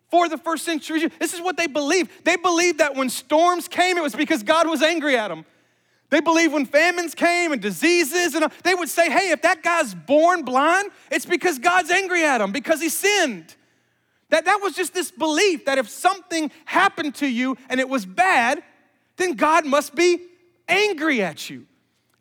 for 0.10 0.30
the 0.30 0.38
first 0.38 0.64
century. 0.64 1.08
This 1.20 1.34
is 1.34 1.42
what 1.42 1.58
they 1.58 1.68
believed. 1.68 2.12
They 2.24 2.36
believed 2.36 2.78
that 2.78 2.96
when 2.96 3.10
storms 3.10 3.68
came, 3.68 3.98
it 3.98 4.04
was 4.04 4.16
because 4.16 4.44
God 4.44 4.70
was 4.70 4.82
angry 4.82 5.18
at 5.18 5.30
them. 5.30 5.46
They 6.10 6.22
believed 6.22 6.54
when 6.54 6.66
famines 6.66 7.16
came 7.16 7.52
and 7.52 7.62
diseases, 7.62 8.36
and 8.36 8.50
they 8.64 8.76
would 8.76 8.90
say, 8.90 9.10
hey, 9.10 9.32
if 9.32 9.42
that 9.42 9.64
guy's 9.64 9.96
born 9.96 10.44
blind, 10.44 10.92
it's 11.12 11.26
because 11.26 11.58
God's 11.58 11.90
angry 11.90 12.24
at 12.24 12.42
him 12.42 12.52
because 12.52 12.80
he 12.80 12.90
sinned. 12.90 13.56
That, 14.30 14.46
that 14.46 14.60
was 14.62 14.74
just 14.74 14.94
this 14.94 15.12
belief 15.12 15.66
that 15.66 15.78
if 15.78 15.90
something 15.90 16.52
happened 16.66 17.16
to 17.16 17.28
you 17.28 17.58
and 17.70 17.80
it 17.80 17.88
was 17.88 18.06
bad, 18.06 18.64
then 19.18 19.34
God 19.34 19.66
must 19.66 19.96
be 19.96 20.20
angry 20.68 21.22
at 21.22 21.50
you. 21.50 21.68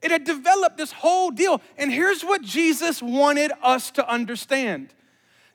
It 0.03 0.11
had 0.11 0.25
developed 0.25 0.77
this 0.77 0.93
whole 0.93 1.31
deal. 1.31 1.63
And 1.79 1.91
here's 1.91 2.23
what 2.23 2.43
Jesus 2.43 3.03
wanted 3.03 3.53
us 3.63 3.91
to 3.93 4.09
understand 4.09 4.93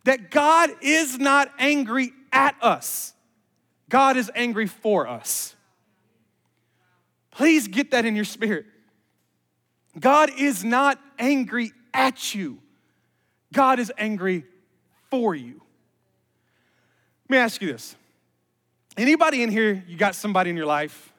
that 0.06 0.32
God 0.32 0.72
is 0.82 1.20
not 1.20 1.52
angry 1.60 2.14
at 2.32 2.56
us, 2.62 3.14
God 3.90 4.18
is 4.18 4.32
angry 4.34 4.68
for 4.68 5.08
us. 5.08 5.56
Please 7.32 7.68
get 7.68 7.92
that 7.92 8.06
in 8.06 8.16
your 8.16 8.26
spirit. 8.26 8.66
God 10.00 10.32
is 10.38 10.64
not 10.64 11.00
angry 11.18 11.72
at 11.94 12.34
you, 12.34 12.60
God 13.54 13.80
is 13.80 13.92
angry 13.98 14.46
for 15.12 15.36
you. 15.36 15.62
Let 17.30 17.36
me 17.36 17.42
ask 17.42 17.62
you 17.62 17.72
this. 17.72 17.96
Anybody 18.98 19.44
in 19.44 19.52
here, 19.52 19.84
you 19.88 19.98
got 19.98 20.15
somebody 20.15 20.50
in 20.50 20.58
your 20.58 20.65
life 20.65 21.13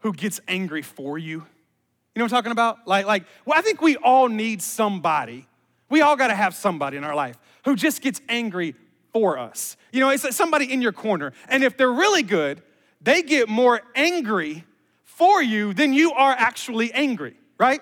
who 0.00 0.12
gets 0.12 0.38
angry 0.46 0.82
for 0.82 1.16
you. 1.16 1.38
You 1.38 2.20
know 2.20 2.24
what 2.24 2.32
I'm 2.32 2.36
talking 2.36 2.52
about? 2.52 2.86
Like, 2.86 3.06
like, 3.06 3.24
well, 3.46 3.58
I 3.58 3.62
think 3.62 3.80
we 3.80 3.96
all 3.96 4.28
need 4.28 4.60
somebody. 4.60 5.46
We 5.88 6.02
all 6.02 6.14
got 6.14 6.28
to 6.28 6.34
have 6.34 6.54
somebody 6.54 6.98
in 6.98 7.04
our 7.04 7.14
life 7.14 7.38
who 7.64 7.74
just 7.74 8.02
gets 8.02 8.20
angry 8.28 8.74
for 9.14 9.38
us. 9.38 9.78
You 9.92 10.00
know, 10.00 10.10
it's 10.10 10.36
somebody 10.36 10.70
in 10.70 10.82
your 10.82 10.92
corner. 10.92 11.32
And 11.48 11.64
if 11.64 11.78
they're 11.78 11.90
really 11.90 12.22
good, 12.22 12.60
they 13.00 13.22
get 13.22 13.48
more 13.48 13.80
angry 13.94 14.64
for 15.04 15.42
you 15.42 15.72
than 15.72 15.94
you 15.94 16.12
are 16.12 16.32
actually 16.32 16.92
angry, 16.92 17.34
right? 17.56 17.80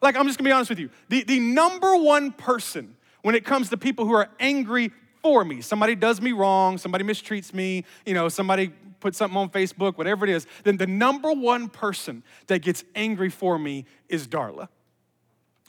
Like, 0.00 0.16
I'm 0.16 0.26
just 0.26 0.38
gonna 0.38 0.48
be 0.48 0.52
honest 0.52 0.70
with 0.70 0.78
you. 0.78 0.88
The, 1.10 1.22
the 1.24 1.38
number 1.38 1.96
one 1.96 2.32
person 2.32 2.96
when 3.20 3.34
it 3.34 3.44
comes 3.44 3.68
to 3.70 3.76
people 3.76 4.06
who 4.06 4.14
are 4.14 4.28
angry 4.40 4.90
for 5.22 5.44
me, 5.44 5.60
somebody 5.60 5.94
does 5.94 6.20
me 6.20 6.32
wrong, 6.32 6.78
somebody 6.78 7.04
mistreats 7.04 7.54
me, 7.54 7.84
you 8.04 8.14
know, 8.14 8.28
somebody 8.28 8.72
puts 9.00 9.18
something 9.18 9.36
on 9.36 9.50
Facebook, 9.50 9.98
whatever 9.98 10.24
it 10.24 10.30
is, 10.30 10.46
then 10.64 10.76
the 10.76 10.86
number 10.86 11.32
one 11.32 11.68
person 11.68 12.22
that 12.46 12.60
gets 12.60 12.84
angry 12.94 13.30
for 13.30 13.58
me 13.58 13.84
is 14.08 14.26
Darla. 14.28 14.68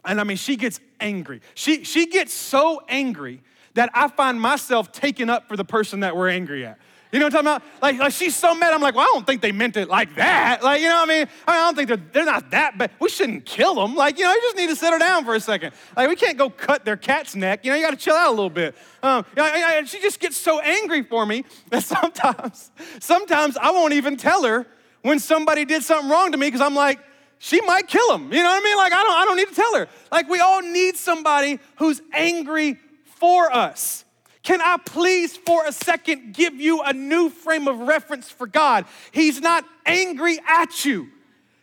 And 0.05 0.19
I 0.19 0.23
mean, 0.23 0.37
she 0.37 0.55
gets 0.55 0.79
angry. 0.99 1.41
She, 1.55 1.83
she 1.83 2.07
gets 2.07 2.33
so 2.33 2.81
angry 2.87 3.41
that 3.73 3.89
I 3.93 4.07
find 4.07 4.39
myself 4.39 4.91
taking 4.91 5.29
up 5.29 5.47
for 5.47 5.57
the 5.57 5.65
person 5.65 6.01
that 6.01 6.15
we're 6.15 6.29
angry 6.29 6.65
at. 6.65 6.77
You 7.13 7.19
know 7.19 7.27
what 7.27 7.35
I'm 7.35 7.45
talking 7.45 7.63
about? 7.69 7.79
Like, 7.79 7.99
like 7.99 8.11
she's 8.11 8.35
so 8.35 8.55
mad. 8.55 8.73
I'm 8.73 8.81
like, 8.81 8.95
well, 8.95 9.03
I 9.03 9.11
don't 9.13 9.25
think 9.25 9.43
they 9.43 9.51
meant 9.51 9.77
it 9.77 9.87
like 9.87 10.15
that. 10.15 10.63
Like, 10.63 10.81
you 10.81 10.89
know 10.89 10.95
what 10.95 11.09
I 11.11 11.19
mean? 11.19 11.27
I 11.47 11.53
don't 11.53 11.75
think 11.75 11.87
they're, 11.87 11.97
they're 12.11 12.25
not 12.25 12.49
that 12.49 12.75
bad. 12.75 12.89
We 12.99 13.07
shouldn't 13.07 13.45
kill 13.45 13.75
them. 13.75 13.95
Like, 13.95 14.17
you 14.17 14.23
know, 14.23 14.33
you 14.33 14.41
just 14.41 14.57
need 14.57 14.69
to 14.69 14.75
settle 14.75 14.97
down 14.97 15.23
for 15.23 15.35
a 15.35 15.39
second. 15.39 15.75
Like, 15.95 16.09
we 16.09 16.15
can't 16.15 16.39
go 16.39 16.49
cut 16.49 16.85
their 16.85 16.97
cat's 16.97 17.35
neck. 17.35 17.63
You 17.63 17.69
know, 17.69 17.77
you 17.77 17.83
got 17.83 17.91
to 17.91 17.97
chill 17.97 18.15
out 18.15 18.29
a 18.29 18.31
little 18.31 18.49
bit. 18.49 18.73
Um, 19.03 19.23
I, 19.37 19.77
I, 19.77 19.83
she 19.83 20.01
just 20.01 20.19
gets 20.19 20.37
so 20.37 20.59
angry 20.59 21.03
for 21.03 21.23
me 21.23 21.45
that 21.69 21.83
sometimes, 21.83 22.71
sometimes 22.99 23.57
I 23.57 23.69
won't 23.69 23.93
even 23.93 24.17
tell 24.17 24.43
her 24.45 24.65
when 25.03 25.19
somebody 25.19 25.65
did 25.65 25.83
something 25.83 26.09
wrong 26.09 26.31
to 26.31 26.37
me 26.39 26.47
because 26.47 26.61
I'm 26.61 26.73
like, 26.73 26.99
she 27.37 27.61
might 27.61 27.87
kill 27.87 28.11
him. 28.15 28.33
You 28.33 28.41
know 28.41 28.49
what 28.49 28.59
I 28.59 28.63
mean? 28.63 28.77
Like, 28.77 28.93
I 28.93 29.03
don't, 29.03 29.13
I 29.13 29.25
don't 29.25 29.37
need 29.37 29.49
to 29.49 29.55
tell 29.55 29.75
her. 29.75 29.87
Like, 30.11 30.29
we 30.29 30.39
all 30.39 30.63
need 30.63 30.95
somebody 30.95 31.59
who's 31.75 32.01
angry 32.11 32.79
for 33.05 33.55
us. 33.55 34.03
Can 34.43 34.61
I 34.61 34.77
please, 34.85 35.37
for 35.37 35.65
a 35.65 35.71
second, 35.71 36.33
give 36.33 36.55
you 36.55 36.81
a 36.81 36.91
new 36.93 37.29
frame 37.29 37.67
of 37.67 37.79
reference 37.79 38.29
for 38.29 38.45
God? 38.45 38.85
He's 39.11 39.39
not 39.39 39.65
angry 39.85 40.39
at 40.47 40.85
you, 40.85 41.09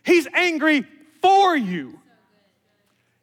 He's 0.03 0.27
angry 0.33 0.85
for 1.21 1.55
you. 1.55 1.99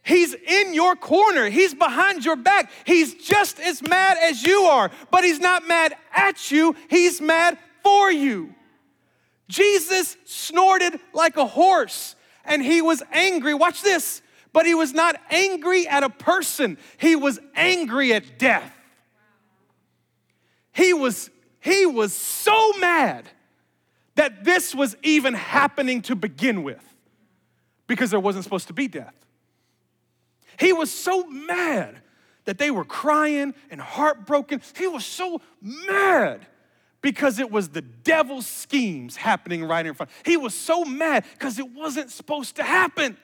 He's 0.05 0.33
in 0.33 0.73
your 0.73 0.97
corner. 0.97 1.51
He's 1.51 1.75
behind 1.75 2.25
your 2.25 2.37
back. 2.37 2.73
He's 2.87 3.12
just 3.14 3.61
as 3.61 3.83
mad 3.83 4.16
as 4.18 4.42
you 4.42 4.62
are, 4.62 4.90
but 5.11 5.23
he's 5.23 5.38
not 5.38 5.68
mad 5.68 5.94
at 6.14 6.51
you. 6.51 6.75
He's 6.88 7.21
mad 7.21 7.59
for 7.83 8.11
you. 8.11 8.55
Jesus 9.49 10.16
snorted 10.25 10.99
like 11.12 11.37
a 11.37 11.44
horse 11.44 12.16
and 12.47 12.62
he 12.62 12.81
was 12.81 13.03
angry. 13.12 13.53
Watch 13.53 13.83
this. 13.83 14.23
But 14.55 14.64
he 14.64 14.75
was 14.75 14.94
not 14.94 15.21
angry 15.31 15.87
at 15.87 16.03
a 16.03 16.09
person, 16.09 16.79
he 16.97 17.14
was 17.14 17.38
angry 17.55 18.14
at 18.14 18.38
death. 18.38 18.77
He 20.78 20.94
was, 20.94 21.28
he 21.58 21.86
was 21.86 22.12
so 22.12 22.72
mad 22.78 23.28
that 24.14 24.44
this 24.44 24.76
was 24.76 24.96
even 25.02 25.34
happening 25.34 26.02
to 26.02 26.14
begin 26.14 26.62
with 26.62 26.84
because 27.88 28.12
there 28.12 28.20
wasn't 28.20 28.44
supposed 28.44 28.68
to 28.68 28.72
be 28.72 28.86
death. 28.86 29.14
He 30.56 30.72
was 30.72 30.92
so 30.92 31.26
mad 31.26 32.00
that 32.44 32.58
they 32.58 32.70
were 32.70 32.84
crying 32.84 33.54
and 33.72 33.80
heartbroken. 33.80 34.62
He 34.76 34.86
was 34.86 35.04
so 35.04 35.40
mad 35.60 36.46
because 37.02 37.40
it 37.40 37.50
was 37.50 37.70
the 37.70 37.82
devil's 37.82 38.46
schemes 38.46 39.16
happening 39.16 39.64
right 39.64 39.84
in 39.84 39.94
front. 39.94 40.12
He 40.24 40.36
was 40.36 40.54
so 40.54 40.84
mad 40.84 41.24
because 41.32 41.58
it 41.58 41.72
wasn't 41.72 42.12
supposed 42.12 42.54
to 42.54 42.62
happen. 42.62 43.16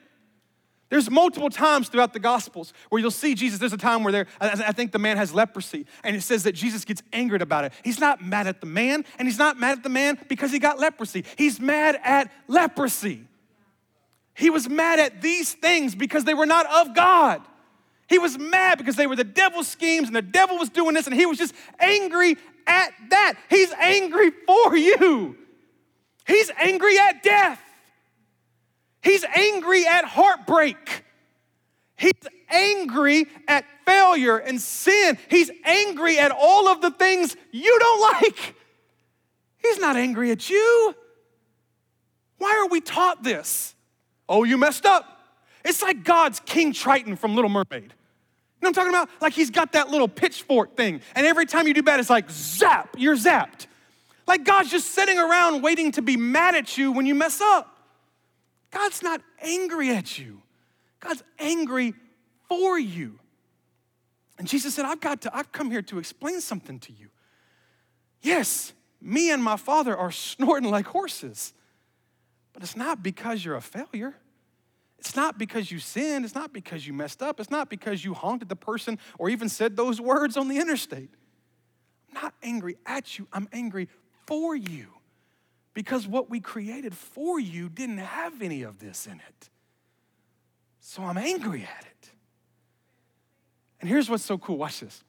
There's 0.95 1.11
multiple 1.11 1.49
times 1.49 1.89
throughout 1.89 2.13
the 2.13 2.21
Gospels 2.21 2.71
where 2.87 3.01
you'll 3.01 3.11
see 3.11 3.35
Jesus. 3.35 3.59
There's 3.59 3.73
a 3.73 3.77
time 3.77 4.05
where 4.05 4.13
there, 4.13 4.27
I 4.39 4.71
think 4.71 4.93
the 4.93 4.97
man 4.97 5.17
has 5.17 5.33
leprosy, 5.33 5.85
and 6.05 6.15
it 6.15 6.21
says 6.21 6.43
that 6.43 6.53
Jesus 6.53 6.85
gets 6.85 7.03
angered 7.11 7.41
about 7.41 7.65
it. 7.65 7.73
He's 7.83 7.99
not 7.99 8.23
mad 8.23 8.47
at 8.47 8.61
the 8.61 8.65
man, 8.65 9.03
and 9.19 9.27
he's 9.27 9.37
not 9.37 9.59
mad 9.59 9.79
at 9.79 9.83
the 9.83 9.89
man 9.89 10.17
because 10.29 10.53
he 10.53 10.59
got 10.59 10.79
leprosy. 10.79 11.25
He's 11.35 11.59
mad 11.59 11.99
at 12.01 12.31
leprosy. 12.47 13.27
He 14.35 14.49
was 14.49 14.69
mad 14.69 14.99
at 14.99 15.21
these 15.21 15.51
things 15.51 15.95
because 15.95 16.23
they 16.23 16.33
were 16.33 16.45
not 16.45 16.65
of 16.65 16.95
God. 16.95 17.41
He 18.07 18.17
was 18.17 18.39
mad 18.39 18.77
because 18.77 18.95
they 18.95 19.05
were 19.05 19.17
the 19.17 19.25
devil's 19.25 19.67
schemes 19.67 20.07
and 20.07 20.15
the 20.15 20.21
devil 20.21 20.57
was 20.57 20.69
doing 20.69 20.93
this, 20.93 21.07
and 21.07 21.13
he 21.13 21.25
was 21.25 21.37
just 21.37 21.53
angry 21.77 22.37
at 22.67 22.91
that. 23.09 23.33
He's 23.49 23.73
angry 23.81 24.31
for 24.47 24.77
you, 24.77 25.35
he's 26.25 26.49
angry 26.57 26.97
at 26.97 27.21
death. 27.21 27.59
He's 29.05 29.23
angry 29.35 29.85
at 29.85 30.03
heartbreak. 30.03 31.05
He's 31.95 32.11
angry 32.49 33.27
at 33.47 33.63
failure 33.85 34.37
and 34.37 34.59
sin. 34.59 35.19
He's 35.29 35.51
angry 35.63 36.17
at 36.17 36.31
all 36.31 36.67
of 36.67 36.81
the 36.81 36.89
things 36.89 37.37
you 37.51 37.77
don't 37.79 38.01
like. 38.13 38.55
He's 39.59 39.77
not 39.77 39.95
angry 39.95 40.31
at 40.31 40.49
you. 40.49 40.95
Why 42.39 42.59
are 42.63 42.67
we 42.67 42.81
taught 42.81 43.23
this? 43.23 43.75
Oh, 44.27 44.43
you 44.43 44.57
messed 44.57 44.87
up. 44.87 45.05
It's 45.63 45.83
like 45.83 46.03
God's 46.03 46.39
King 46.39 46.73
Triton 46.73 47.15
from 47.15 47.35
Little 47.35 47.49
Mermaid. 47.49 47.69
You 47.71 47.79
know 47.81 47.93
what 48.59 48.67
I'm 48.69 48.73
talking 48.73 48.89
about? 48.89 49.09
Like 49.21 49.33
he's 49.33 49.51
got 49.51 49.73
that 49.73 49.91
little 49.91 50.07
pitchfork 50.07 50.75
thing, 50.75 51.01
and 51.13 51.27
every 51.27 51.45
time 51.45 51.67
you 51.67 51.75
do 51.75 51.83
bad, 51.83 51.99
it's 51.99 52.09
like 52.09 52.31
zap, 52.31 52.95
you're 52.97 53.15
zapped. 53.15 53.67
Like 54.27 54.43
God's 54.45 54.71
just 54.71 54.91
sitting 54.91 55.19
around 55.19 55.61
waiting 55.61 55.91
to 55.93 56.01
be 56.01 56.17
mad 56.17 56.55
at 56.55 56.75
you 56.75 56.91
when 56.91 57.05
you 57.05 57.13
mess 57.13 57.39
up. 57.39 57.74
God's 58.75 59.01
not 59.01 59.21
angry 59.41 59.89
at 59.91 60.19
you, 60.19 60.41
God's 60.99 61.23
angry 61.39 61.93
for 62.49 62.77
you. 62.77 63.19
And 64.37 64.45
Jesus 64.45 64.75
said, 64.75 64.83
I've 64.83 64.99
got 64.99 65.21
to, 65.21 65.33
I've 65.33 65.53
come 65.53 65.71
here 65.71 65.81
to 65.83 65.97
explain 65.97 66.41
something 66.41 66.79
to 66.79 66.91
you. 66.91 67.07
Yes, 68.21 68.73
me 69.01 69.31
and 69.31 69.41
my 69.41 69.55
father 69.55 69.95
are 69.95 70.11
snorting 70.11 70.69
like 70.69 70.87
horses, 70.87 71.53
but 72.51 72.63
it's 72.63 72.75
not 72.75 73.01
because 73.01 73.45
you're 73.45 73.55
a 73.55 73.61
failure. 73.61 74.13
It's 74.99 75.15
not 75.15 75.37
because 75.37 75.71
you 75.71 75.79
sinned. 75.79 76.25
It's 76.25 76.35
not 76.35 76.51
because 76.51 76.85
you 76.85 76.91
messed 76.91 77.21
up. 77.21 77.39
It's 77.39 77.51
not 77.51 77.69
because 77.69 78.03
you 78.03 78.13
honked 78.13 78.43
at 78.43 78.49
the 78.49 78.57
person 78.57 78.99
or 79.17 79.29
even 79.29 79.47
said 79.47 79.77
those 79.77 80.01
words 80.01 80.35
on 80.35 80.49
the 80.49 80.57
interstate. 80.57 81.11
I'm 82.09 82.21
not 82.23 82.33
angry 82.43 82.75
at 82.85 83.17
you. 83.17 83.27
I'm 83.31 83.47
angry 83.53 83.87
for 84.25 84.53
you 84.53 84.94
because 85.75 86.07
what 86.07 86.31
we 86.31 86.39
created 86.39 86.95
for 86.95 87.39
you 87.39 87.69
didn't 87.69 87.99
have 87.99 88.41
any 88.41 88.63
of 88.63 88.79
this 88.79 89.05
in 89.05 89.19
it. 89.19 89.49
So 90.79 91.03
I'm 91.03 91.17
angry 91.17 91.61
at 91.63 91.85
it. 91.85 92.09
And 93.79 93.89
here's 93.89 94.09
what's 94.09 94.25
so 94.25 94.39
cool 94.39 94.57
watch 94.57 94.79
this. 94.79 95.03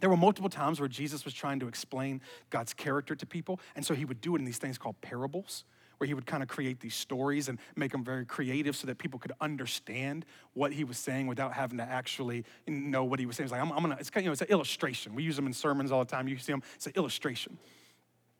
There 0.00 0.10
were 0.10 0.16
multiple 0.16 0.50
times 0.50 0.80
where 0.80 0.88
Jesus 0.88 1.24
was 1.24 1.32
trying 1.32 1.60
to 1.60 1.68
explain 1.68 2.20
God's 2.50 2.74
character 2.74 3.14
to 3.14 3.24
people, 3.24 3.60
and 3.74 3.86
so 3.86 3.94
he 3.94 4.04
would 4.04 4.20
do 4.20 4.36
it 4.36 4.40
in 4.40 4.44
these 4.44 4.58
things 4.58 4.76
called 4.76 5.00
parables 5.00 5.64
where 5.98 6.08
he 6.08 6.14
would 6.14 6.26
kind 6.26 6.42
of 6.42 6.48
create 6.48 6.80
these 6.80 6.94
stories 6.94 7.48
and 7.48 7.58
make 7.76 7.92
them 7.92 8.02
very 8.02 8.26
creative 8.26 8.74
so 8.74 8.86
that 8.86 8.98
people 8.98 9.18
could 9.18 9.32
understand 9.40 10.26
what 10.52 10.72
he 10.72 10.82
was 10.82 10.98
saying 10.98 11.28
without 11.28 11.52
having 11.52 11.78
to 11.78 11.84
actually 11.84 12.44
know 12.66 13.04
what 13.04 13.20
he 13.20 13.26
was 13.26 13.36
saying. 13.36 13.44
It's 13.44 13.52
like, 13.52 13.60
I'm, 13.60 13.70
I'm 13.70 13.80
gonna, 13.80 13.96
it's 14.00 14.10
kind 14.10 14.22
of, 14.22 14.24
you 14.24 14.28
know, 14.30 14.32
it's 14.32 14.42
an 14.42 14.48
illustration. 14.48 15.14
We 15.14 15.22
use 15.22 15.36
them 15.36 15.46
in 15.46 15.52
sermons 15.52 15.92
all 15.92 16.00
the 16.00 16.10
time. 16.10 16.26
You 16.26 16.36
see 16.38 16.52
them, 16.52 16.62
it's 16.74 16.86
an 16.86 16.94
illustration. 16.96 17.58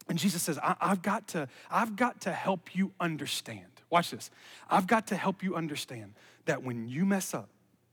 And 0.08 0.18
Jesus 0.18 0.42
says, 0.42 0.58
I, 0.58 0.76
have 0.80 1.02
got 1.02 1.28
to, 1.28 1.48
I've 1.70 1.96
got 1.96 2.20
to 2.22 2.32
help 2.32 2.74
you 2.74 2.92
understand. 3.00 3.66
Watch 3.90 4.10
this. 4.10 4.30
I've 4.70 4.86
got 4.86 5.06
to 5.08 5.16
help 5.16 5.42
you 5.42 5.56
understand 5.56 6.14
that 6.44 6.62
when 6.62 6.88
you 6.88 7.06
mess 7.06 7.32
up, 7.32 7.48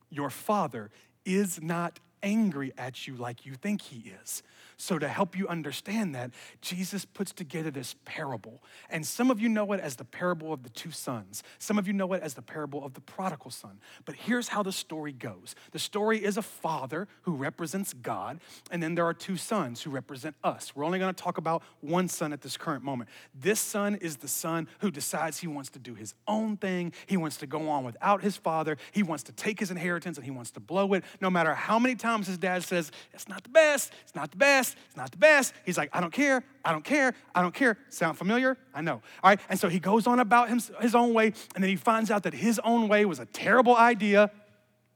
your 0.09 0.29
father 0.29 0.91
is 1.25 1.61
not 1.61 1.99
angry 2.23 2.73
at 2.77 3.07
you 3.07 3.15
like 3.15 3.45
you 3.45 3.55
think 3.55 3.81
he 3.81 4.11
is. 4.21 4.43
So, 4.81 4.97
to 4.97 5.07
help 5.07 5.37
you 5.37 5.47
understand 5.47 6.15
that, 6.15 6.31
Jesus 6.59 7.05
puts 7.05 7.31
together 7.31 7.69
this 7.69 7.93
parable. 8.03 8.63
And 8.89 9.05
some 9.05 9.29
of 9.29 9.39
you 9.39 9.47
know 9.47 9.73
it 9.73 9.79
as 9.79 9.95
the 9.95 10.03
parable 10.03 10.51
of 10.51 10.63
the 10.63 10.71
two 10.71 10.89
sons. 10.89 11.43
Some 11.59 11.77
of 11.77 11.85
you 11.85 11.93
know 11.93 12.11
it 12.13 12.23
as 12.23 12.33
the 12.33 12.41
parable 12.41 12.83
of 12.83 12.95
the 12.95 12.99
prodigal 12.99 13.51
son. 13.51 13.79
But 14.05 14.15
here's 14.15 14.47
how 14.47 14.63
the 14.63 14.71
story 14.71 15.11
goes 15.11 15.53
the 15.71 15.77
story 15.77 16.25
is 16.25 16.35
a 16.35 16.41
father 16.41 17.07
who 17.21 17.33
represents 17.35 17.93
God, 17.93 18.39
and 18.71 18.81
then 18.81 18.95
there 18.95 19.05
are 19.05 19.13
two 19.13 19.37
sons 19.37 19.83
who 19.83 19.91
represent 19.91 20.35
us. 20.43 20.75
We're 20.75 20.83
only 20.83 20.97
gonna 20.97 21.13
talk 21.13 21.37
about 21.37 21.61
one 21.81 22.07
son 22.07 22.33
at 22.33 22.41
this 22.41 22.57
current 22.57 22.83
moment. 22.83 23.11
This 23.39 23.59
son 23.59 23.93
is 23.93 24.17
the 24.17 24.27
son 24.27 24.67
who 24.79 24.89
decides 24.89 25.37
he 25.37 25.47
wants 25.47 25.69
to 25.71 25.79
do 25.79 25.93
his 25.93 26.15
own 26.27 26.57
thing, 26.57 26.91
he 27.05 27.17
wants 27.17 27.37
to 27.37 27.45
go 27.45 27.69
on 27.69 27.83
without 27.83 28.23
his 28.23 28.35
father, 28.35 28.77
he 28.93 29.03
wants 29.03 29.21
to 29.25 29.31
take 29.31 29.59
his 29.59 29.69
inheritance 29.69 30.17
and 30.17 30.25
he 30.25 30.31
wants 30.31 30.49
to 30.51 30.59
blow 30.59 30.93
it, 30.93 31.03
no 31.21 31.29
matter 31.29 31.53
how 31.53 31.77
many 31.77 31.93
times 31.93 32.25
his 32.25 32.39
dad 32.39 32.63
says, 32.63 32.91
It's 33.13 33.27
not 33.27 33.43
the 33.43 33.49
best, 33.49 33.93
it's 34.01 34.15
not 34.15 34.31
the 34.31 34.37
best 34.37 34.70
best. 34.71 34.87
It's 34.87 34.97
not 34.97 35.11
the 35.11 35.17
best. 35.17 35.53
He's 35.65 35.77
like, 35.77 35.89
I 35.93 36.01
don't 36.01 36.13
care. 36.13 36.43
I 36.63 36.71
don't 36.71 36.83
care. 36.83 37.13
I 37.33 37.41
don't 37.41 37.53
care. 37.53 37.77
Sound 37.89 38.17
familiar? 38.17 38.57
I 38.73 38.81
know. 38.81 39.01
All 39.23 39.29
right. 39.29 39.39
And 39.49 39.59
so 39.59 39.69
he 39.69 39.79
goes 39.79 40.07
on 40.07 40.19
about 40.19 40.49
him, 40.49 40.59
his 40.79 40.95
own 40.95 41.13
way, 41.13 41.33
and 41.55 41.63
then 41.63 41.69
he 41.69 41.75
finds 41.75 42.11
out 42.11 42.23
that 42.23 42.33
his 42.33 42.59
own 42.63 42.87
way 42.87 43.05
was 43.05 43.19
a 43.19 43.25
terrible 43.25 43.75
idea. 43.75 44.31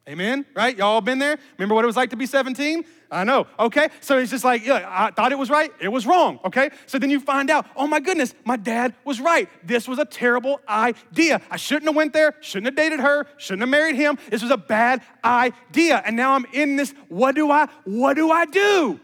Amen? 0.08 0.46
Right? 0.54 0.78
Y'all 0.78 1.02
been 1.02 1.18
there? 1.18 1.40
Remember 1.58 1.74
what 1.74 1.84
it 1.84 1.88
was 1.88 1.96
like 1.96 2.12
to 2.12 2.16
be 2.16 2.28
17? 2.28 2.86
I 3.10 3.24
know. 3.24 3.48
Okay. 3.58 3.90
So 4.02 4.20
he's 4.20 4.30
just 4.30 4.44
like, 4.44 4.64
yeah, 4.64 4.86
I 4.88 5.10
thought 5.10 5.32
it 5.32 5.38
was 5.40 5.50
right. 5.50 5.72
It 5.82 5.88
was 5.88 6.06
wrong. 6.06 6.40
Okay. 6.46 6.70
So 6.86 7.00
then 7.00 7.10
you 7.10 7.20
find 7.20 7.50
out, 7.50 7.66
oh 7.76 7.88
my 7.88 8.00
goodness, 8.00 8.36
my 8.44 8.56
dad 8.56 8.94
was 9.04 9.20
right. 9.20 9.50
This 9.64 9.88
was 9.88 9.98
a 9.98 10.06
terrible 10.06 10.62
idea. 10.70 11.42
I 11.50 11.58
shouldn't 11.58 11.86
have 11.86 11.96
went 11.96 12.14
there. 12.14 12.36
Shouldn't 12.42 12.68
have 12.68 12.76
dated 12.76 13.00
her. 13.00 13.26
Shouldn't 13.38 13.62
have 13.62 13.70
married 13.70 13.96
him. 13.96 14.20
This 14.30 14.44
was 14.44 14.52
a 14.52 14.58
bad 14.58 15.02
idea. 15.24 16.04
And 16.06 16.16
now 16.16 16.34
I'm 16.34 16.46
in 16.54 16.76
this. 16.76 16.94
What 17.10 17.34
do 17.34 17.50
I, 17.50 17.68
what 17.86 18.14
do 18.14 18.30
I 18.30 18.46
do? 18.46 19.00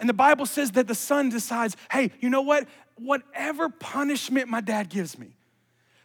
And 0.00 0.08
the 0.08 0.14
Bible 0.14 0.46
says 0.46 0.72
that 0.72 0.88
the 0.88 0.94
son 0.94 1.28
decides, 1.28 1.76
hey, 1.92 2.10
you 2.20 2.30
know 2.30 2.40
what? 2.40 2.66
Whatever 2.96 3.68
punishment 3.68 4.48
my 4.48 4.60
dad 4.60 4.88
gives 4.88 5.18
me, 5.18 5.36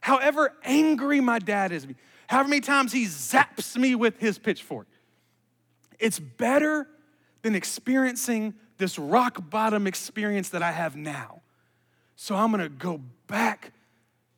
however 0.02 0.54
angry 0.64 1.22
my 1.22 1.40
dad 1.40 1.72
is 1.72 1.88
me, 1.88 1.96
however 2.28 2.50
many 2.50 2.62
times 2.62 2.92
he 2.92 3.06
zaps 3.06 3.76
me 3.78 3.96
with 3.96 4.20
his 4.20 4.38
pitchfork, 4.38 4.88
it's 5.98 6.20
better 6.20 6.88
than 7.42 7.56
experiencing 7.56 8.54
this 8.78 9.00
rock 9.00 9.50
bottom 9.50 9.88
experience 9.88 10.50
that 10.50 10.62
I 10.62 10.72
have 10.72 10.98
now. 10.98 11.42
So 12.18 12.36
I'm 12.36 12.52
gonna 12.52 12.70
go 12.70 13.02
back 13.28 13.72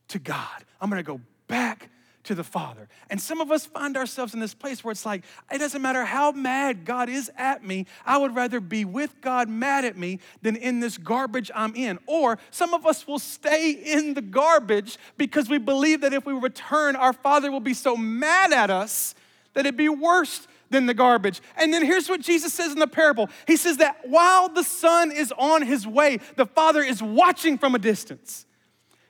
to 0.10 0.20
God. 0.20 0.66
I'm 0.80 0.90
gonna 0.90 1.04
go 1.04 1.20
back 1.48 1.90
to 2.28 2.36
the 2.36 2.44
Father. 2.44 2.90
And 3.10 3.22
some 3.22 3.40
of 3.40 3.52
us 3.52 3.66
find 3.66 3.96
ourselves 3.96 4.34
in 4.34 4.42
this 4.42 4.54
place 4.54 4.84
where 4.84 4.92
it's 4.92 5.06
like, 5.06 5.24
it 5.52 5.60
doesn't 5.60 5.82
matter 5.82 6.04
how 6.04 6.34
mad 6.34 6.84
God 6.84 7.08
is 7.08 7.32
at 7.38 7.64
me, 7.64 7.86
I 8.06 8.18
would 8.18 8.36
rather 8.36 8.60
be 8.60 8.84
with 8.84 9.22
God 9.22 9.48
mad 9.48 9.86
at 9.86 9.98
me 9.98 10.20
than 10.42 10.58
in 10.58 10.82
this 10.82 10.98
garbage 10.98 11.50
I'm 11.56 11.74
in. 11.74 12.00
Or 12.06 12.38
some 12.52 12.74
of 12.74 12.86
us 12.86 13.08
will 13.08 13.20
stay 13.20 13.72
in 13.72 14.14
the 14.14 14.22
garbage 14.22 14.98
because 15.18 15.50
we 15.50 15.58
believe 15.58 16.02
that 16.02 16.14
if 16.14 16.26
we 16.26 16.34
return, 16.34 16.98
our 16.98 17.14
Father 17.14 17.50
will 17.50 17.62
be 17.62 17.74
so 17.74 17.96
mad 17.96 18.52
at 18.52 18.70
us 18.70 19.16
that 19.54 19.62
it'd 19.62 19.78
be 19.78 19.90
worse 19.90 20.48
than 20.70 20.86
the 20.86 20.94
garbage. 20.94 21.42
And 21.56 21.74
then 21.74 21.86
here's 21.86 22.10
what 22.10 22.20
Jesus 22.20 22.54
says 22.54 22.74
in 22.74 22.80
the 22.80 22.88
parable 22.88 23.30
He 23.48 23.56
says 23.56 23.78
that 23.78 24.00
while 24.04 24.50
the 24.50 24.64
Son 24.64 25.14
is 25.14 25.34
on 25.38 25.62
his 25.62 25.88
way, 25.88 26.20
the 26.36 26.46
Father 26.46 26.84
is 26.84 27.02
watching 27.02 27.58
from 27.58 27.74
a 27.74 27.80
distance. 27.80 28.47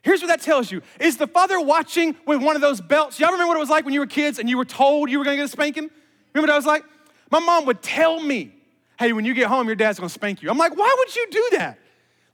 Here's 0.01 0.21
what 0.21 0.27
that 0.27 0.41
tells 0.41 0.71
you 0.71 0.81
Is 0.99 1.17
the 1.17 1.27
father 1.27 1.59
watching 1.59 2.15
with 2.25 2.41
one 2.41 2.55
of 2.55 2.61
those 2.61 2.81
belts? 2.81 3.19
Y'all 3.19 3.31
remember 3.31 3.49
what 3.49 3.57
it 3.57 3.61
was 3.61 3.69
like 3.69 3.85
when 3.85 3.93
you 3.93 3.99
were 3.99 4.07
kids 4.07 4.39
and 4.39 4.49
you 4.49 4.57
were 4.57 4.65
told 4.65 5.09
you 5.09 5.19
were 5.19 5.25
gonna 5.25 5.37
get 5.37 5.45
a 5.45 5.49
spanking? 5.49 5.89
Remember 6.33 6.51
what 6.51 6.53
I 6.53 6.57
was 6.57 6.65
like? 6.65 6.83
My 7.29 7.39
mom 7.39 7.65
would 7.65 7.81
tell 7.81 8.19
me, 8.19 8.53
hey, 8.99 9.11
when 9.11 9.25
you 9.25 9.33
get 9.33 9.47
home, 9.47 9.67
your 9.67 9.75
dad's 9.75 9.99
gonna 9.99 10.09
spank 10.09 10.41
you. 10.41 10.49
I'm 10.49 10.57
like, 10.57 10.77
why 10.77 10.93
would 10.97 11.15
you 11.15 11.27
do 11.29 11.47
that? 11.53 11.79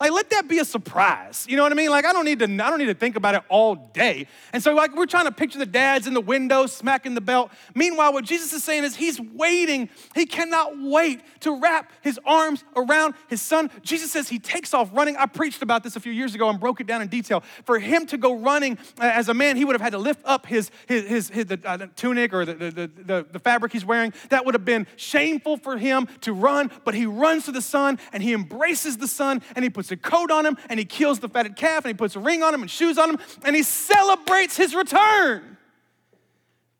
Like, 0.04 0.12
let 0.12 0.30
that 0.32 0.50
be 0.50 0.60
a 0.60 0.66
surprise. 0.66 1.46
You 1.48 1.56
know 1.56 1.64
what 1.64 1.72
I 1.72 1.76
mean? 1.76 1.90
Like, 1.90 2.04
I 2.04 2.12
don't 2.12 2.26
need 2.26 2.40
to, 2.40 2.44
I 2.46 2.70
don't 2.70 2.78
need 2.78 2.88
to 2.88 2.94
think 2.94 3.16
about 3.16 3.36
it 3.36 3.44
all 3.48 3.76
day. 3.76 4.28
And 4.52 4.62
so, 4.62 4.74
like, 4.74 4.94
we're 4.98 5.06
trying 5.06 5.28
to 5.28 5.32
picture 5.32 5.58
the 5.58 5.66
dads 5.66 6.08
in 6.08 6.14
the 6.14 6.20
window 6.20 6.66
smacking 6.66 7.16
the 7.16 7.22
belt. 7.22 7.52
Meanwhile, 7.74 8.12
what 8.12 8.26
Jesus 8.26 8.52
is 8.52 8.66
saying 8.66 8.84
is 8.84 8.98
he's 8.98 9.22
waiting. 9.22 9.88
He 10.14 10.26
cannot 10.26 10.74
wait 10.78 11.22
to 11.40 11.58
wrap 11.58 11.90
his 12.02 12.20
arms 12.26 12.66
around 12.76 13.14
his 13.30 13.42
son. 13.42 13.72
Jesus 13.82 14.12
says 14.12 14.28
he 14.28 14.40
takes 14.40 14.74
off 14.74 14.90
running. 14.92 15.16
I 15.16 15.26
preached 15.26 15.62
about 15.62 15.86
this 15.86 15.96
a 15.96 16.02
few 16.02 16.12
years 16.12 16.36
ago 16.36 16.50
and 16.50 16.60
broke 16.60 16.82
it 16.82 16.88
down 16.88 17.02
in 17.02 17.08
detail. 17.08 17.42
For 17.64 17.80
him 17.80 18.06
to 18.08 18.18
go 18.18 18.34
running 18.34 18.78
uh, 19.00 19.06
as 19.06 19.30
a 19.30 19.34
man, 19.34 19.56
he 19.56 19.64
would 19.64 19.74
have 19.74 19.82
had 19.82 19.94
to 19.94 20.00
lift 20.00 20.20
up 20.26 20.46
his, 20.46 20.70
his, 20.86 21.08
his, 21.08 21.30
his 21.30 21.46
the, 21.46 21.62
uh, 21.64 21.78
the, 21.78 21.88
tunic 21.88 22.34
or 22.34 22.44
the, 22.44 22.56
the, 22.56 22.72
the, 22.72 23.26
the 23.32 23.40
fabric 23.40 23.72
he's 23.72 23.86
wearing. 23.86 24.12
That 24.32 24.44
would 24.44 24.54
have 24.54 24.66
been 24.66 24.86
shameful 24.98 25.56
for 25.56 25.78
him 25.78 26.10
to 26.22 26.34
run, 26.34 26.72
but 26.84 26.94
he 26.94 27.06
runs 27.06 27.46
to 27.46 27.54
the 27.54 27.62
son 27.62 28.00
and 28.12 28.22
he 28.22 28.34
embraces 28.34 28.98
the 28.98 29.08
son 29.08 29.42
and 29.56 29.64
he 29.64 29.70
puts 29.70 29.93
a 29.94 29.98
coat 29.98 30.32
on 30.32 30.46
him 30.46 30.58
and 30.70 30.80
he 30.80 30.86
kills 30.86 31.20
the 31.20 31.30
fatted 31.30 31.56
calf 31.56 31.86
and 31.86 31.90
he 31.90 31.94
puts 31.94 32.16
a 32.16 32.20
ring 32.20 32.44
on 32.44 32.54
him 32.54 32.62
and 32.62 32.70
shoes 32.70 32.98
on 32.98 33.12
him 33.12 33.20
and 33.44 33.56
he 33.56 33.64
celebrates 33.64 34.58
his 34.58 34.76
return. 34.76 35.58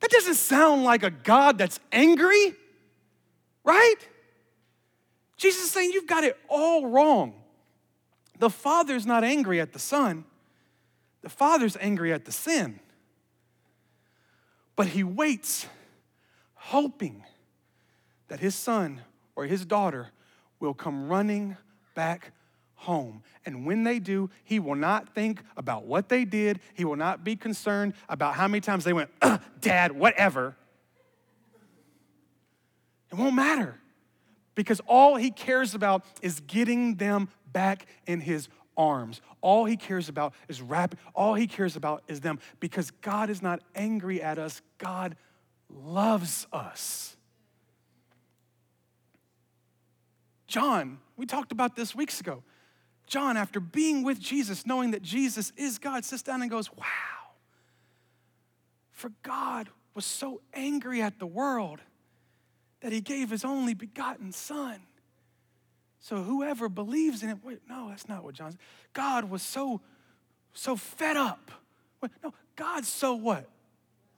That 0.02 0.12
doesn't 0.12 0.36
sound 0.36 0.84
like 0.84 1.04
a 1.04 1.10
God 1.10 1.58
that's 1.58 1.80
angry, 1.92 2.54
right? 3.64 3.96
Jesus 5.38 5.66
is 5.66 5.72
saying 5.72 5.92
you've 5.94 6.08
got 6.08 6.24
it 6.24 6.38
all 6.50 6.88
wrong. 6.88 7.34
The 8.40 8.50
Father's 8.50 9.06
not 9.06 9.24
angry 9.24 9.62
at 9.62 9.72
the 9.72 9.80
Son, 9.80 10.26
the 11.22 11.30
Father's 11.30 11.78
angry 11.80 12.12
at 12.12 12.26
the 12.26 12.32
sin. 12.32 12.80
But 14.76 14.88
he 14.88 15.04
waits, 15.04 15.68
hoping 16.56 17.24
that 18.28 18.40
his 18.40 18.56
son 18.56 19.02
or 19.36 19.46
his 19.46 19.66
daughter 19.66 20.10
will 20.60 20.74
come 20.74 21.08
running 21.08 21.58
back 21.94 22.32
home. 22.84 23.24
And 23.46 23.66
when 23.66 23.84
they 23.84 24.00
do, 24.00 24.30
he 24.44 24.60
will 24.60 24.76
not 24.76 25.16
think 25.16 25.42
about 25.58 25.86
what 25.86 26.10
they 26.10 26.26
did. 26.26 26.60
He 26.74 26.86
will 26.86 26.98
not 26.98 27.24
be 27.24 27.36
concerned 27.36 27.94
about 28.10 28.36
how 28.36 28.48
many 28.48 28.62
times 28.62 28.84
they 28.84 28.94
went, 28.94 29.10
Dad, 29.62 29.94
whatever. 29.94 30.56
It 33.12 33.16
won't 33.16 33.36
matter 33.36 33.80
because 34.56 34.82
all 34.88 35.16
he 35.16 35.32
cares 35.32 35.74
about 35.76 36.06
is 36.22 36.42
getting 36.42 36.96
them 36.96 37.30
back 37.52 37.86
in 38.06 38.20
his 38.20 38.50
arms. 38.76 39.22
All 39.40 39.66
he 39.66 39.78
cares 39.78 40.10
about 40.10 40.34
is 40.50 40.62
wrapping, 40.62 41.00
all 41.14 41.36
he 41.36 41.48
cares 41.48 41.76
about 41.76 42.04
is 42.08 42.20
them 42.20 42.40
because 42.60 42.92
God 42.92 43.30
is 43.30 43.42
not 43.42 43.62
angry 43.76 44.22
at 44.22 44.40
us, 44.40 44.62
God 44.78 45.16
loves 45.70 46.48
us. 46.52 47.16
John, 50.48 51.00
we 51.18 51.26
talked 51.26 51.52
about 51.52 51.76
this 51.76 51.96
weeks 51.96 52.20
ago. 52.20 52.44
John, 53.14 53.38
after 53.38 53.60
being 53.60 54.02
with 54.04 54.20
Jesus, 54.20 54.66
knowing 54.66 54.90
that 54.90 55.04
Jesus 55.04 55.54
is 55.56 55.78
God, 55.78 56.04
sits 56.04 56.24
down 56.24 56.42
and 56.42 56.50
goes, 56.50 56.72
Wow, 56.76 57.36
for 58.90 59.12
God 59.22 59.70
was 59.94 60.04
so 60.04 60.42
angry 60.52 61.00
at 61.00 61.20
the 61.20 61.28
world 61.28 61.80
that 62.82 62.92
he 62.92 63.02
gave 63.02 63.30
his 63.30 63.46
only 63.46 63.76
begotten 63.76 64.32
Son. 64.32 64.80
So 66.00 66.24
whoever 66.24 66.68
believes 66.70 67.22
in 67.22 67.30
it, 67.30 67.38
wait, 67.44 67.60
no, 67.70 67.90
that's 67.90 68.10
not 68.10 68.24
what 68.24 68.34
John 68.34 68.54
said. 68.54 68.60
God 68.94 69.30
was 69.30 69.44
so, 69.44 69.82
so 70.54 70.76
fed 70.76 71.16
up. 71.16 71.52
Wait, 72.02 72.12
no, 72.24 72.34
God 72.56 72.84
so 72.84 73.14
what? 73.14 73.48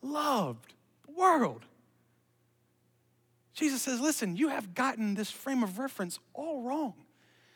Loved 0.02 0.74
the 1.06 1.12
world. 1.12 1.66
Jesus 3.54 3.82
says, 3.82 4.00
listen, 4.00 4.38
you 4.38 4.48
have 4.48 4.74
gotten 4.74 5.16
this 5.16 5.30
frame 5.30 5.64
of 5.64 5.80
reference 5.80 6.18
all 6.34 6.62
wrong. 6.62 6.94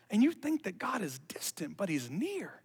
And 0.10 0.24
you 0.24 0.32
think 0.32 0.64
that 0.64 0.78
God 0.80 1.02
is 1.02 1.20
distant, 1.28 1.78
but 1.78 1.90
he's 1.90 2.10
near. 2.10 2.62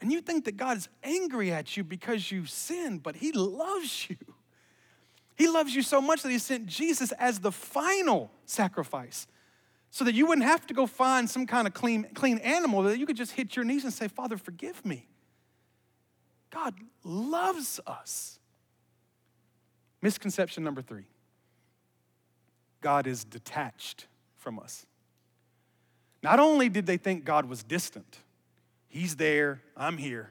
And 0.00 0.12
you 0.12 0.20
think 0.20 0.44
that 0.44 0.56
God 0.56 0.76
is 0.76 0.88
angry 1.02 1.52
at 1.52 1.76
you 1.76 1.84
because 1.84 2.30
you 2.30 2.46
sinned, 2.46 3.02
but 3.02 3.16
he 3.16 3.32
loves 3.32 4.08
you. 4.08 4.16
He 5.36 5.48
loves 5.48 5.74
you 5.74 5.82
so 5.82 6.00
much 6.00 6.22
that 6.22 6.30
he 6.30 6.38
sent 6.38 6.66
Jesus 6.66 7.10
as 7.12 7.40
the 7.40 7.50
final 7.50 8.30
sacrifice 8.44 9.26
so 9.90 10.04
that 10.04 10.14
you 10.14 10.26
wouldn't 10.26 10.46
have 10.46 10.66
to 10.66 10.74
go 10.74 10.86
find 10.86 11.28
some 11.28 11.46
kind 11.46 11.66
of 11.66 11.74
clean, 11.74 12.06
clean 12.14 12.38
animal, 12.38 12.82
that 12.82 12.98
you 12.98 13.06
could 13.06 13.16
just 13.16 13.32
hit 13.32 13.56
your 13.56 13.64
knees 13.64 13.84
and 13.84 13.92
say, 13.92 14.08
Father, 14.08 14.36
forgive 14.36 14.84
me. 14.84 15.08
God 16.50 16.74
loves 17.02 17.80
us. 17.86 18.38
Misconception 20.02 20.62
number 20.62 20.82
three 20.82 21.06
God 22.80 23.06
is 23.06 23.24
detached 23.24 24.06
from 24.36 24.58
us. 24.58 24.84
Not 26.24 26.40
only 26.40 26.70
did 26.70 26.86
they 26.86 26.96
think 26.96 27.26
God 27.26 27.44
was 27.44 27.62
distant, 27.62 28.18
He's 28.88 29.16
there, 29.16 29.60
I'm 29.76 29.98
here. 29.98 30.30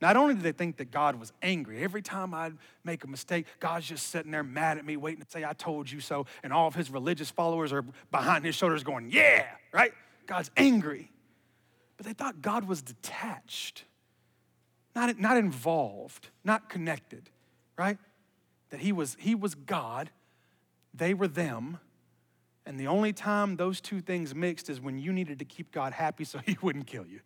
Not 0.00 0.16
only 0.16 0.34
did 0.34 0.42
they 0.42 0.52
think 0.52 0.76
that 0.76 0.90
God 0.90 1.16
was 1.16 1.32
angry, 1.40 1.82
every 1.82 2.02
time 2.02 2.34
I'd 2.34 2.52
make 2.84 3.04
a 3.04 3.06
mistake, 3.06 3.46
God's 3.58 3.88
just 3.88 4.08
sitting 4.08 4.32
there 4.32 4.42
mad 4.42 4.76
at 4.76 4.84
me, 4.84 4.98
waiting 4.98 5.24
to 5.24 5.30
say, 5.30 5.44
I 5.44 5.54
told 5.54 5.90
you 5.90 6.00
so. 6.00 6.26
And 6.42 6.52
all 6.52 6.66
of 6.66 6.74
his 6.74 6.90
religious 6.90 7.30
followers 7.30 7.72
are 7.72 7.84
behind 8.10 8.44
his 8.44 8.54
shoulders 8.54 8.84
going, 8.84 9.10
Yeah, 9.10 9.46
right? 9.72 9.92
God's 10.26 10.50
angry. 10.58 11.10
But 11.96 12.04
they 12.04 12.12
thought 12.12 12.42
God 12.42 12.66
was 12.66 12.82
detached, 12.82 13.84
not, 14.94 15.18
not 15.18 15.38
involved, 15.38 16.28
not 16.44 16.68
connected, 16.68 17.30
right? 17.78 17.96
That 18.70 18.80
he 18.80 18.92
was, 18.92 19.16
he 19.18 19.34
was 19.34 19.54
God, 19.54 20.10
they 20.92 21.14
were 21.14 21.28
them. 21.28 21.78
And 22.66 22.80
the 22.80 22.86
only 22.86 23.12
time 23.12 23.56
those 23.56 23.80
two 23.80 24.00
things 24.00 24.34
mixed 24.34 24.70
is 24.70 24.80
when 24.80 24.98
you 24.98 25.12
needed 25.12 25.38
to 25.40 25.44
keep 25.44 25.70
God 25.70 25.92
happy 25.92 26.24
so 26.24 26.38
he 26.38 26.56
wouldn't 26.62 26.86
kill 26.86 27.06
you. 27.06 27.20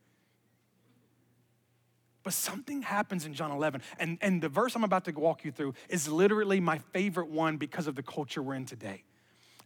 But 2.24 2.32
something 2.32 2.82
happens 2.82 3.24
in 3.24 3.32
John 3.32 3.50
11. 3.50 3.80
And, 3.98 4.18
and 4.20 4.42
the 4.42 4.48
verse 4.48 4.74
I'm 4.74 4.84
about 4.84 5.04
to 5.04 5.12
walk 5.12 5.44
you 5.44 5.52
through 5.52 5.74
is 5.88 6.08
literally 6.08 6.60
my 6.60 6.78
favorite 6.92 7.30
one 7.30 7.56
because 7.56 7.86
of 7.86 7.94
the 7.94 8.02
culture 8.02 8.42
we're 8.42 8.54
in 8.54 8.66
today. 8.66 9.04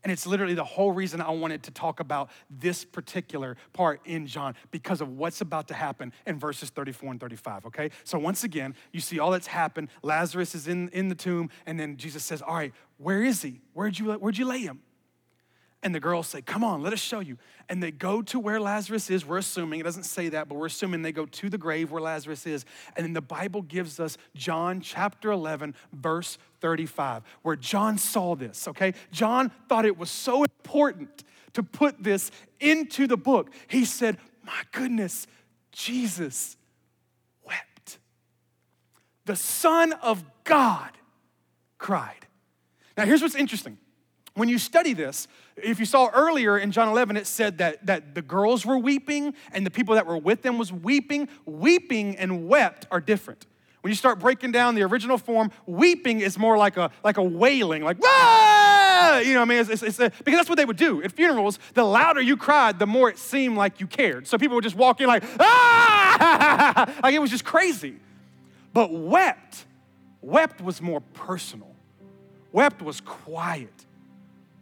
And 0.05 0.12
it's 0.12 0.27
literally 0.27 0.55
the 0.55 0.64
whole 0.64 0.91
reason 0.91 1.20
I 1.20 1.31
wanted 1.31 1.62
to 1.64 1.70
talk 1.70 2.01
about 2.01 2.31
this 2.51 2.85
particular 2.85 3.57
part 3.73 4.01
in 4.05 4.27
John 4.27 4.55
because 4.73 5.01
of 5.01 5.09
what's 5.09 5.41
about 5.41 5.68
to 5.68 5.75
happen 5.75 6.12
in 6.27 6.39
verses 6.39 6.70
34 6.70 7.12
and 7.12 7.20
35, 7.20 7.66
okay? 7.66 7.91
So 8.03 8.18
once 8.18 8.43
again, 8.43 8.75
you 8.93 9.01
see 9.01 9.20
all 9.20 9.31
that's 9.31 9.47
happened. 9.47 9.89
Lazarus 10.03 10.57
is 10.57 10.66
in, 10.66 10.89
in 10.89 11.09
the 11.09 11.14
tomb, 11.14 11.51
and 11.66 11.79
then 11.79 11.97
Jesus 11.97 12.25
says, 12.25 12.43
All 12.43 12.55
right, 12.55 12.73
where 12.99 13.23
is 13.23 13.43
he? 13.43 13.61
Where'd 13.75 13.99
you, 13.99 14.12
where'd 14.14 14.39
you 14.39 14.45
lay 14.45 14.59
him? 14.59 14.81
And 15.85 15.93
the 15.93 16.01
girls 16.01 16.28
say, 16.28 16.43
Come 16.43 16.62
on, 16.62 16.83
let 16.83 16.93
us 16.93 17.01
show 17.01 17.20
you. 17.20 17.39
And 17.68 17.83
they 17.83 17.91
go 17.91 18.22
to 18.22 18.39
where 18.39 18.61
Lazarus 18.61 19.11
is. 19.11 19.26
We're 19.26 19.39
assuming, 19.39 19.80
it 19.80 19.83
doesn't 19.83 20.05
say 20.05 20.28
that, 20.28 20.49
but 20.49 20.55
we're 20.55 20.66
assuming 20.66 21.03
they 21.03 21.12
go 21.12 21.26
to 21.26 21.51
the 21.51 21.59
grave 21.59 21.91
where 21.91 22.01
Lazarus 22.01 22.47
is. 22.47 22.64
And 22.97 23.05
then 23.05 23.12
the 23.12 23.20
Bible 23.20 23.62
gives 23.62 23.99
us 23.99 24.16
John 24.37 24.80
chapter 24.80 25.33
11, 25.33 25.74
verse 25.93 26.39
35, 26.61 27.22
where 27.43 27.57
John 27.57 27.99
saw 27.99 28.37
this, 28.37 28.68
okay? 28.68 28.95
John 29.11 29.51
thought 29.68 29.85
it 29.85 29.99
was 29.99 30.11
so 30.11 30.45
important 30.45 31.24
to 31.55 31.64
put 31.64 32.03
this 32.03 32.30
into 32.61 33.09
the 33.09 33.16
book. 33.16 33.53
He 33.66 33.85
said, 33.85 34.18
My 34.45 34.62
goodness, 34.70 35.26
Jesus 35.72 36.57
wept. 37.45 37.99
The 39.24 39.37
Son 39.37 39.93
of 39.95 40.24
God 40.45 40.91
cried. 41.78 42.26
Now, 42.97 43.05
here's 43.05 43.22
what's 43.22 43.35
interesting 43.35 43.78
when 44.35 44.49
you 44.49 44.59
study 44.59 44.95
this, 44.95 45.28
if 45.57 45.78
you 45.78 45.86
saw 45.86 46.09
earlier 46.12 46.59
in 46.59 46.72
John 46.72 46.88
11, 46.88 47.16
it 47.16 47.26
said 47.26 47.59
that, 47.59 47.84
that 47.86 48.14
the 48.14 48.22
girls 48.22 48.64
were 48.64 48.78
weeping 48.78 49.34
and 49.53 49.66
the 49.66 49.70
people 49.70 49.94
that 49.94 50.07
were 50.07 50.16
with 50.16 50.42
them 50.42 50.59
was 50.59 50.72
weeping. 50.72 51.28
Weeping 51.44 52.16
and 52.16 52.48
wept 52.48 52.86
are 52.90 53.00
different. 53.00 53.46
When 53.82 53.90
you 53.90 53.96
start 53.96 54.20
breaking 54.20 54.53
down 54.53 54.76
the 54.76 54.82
original 54.82 55.18
form, 55.18 55.50
weeping 55.66 56.20
is 56.20 56.38
more 56.38 56.57
like 56.57 56.76
a, 56.76 56.90
like 57.03 57.16
a 57.16 57.22
wailing, 57.22 57.82
like, 57.82 57.96
ah! 58.05 59.18
You 59.18 59.34
know, 59.34 59.40
what 59.40 59.46
I 59.46 59.48
mean, 59.48 59.59
it's, 59.59 59.70
it's, 59.70 59.82
it's 59.82 59.98
a, 59.98 60.11
because 60.24 60.38
that's 60.38 60.48
what 60.48 60.57
they 60.57 60.64
would 60.64 60.76
do. 60.76 61.03
At 61.03 61.11
funerals, 61.11 61.59
the 61.74 61.82
louder 61.82 62.20
you 62.20 62.36
cried, 62.36 62.78
the 62.78 62.86
more 62.86 63.11
it 63.11 63.18
seemed 63.18 63.57
like 63.57 63.80
you 63.80 63.88
cared. 63.88 64.28
So 64.28 64.38
people 64.38 64.55
would 64.55 64.64
just 64.64 64.76
walk 64.76 65.00
in 65.00 65.09
like, 65.09 65.24
ah! 65.40 66.94
like 67.03 67.12
it 67.12 67.18
was 67.18 67.30
just 67.30 67.44
crazy. 67.44 67.96
But 68.72 68.92
wept, 68.92 69.66
wept 70.20 70.61
was 70.61 70.80
more 70.80 71.00
personal. 71.00 71.74
Wept 72.53 72.82
was 72.82 73.00
quiet. 73.00 73.84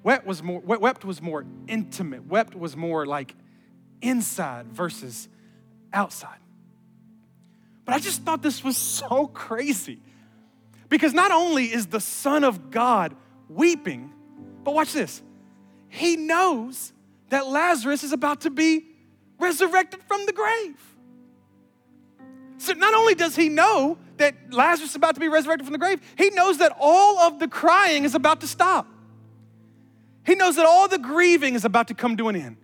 Wept 0.03 0.27
was 0.27 0.43
more, 0.43 0.61
wept 0.61 1.05
was 1.05 1.21
more 1.21 1.45
intimate. 1.69 2.27
Wept 2.27 2.55
was 2.55 2.77
more 2.77 3.05
like 3.05 3.35
inside 4.01 4.67
versus 4.73 5.29
outside. 5.93 6.39
But 7.85 7.95
I 7.95 7.99
just 7.99 8.23
thought 8.23 8.43
this 8.43 8.65
was 8.65 8.77
so 8.77 9.27
crazy. 9.27 10.01
Because 10.89 11.13
not 11.13 11.31
only 11.31 11.73
is 11.73 11.87
the 11.87 12.01
Son 12.01 12.45
of 12.45 12.71
God 12.71 13.15
weeping, 13.49 14.13
but 14.65 14.75
watch 14.75 14.93
this. 14.93 15.23
He 15.89 16.17
knows 16.17 16.93
that 17.29 17.47
Lazarus 17.47 18.03
is 18.03 18.13
about 18.13 18.43
to 18.43 18.51
be 18.51 18.87
resurrected 19.39 20.01
from 20.03 20.27
the 20.27 20.33
grave. 20.33 20.77
So 22.59 22.75
not 22.75 22.93
only 22.93 23.15
does 23.15 23.35
he 23.37 23.49
know 23.49 23.99
that 24.19 24.35
Lazarus 24.53 24.91
is 24.91 24.97
about 24.97 25.15
to 25.15 25.21
be 25.21 25.29
resurrected 25.29 25.67
from 25.67 25.73
the 25.73 25.79
grave, 25.79 26.01
he 26.17 26.31
knows 26.31 26.59
that 26.59 26.77
all 26.79 27.19
of 27.21 27.39
the 27.39 27.49
crying 27.49 28.05
is 28.05 28.15
about 28.15 28.43
to 28.43 28.47
stop. 28.47 28.87
He 30.25 30.35
knows 30.35 30.57
that 30.57 30.66
all 30.66 30.89
the 30.89 30.99
grieving 30.99 31.55
is 31.55 31.64
about 31.64 31.89
to 31.89 31.95
come 31.95 32.16
to 32.16 32.29
an 32.29 32.37
end. 32.37 32.57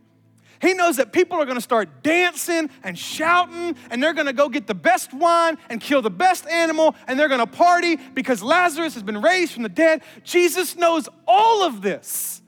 He 0.61 0.72
knows 0.72 0.96
that 0.96 1.12
people 1.12 1.38
are 1.38 1.44
going 1.44 1.57
to 1.57 1.62
start 1.62 2.02
dancing 2.02 2.70
and 2.82 2.98
shouting, 2.98 3.76
and 3.90 4.02
they're 4.02 4.14
going 4.14 4.26
to 4.26 4.32
go 4.32 4.48
get 4.48 4.66
the 4.66 4.74
best 4.74 5.12
wine 5.12 5.59
and 5.68 5.80
kill 5.80 6.00
the 6.00 6.11
best 6.11 6.46
animal, 6.46 6.94
and 7.07 7.18
they're 7.18 7.28
going 7.28 7.40
to 7.40 7.46
party 7.46 7.96
because 7.96 8.42
Lazarus 8.42 8.94
has 8.94 9.02
been 9.02 9.20
raised 9.20 9.52
from 9.52 9.64
the 9.64 9.68
dead. 9.68 10.02
Jesus 10.24 10.76
knows 10.76 11.09
all 11.26 11.62
of 11.62 11.82
this. 11.82 12.40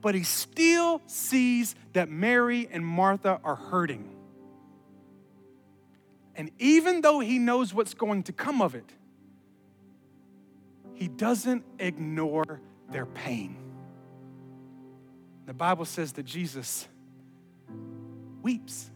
But 0.00 0.14
he 0.14 0.22
still 0.22 1.02
sees 1.06 1.74
that 1.92 2.08
Mary 2.08 2.68
and 2.70 2.84
Martha 2.84 3.40
are 3.44 3.56
hurting. 3.56 4.14
And 6.34 6.50
even 6.58 7.00
though 7.00 7.18
he 7.18 7.38
knows 7.38 7.74
what's 7.74 7.94
going 7.94 8.22
to 8.24 8.32
come 8.32 8.62
of 8.62 8.74
it, 8.76 8.92
he 10.94 11.08
doesn't 11.08 11.64
ignore 11.78 12.60
their 12.90 13.06
pain. 13.06 13.56
The 15.46 15.54
Bible 15.54 15.84
says 15.84 16.12
that 16.12 16.24
Jesus 16.24 16.86
weeps. 18.42 18.90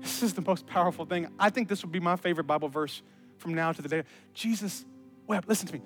This 0.00 0.22
is 0.22 0.34
the 0.34 0.42
most 0.42 0.66
powerful 0.66 1.04
thing. 1.04 1.28
I 1.38 1.50
think 1.50 1.68
this 1.68 1.82
would 1.82 1.92
be 1.92 2.00
my 2.00 2.16
favorite 2.16 2.46
Bible 2.46 2.68
verse 2.68 3.02
from 3.38 3.54
now 3.54 3.72
to 3.72 3.82
the 3.82 3.88
day. 3.88 4.02
Jesus 4.34 4.84
wept. 5.26 5.48
Listen 5.48 5.68
to 5.68 5.74
me. 5.74 5.82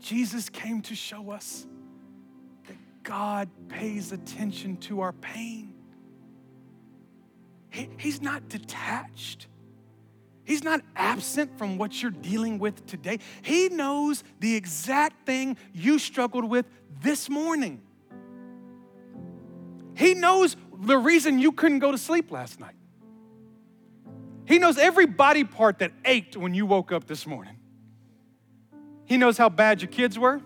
Jesus 0.00 0.48
came 0.48 0.82
to 0.82 0.94
show 0.94 1.30
us 1.30 1.66
that 2.66 2.76
God 3.02 3.48
pays 3.68 4.12
attention 4.12 4.76
to 4.78 5.00
our 5.00 5.12
pain. 5.12 5.74
He, 7.70 7.88
he's 7.98 8.22
not 8.22 8.48
detached. 8.48 9.48
He's 10.48 10.64
not 10.64 10.80
absent 10.96 11.58
from 11.58 11.76
what 11.76 12.00
you're 12.00 12.10
dealing 12.10 12.58
with 12.58 12.86
today. 12.86 13.18
He 13.42 13.68
knows 13.68 14.24
the 14.40 14.56
exact 14.56 15.26
thing 15.26 15.58
you 15.74 15.98
struggled 15.98 16.46
with 16.46 16.64
this 17.02 17.28
morning. 17.28 17.82
He 19.94 20.14
knows 20.14 20.56
the 20.74 20.96
reason 20.96 21.38
you 21.38 21.52
couldn't 21.52 21.80
go 21.80 21.92
to 21.92 21.98
sleep 21.98 22.32
last 22.32 22.60
night. 22.60 22.76
He 24.46 24.58
knows 24.58 24.78
every 24.78 25.04
body 25.04 25.44
part 25.44 25.80
that 25.80 25.92
ached 26.06 26.34
when 26.34 26.54
you 26.54 26.64
woke 26.64 26.92
up 26.92 27.06
this 27.06 27.26
morning. 27.26 27.58
He 29.04 29.18
knows 29.18 29.36
how 29.36 29.50
bad 29.50 29.82
your 29.82 29.90
kids 29.90 30.18
were. 30.18 30.40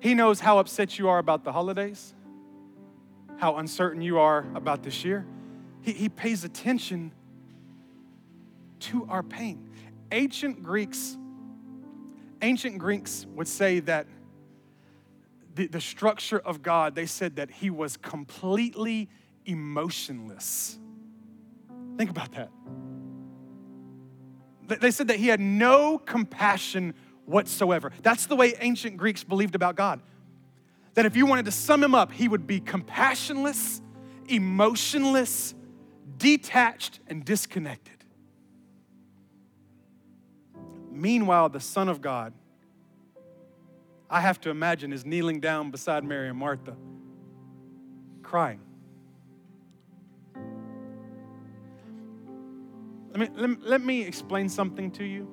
He 0.00 0.14
knows 0.14 0.40
how 0.40 0.58
upset 0.58 0.98
you 0.98 1.10
are 1.10 1.18
about 1.18 1.44
the 1.44 1.52
holidays, 1.52 2.14
how 3.36 3.56
uncertain 3.56 4.00
you 4.00 4.18
are 4.18 4.46
about 4.54 4.82
this 4.82 5.04
year. 5.04 5.26
He, 5.82 5.92
he 5.92 6.08
pays 6.08 6.44
attention 6.44 7.12
to 8.80 9.06
our 9.08 9.22
pain. 9.22 9.68
Ancient 10.12 10.62
Greeks, 10.62 11.16
ancient 12.42 12.78
Greeks 12.78 13.26
would 13.34 13.48
say 13.48 13.80
that 13.80 14.06
the, 15.54 15.66
the 15.66 15.80
structure 15.80 16.38
of 16.38 16.62
God, 16.62 16.94
they 16.94 17.06
said 17.06 17.36
that 17.36 17.50
he 17.50 17.70
was 17.70 17.96
completely 17.96 19.08
emotionless. 19.44 20.78
Think 21.96 22.10
about 22.10 22.32
that. 22.32 22.50
They 24.80 24.90
said 24.90 25.08
that 25.08 25.16
he 25.16 25.26
had 25.26 25.40
no 25.40 25.98
compassion 25.98 26.94
whatsoever. 27.26 27.92
That's 28.02 28.26
the 28.26 28.36
way 28.36 28.54
ancient 28.60 28.96
Greeks 28.96 29.24
believed 29.24 29.54
about 29.54 29.74
God. 29.76 30.00
That 30.94 31.06
if 31.06 31.16
you 31.16 31.26
wanted 31.26 31.44
to 31.46 31.52
sum 31.52 31.82
him 31.82 31.94
up, 31.94 32.12
he 32.12 32.28
would 32.28 32.46
be 32.46 32.60
compassionless, 32.60 33.80
emotionless, 34.28 35.54
detached, 36.20 37.00
and 37.08 37.24
disconnected. 37.24 38.04
Meanwhile, 40.92 41.48
the 41.48 41.60
Son 41.60 41.88
of 41.88 42.02
God, 42.02 42.34
I 44.08 44.20
have 44.20 44.38
to 44.42 44.50
imagine, 44.50 44.92
is 44.92 45.06
kneeling 45.06 45.40
down 45.40 45.70
beside 45.70 46.04
Mary 46.04 46.28
and 46.28 46.38
Martha, 46.38 46.76
crying. 48.22 48.60
Let 53.12 53.18
me, 53.18 53.28
let 53.34 53.62
let 53.62 53.80
me 53.80 54.02
explain 54.02 54.48
something 54.48 54.90
to 54.92 55.04
you. 55.04 55.26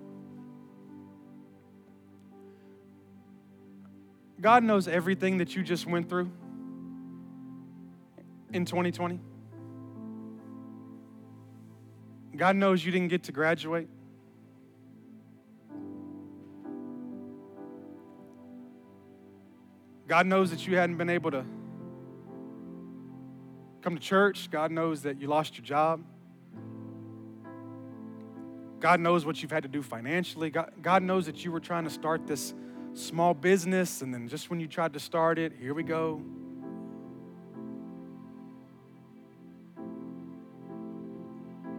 God 4.39 4.63
knows 4.63 4.87
everything 4.87 5.39
that 5.39 5.55
you 5.55 5.63
just 5.63 5.85
went 5.85 6.07
through 6.07 6.31
in 8.53 8.63
2020. 8.65 9.19
God 12.37 12.55
knows 12.55 12.85
you 12.85 12.91
didn't 12.91 13.07
get 13.07 13.23
to 13.23 13.31
graduate. 13.31 13.89
God 20.07 20.25
knows 20.25 20.51
that 20.51 20.65
you 20.65 20.77
hadn't 20.77 20.97
been 20.97 21.09
able 21.09 21.31
to 21.31 21.43
come 23.81 23.95
to 23.95 24.01
church. 24.01 24.49
God 24.49 24.71
knows 24.71 25.01
that 25.01 25.19
you 25.19 25.27
lost 25.27 25.57
your 25.57 25.65
job. 25.65 26.01
God 28.79 28.99
knows 28.99 29.25
what 29.25 29.41
you've 29.41 29.51
had 29.51 29.63
to 29.63 29.69
do 29.69 29.81
financially. 29.81 30.51
God, 30.51 30.71
God 30.81 31.01
knows 31.03 31.25
that 31.25 31.43
you 31.43 31.51
were 31.51 31.59
trying 31.59 31.83
to 31.83 31.89
start 31.89 32.27
this 32.27 32.53
small 32.93 33.33
business, 33.33 34.01
and 34.01 34.13
then 34.13 34.27
just 34.27 34.49
when 34.49 34.59
you 34.59 34.67
tried 34.67 34.93
to 34.93 34.99
start 34.99 35.39
it, 35.39 35.53
here 35.59 35.73
we 35.73 35.83
go. 35.83 36.21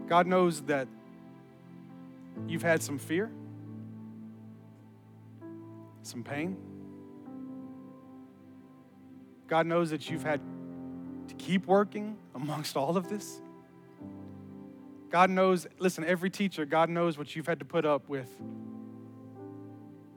God 0.08 0.26
knows 0.26 0.62
that 0.62 0.88
you've 2.46 2.62
had 2.62 2.82
some 2.82 2.98
fear, 2.98 3.30
some 6.02 6.24
pain. 6.24 6.56
God 9.48 9.66
knows 9.66 9.90
that 9.90 10.08
you've 10.08 10.22
had 10.22 10.40
to 11.28 11.34
keep 11.34 11.66
working 11.66 12.16
amongst 12.34 12.76
all 12.76 12.96
of 12.96 13.10
this. 13.10 13.40
God 15.10 15.30
knows, 15.30 15.66
listen, 15.78 16.04
every 16.04 16.30
teacher, 16.30 16.64
God 16.64 16.88
knows 16.88 17.18
what 17.18 17.36
you've 17.36 17.46
had 17.46 17.58
to 17.58 17.64
put 17.64 17.84
up 17.84 18.08
with. 18.08 18.30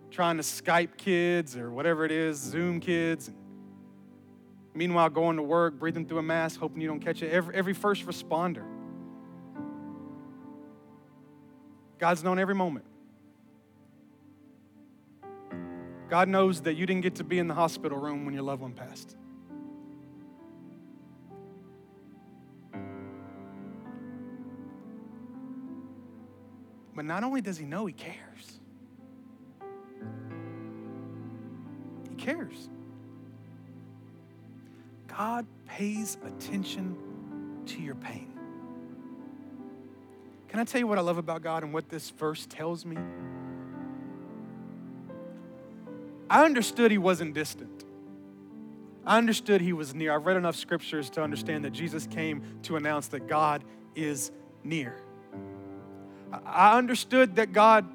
Trying 0.10 0.38
to 0.38 0.44
Skype 0.44 0.98
kids 0.98 1.56
or 1.56 1.70
whatever 1.70 2.06
it 2.06 2.12
is, 2.12 2.38
Zoom 2.38 2.80
kids. 2.80 3.30
Meanwhile, 4.74 5.10
going 5.10 5.36
to 5.36 5.44
work, 5.44 5.80
breathing 5.80 6.06
through 6.06 6.20
a 6.20 6.24
mask, 6.24 6.60
hoping 6.60 6.82
you 6.82 6.88
don't 6.88 7.00
catch 7.02 7.22
it. 7.22 7.32
Every, 7.32 7.56
every 7.56 7.74
first 7.74 8.06
responder. 8.06 8.64
God's 12.02 12.24
known 12.24 12.39
every 12.39 12.56
moment. 12.56 12.84
God 16.10 16.28
knows 16.28 16.62
that 16.62 16.74
you 16.74 16.88
didn't 16.88 17.02
get 17.02 17.14
to 17.16 17.24
be 17.24 17.38
in 17.38 17.47
the 17.47 17.54
hospital 17.54 17.95
room 17.95 18.26
when 18.26 18.34
your 18.34 18.41
loved 18.41 18.64
one 18.64 18.74
passed. 18.74 19.16
But 26.95 27.06
not 27.06 27.24
only 27.24 27.39
does 27.39 27.60
he 27.60 27.66
know, 27.66 27.86
he 27.86 27.93
cares. 27.93 28.60
He 32.10 32.16
cares. 32.16 32.68
God 35.08 35.45
pays 35.68 36.18
attention 36.26 36.97
to 37.68 37.80
your 37.80 37.95
pain. 37.95 38.30
Can 40.52 40.60
I 40.60 40.66
tell 40.66 40.80
you 40.80 40.88
what 40.88 40.97
I 40.97 41.02
love 41.02 41.18
about 41.18 41.41
God 41.41 41.64
and 41.64 41.74
what 41.74 41.88
this 41.88 42.10
verse 42.10 42.45
tells 42.45 42.86
me? 42.86 42.97
I 46.30 46.43
understood 46.43 46.91
he 46.91 46.97
wasn't 46.97 47.34
distant. 47.34 47.86
I 49.06 49.18
understood 49.18 49.62
he 49.62 49.72
was 49.72 49.95
near. 49.95 50.14
I've 50.14 50.26
read 50.26 50.36
enough 50.36 50.58
scriptures 50.58 51.10
to 51.12 51.24
understand 51.24 51.64
that 51.64 51.72
Jesus 51.72 52.06
came 52.06 52.43
to 52.64 52.76
announce 52.76 53.08
that 53.08 53.30
God 53.30 53.64
is 53.95 54.34
near. 54.62 54.97
I 56.45 56.78
understood 56.78 57.38
that 57.38 57.54
God 57.54 57.86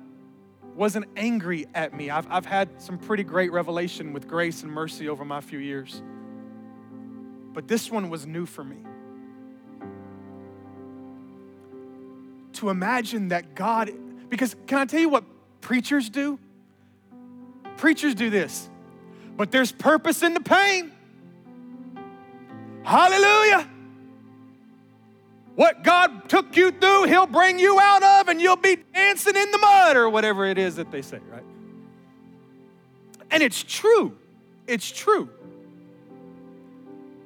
wasn't 0.75 1.05
angry 1.15 1.67
at 1.75 1.93
me. 1.93 2.09
I've, 2.09 2.27
I've 2.31 2.47
had 2.47 2.81
some 2.81 2.97
pretty 2.97 3.23
great 3.23 3.53
revelation 3.53 4.15
with 4.15 4.27
grace 4.27 4.63
and 4.63 4.73
mercy 4.73 5.11
over 5.11 5.27
my 5.27 5.43
few 5.43 5.59
years. 5.59 6.03
But 7.53 7.69
this 7.69 7.91
one 7.91 8.09
was 8.09 8.27
new 8.27 8.47
for 8.47 8.65
me. 8.65 8.79
To 12.57 12.71
imagine 12.71 13.29
that 13.29 13.55
God, 13.55 13.93
because 14.31 14.57
can 14.67 14.79
I 14.79 14.85
tell 14.87 15.01
you 15.01 15.09
what 15.09 15.25
preachers 15.61 16.09
do? 16.09 16.39
Preachers 17.77 18.15
do 18.15 18.31
this, 18.31 18.69
but 19.37 19.51
there's 19.51 19.73
purpose 19.73 20.23
in 20.23 20.33
the 20.33 20.41
pain. 20.41 20.91
Hallelujah. 22.83 23.69
What 25.55 25.83
God 25.83 26.29
took 26.29 26.57
you 26.57 26.71
through, 26.71 27.05
He'll 27.05 27.27
bring 27.27 27.59
you 27.59 27.79
out 27.79 28.03
of, 28.03 28.29
and 28.29 28.41
you'll 28.41 28.57
be 28.57 28.77
dancing 28.95 29.37
in 29.37 29.51
the 29.51 29.59
mud 29.59 29.97
or 29.97 30.09
whatever 30.09 30.47
it 30.47 30.57
is 30.57 30.77
that 30.77 30.91
they 30.91 31.03
say, 31.03 31.19
right? 31.31 31.43
And 33.31 33.43
it's 33.43 33.63
true. 33.63 34.17
It's 34.67 34.91
true. 34.91 35.29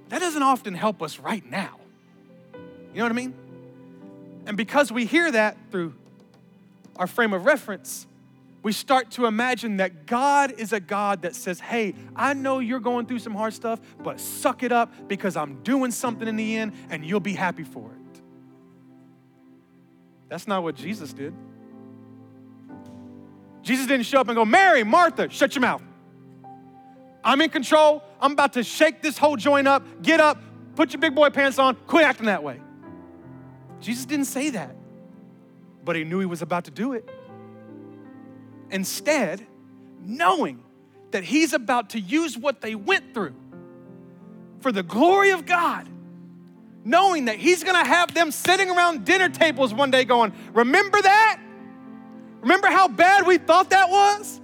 That 0.08 0.20
doesn't 0.20 0.42
often 0.42 0.74
help 0.74 1.02
us 1.02 1.18
right 1.20 1.44
now. 1.48 1.78
You 2.92 2.98
know 2.98 3.04
what 3.04 3.12
I 3.12 3.14
mean? 3.14 3.34
And 4.50 4.56
because 4.56 4.90
we 4.90 5.06
hear 5.06 5.30
that 5.30 5.56
through 5.70 5.94
our 6.96 7.06
frame 7.06 7.32
of 7.32 7.44
reference, 7.44 8.08
we 8.64 8.72
start 8.72 9.12
to 9.12 9.26
imagine 9.26 9.76
that 9.76 10.06
God 10.06 10.54
is 10.58 10.72
a 10.72 10.80
God 10.80 11.22
that 11.22 11.36
says, 11.36 11.60
Hey, 11.60 11.94
I 12.16 12.34
know 12.34 12.58
you're 12.58 12.80
going 12.80 13.06
through 13.06 13.20
some 13.20 13.32
hard 13.32 13.54
stuff, 13.54 13.80
but 14.02 14.18
suck 14.18 14.64
it 14.64 14.72
up 14.72 14.92
because 15.06 15.36
I'm 15.36 15.62
doing 15.62 15.92
something 15.92 16.26
in 16.26 16.34
the 16.34 16.56
end 16.56 16.72
and 16.90 17.06
you'll 17.06 17.20
be 17.20 17.34
happy 17.34 17.62
for 17.62 17.92
it. 17.92 18.20
That's 20.28 20.48
not 20.48 20.64
what 20.64 20.74
Jesus 20.74 21.12
did. 21.12 21.32
Jesus 23.62 23.86
didn't 23.86 24.06
show 24.06 24.18
up 24.18 24.26
and 24.26 24.34
go, 24.34 24.44
Mary, 24.44 24.82
Martha, 24.82 25.30
shut 25.30 25.54
your 25.54 25.62
mouth. 25.62 25.82
I'm 27.22 27.40
in 27.40 27.50
control. 27.50 28.02
I'm 28.20 28.32
about 28.32 28.54
to 28.54 28.64
shake 28.64 29.00
this 29.00 29.16
whole 29.16 29.36
joint 29.36 29.68
up. 29.68 30.02
Get 30.02 30.18
up, 30.18 30.42
put 30.74 30.92
your 30.92 31.00
big 31.00 31.14
boy 31.14 31.30
pants 31.30 31.60
on, 31.60 31.76
quit 31.86 32.04
acting 32.04 32.26
that 32.26 32.42
way. 32.42 32.60
Jesus 33.80 34.04
didn't 34.04 34.26
say 34.26 34.50
that, 34.50 34.74
but 35.84 35.96
he 35.96 36.04
knew 36.04 36.20
he 36.20 36.26
was 36.26 36.42
about 36.42 36.64
to 36.64 36.70
do 36.70 36.92
it. 36.92 37.08
Instead, 38.70 39.46
knowing 40.02 40.62
that 41.10 41.24
he's 41.24 41.52
about 41.52 41.90
to 41.90 42.00
use 42.00 42.38
what 42.38 42.60
they 42.60 42.74
went 42.74 43.14
through 43.14 43.34
for 44.60 44.70
the 44.70 44.82
glory 44.82 45.30
of 45.30 45.46
God 45.46 45.88
knowing 46.84 47.26
that 47.26 47.36
he's 47.36 47.64
gonna 47.64 47.84
have 47.86 48.14
them 48.14 48.30
sitting 48.30 48.70
around 48.70 49.04
dinner 49.04 49.28
tables 49.28 49.74
one 49.74 49.90
day 49.90 50.04
going, 50.04 50.32
Remember 50.52 51.00
that? 51.00 51.40
Remember 52.40 52.68
how 52.68 52.88
bad 52.88 53.26
we 53.26 53.38
thought 53.38 53.70
that 53.70 53.90
was? 53.90 54.40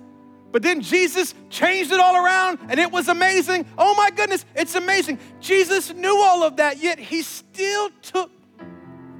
But 0.52 0.62
then 0.62 0.80
Jesus 0.80 1.34
changed 1.50 1.92
it 1.92 2.00
all 2.00 2.14
around 2.14 2.58
and 2.68 2.78
it 2.78 2.90
was 2.90 3.08
amazing. 3.08 3.66
Oh 3.76 3.94
my 3.94 4.10
goodness, 4.10 4.44
it's 4.54 4.74
amazing. 4.74 5.18
Jesus 5.40 5.92
knew 5.92 6.16
all 6.16 6.42
of 6.42 6.56
that, 6.56 6.78
yet 6.82 6.98
he 6.98 7.22
still 7.22 7.90
took 8.02 8.30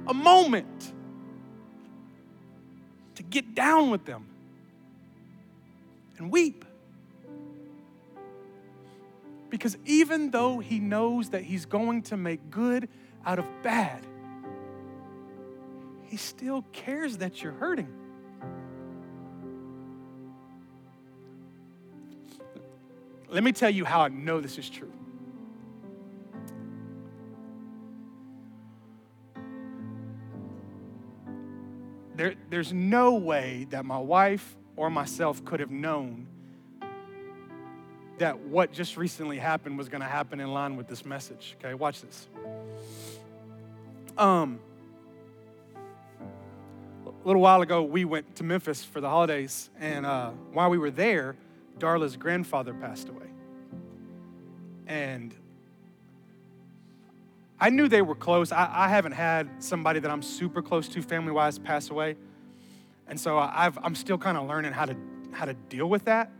a 0.07 0.13
moment 0.13 0.93
to 3.15 3.23
get 3.23 3.53
down 3.53 3.89
with 3.89 4.05
them 4.05 4.27
and 6.17 6.31
weep. 6.31 6.65
Because 9.49 9.77
even 9.85 10.31
though 10.31 10.59
he 10.59 10.79
knows 10.79 11.29
that 11.29 11.43
he's 11.43 11.65
going 11.65 12.01
to 12.03 12.17
make 12.17 12.49
good 12.49 12.89
out 13.25 13.39
of 13.39 13.45
bad, 13.63 14.05
He 16.07 16.15
still 16.17 16.63
cares 16.71 17.17
that 17.17 17.43
you're 17.43 17.53
hurting. 17.53 17.93
Let 23.29 23.43
me 23.43 23.51
tell 23.51 23.69
you 23.69 23.83
how 23.83 24.01
I 24.01 24.07
know 24.07 24.39
this 24.39 24.57
is 24.57 24.69
true. 24.69 24.96
There, 32.17 32.33
there's 32.49 32.73
no 32.73 33.13
way 33.13 33.67
that 33.69 33.85
my 33.85 33.99
wife 33.99 34.55
or 34.75 34.89
myself 34.89 35.45
could 35.45 35.59
have 35.59 35.69
known 35.69 36.25
that 38.17 38.39
what 38.39 38.71
just 38.73 38.97
recently 38.97 39.37
happened 39.37 39.77
was 39.77 39.87
going 39.87 40.01
to 40.01 40.07
happen 40.07 40.39
in 40.39 40.51
line 40.51 40.75
with 40.77 40.87
this 40.87 41.05
message. 41.05 41.55
Okay, 41.59 41.75
watch 41.75 42.01
this. 42.01 42.27
Um, 44.17 44.59
a 47.05 47.11
little 47.23 47.41
while 47.43 47.61
ago, 47.61 47.83
we 47.83 48.03
went 48.03 48.35
to 48.37 48.43
Memphis 48.43 48.83
for 48.83 48.99
the 48.99 49.09
holidays, 49.09 49.69
and 49.79 50.03
uh, 50.03 50.31
while 50.53 50.71
we 50.71 50.79
were 50.79 50.89
there, 50.89 51.35
Darla's 51.77 52.17
grandfather 52.17 52.73
passed 52.73 53.09
away. 53.09 53.27
And 54.87 55.35
I 57.59 57.69
knew 57.69 57.87
they 57.87 58.01
were 58.01 58.15
close. 58.15 58.51
I, 58.51 58.69
I 58.71 58.89
haven't 58.89 59.13
had 59.13 59.63
somebody 59.63 59.99
that 59.99 60.11
I'm 60.11 60.21
super 60.21 60.61
close 60.61 60.87
to 60.89 61.01
family 61.01 61.31
wise 61.31 61.57
pass 61.57 61.89
away. 61.89 62.15
And 63.07 63.19
so 63.19 63.37
I've, 63.37 63.77
I'm 63.81 63.95
still 63.95 64.17
kind 64.17 64.37
of 64.37 64.47
learning 64.47 64.73
how 64.73 64.85
to, 64.85 64.95
how 65.31 65.45
to 65.45 65.53
deal 65.53 65.87
with 65.87 66.05
that. 66.05 66.31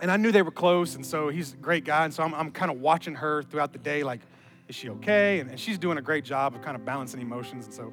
And 0.00 0.10
I 0.10 0.16
knew 0.16 0.32
they 0.32 0.42
were 0.42 0.50
close, 0.50 0.96
and 0.96 1.06
so 1.06 1.28
he's 1.28 1.52
a 1.52 1.56
great 1.56 1.84
guy. 1.84 2.04
And 2.04 2.12
so 2.12 2.24
I'm, 2.24 2.34
I'm 2.34 2.50
kind 2.50 2.72
of 2.72 2.80
watching 2.80 3.14
her 3.14 3.44
throughout 3.44 3.72
the 3.72 3.78
day, 3.78 4.02
like, 4.02 4.20
is 4.68 4.74
she 4.74 4.88
okay? 4.90 5.38
And, 5.38 5.50
and, 5.50 5.60
she's 5.60 5.78
doing 5.78 5.96
a 5.96 6.02
great 6.02 6.24
job 6.24 6.54
of 6.54 6.62
kind 6.62 6.76
of 6.76 6.84
balancing 6.84 7.20
emotions. 7.20 7.66
And 7.66 7.74
so, 7.74 7.92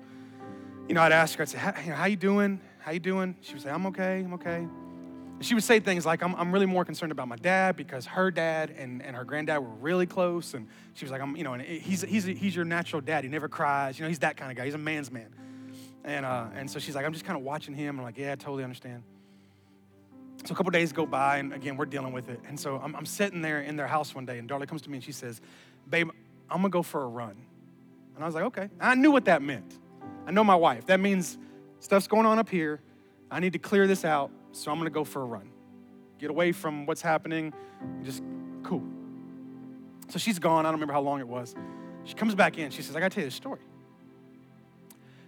you 0.88 0.96
know, 0.96 1.02
I'd 1.02 1.12
ask 1.12 1.38
her, 1.38 1.44
I'd 1.44 1.50
say, 1.50 1.60
you 1.84 1.92
know, 1.92 1.96
how 1.96 2.06
you 2.06 2.16
doing? 2.16 2.60
How 2.80 2.92
you 2.92 3.00
doing? 3.00 3.36
She 3.42 3.54
would 3.54 3.62
say, 3.62 3.70
I'm 3.70 3.86
okay, 3.88 4.20
I'm 4.20 4.34
okay. 4.34 4.68
She 5.42 5.54
would 5.54 5.64
say 5.64 5.80
things 5.80 6.06
like, 6.06 6.22
I'm, 6.22 6.36
I'm 6.36 6.52
really 6.52 6.66
more 6.66 6.84
concerned 6.84 7.12
about 7.12 7.28
my 7.28 7.38
dad 7.38 7.78
because 7.78 8.06
her 8.06 8.30
dad 8.30 8.74
and, 8.78 9.02
and 9.02 9.16
her 9.16 9.24
granddad 9.24 9.60
were 9.60 9.70
really 9.70 10.06
close. 10.06 10.54
And 10.54 10.68
she 10.94 11.06
was 11.06 11.12
like, 11.12 11.22
I'm, 11.22 11.36
you 11.38 11.44
know, 11.44 11.54
and 11.54 11.62
he's, 11.62 12.02
he's, 12.02 12.26
he's 12.26 12.56
your 12.56 12.66
natural 12.66 13.02
dad. 13.02 13.24
He 13.24 13.30
never 13.30 13.48
cries. 13.48 13.98
You 13.98 14.04
know, 14.04 14.10
he's 14.10 14.20
that 14.20 14.36
kind 14.36 14.52
of 14.52 14.58
guy. 14.58 14.66
He's 14.66 14.74
a 14.74 14.78
man's 14.78 15.12
man. 15.12 15.30
And, 16.04 16.26
uh, 16.26 16.48
and 16.56 16.70
so 16.70 16.80
she's 16.80 16.96
like, 16.96 17.06
I'm 17.06 17.14
just 17.14 17.26
kind 17.26 17.38
of 17.38 17.44
watching 17.44 17.74
him. 17.74 18.00
I'm 18.00 18.04
like, 18.04 18.18
yeah, 18.18 18.34
I 18.34 18.36
totally 18.36 18.64
understand. 18.64 19.04
So 20.46 20.54
a 20.54 20.56
couple 20.56 20.72
days 20.72 20.94
go 20.94 21.06
by, 21.06 21.38
and 21.38 21.54
again, 21.54 21.76
we're 21.76 21.86
dealing 21.86 22.14
with 22.14 22.30
it. 22.30 22.40
And 22.48 22.60
so 22.60 22.80
I'm, 22.82 22.96
I'm 22.96 23.06
sitting 23.06 23.42
there 23.42 23.62
in 23.62 23.76
their 23.76 23.88
house 23.88 24.16
one 24.16 24.26
day, 24.26 24.40
and 24.40 24.50
Darla 24.50 24.68
comes 24.68 24.82
to 24.84 24.90
me 24.90 24.98
and 24.98 25.04
she 25.04 25.12
says, 25.12 25.42
Babe, 25.90 26.10
I'm 26.50 26.58
gonna 26.58 26.70
go 26.70 26.82
for 26.82 27.04
a 27.04 27.08
run. 27.08 27.36
And 28.16 28.24
I 28.24 28.28
was 28.28 28.36
like, 28.36 28.44
okay. 28.46 28.70
I 28.80 28.96
knew 28.96 29.12
what 29.12 29.26
that 29.26 29.42
meant. 29.42 29.78
I 30.28 30.32
know 30.32 30.44
my 30.44 30.56
wife. 30.56 30.86
That 30.88 31.00
means 31.00 31.38
stuff's 31.80 32.08
going 32.08 32.26
on 32.26 32.38
up 32.38 32.50
here. 32.50 32.82
I 33.32 33.40
need 33.40 33.54
to 33.54 33.60
clear 33.60 33.88
this 33.88 34.04
out. 34.04 34.32
So 34.52 34.72
I'm 34.72 34.78
gonna 34.78 34.90
go 34.90 35.04
for 35.04 35.22
a 35.22 35.26
run. 35.26 35.50
Get 36.18 36.30
away 36.30 36.52
from 36.52 36.86
what's 36.86 37.02
happening. 37.02 37.54
Just 38.04 38.24
cool. 38.64 38.84
So 40.10 40.20
she's 40.20 40.40
gone. 40.40 40.66
I 40.66 40.70
don't 40.70 40.76
remember 40.76 40.94
how 40.94 41.02
long 41.02 41.20
it 41.20 41.28
was. 41.28 41.56
She 42.04 42.16
comes 42.16 42.36
back 42.36 42.58
in. 42.58 42.72
She 42.72 42.82
says, 42.82 42.96
I 42.96 43.00
gotta 43.00 43.14
tell 43.14 43.24
you 43.24 43.28
this 43.28 43.36
story. 43.36 43.62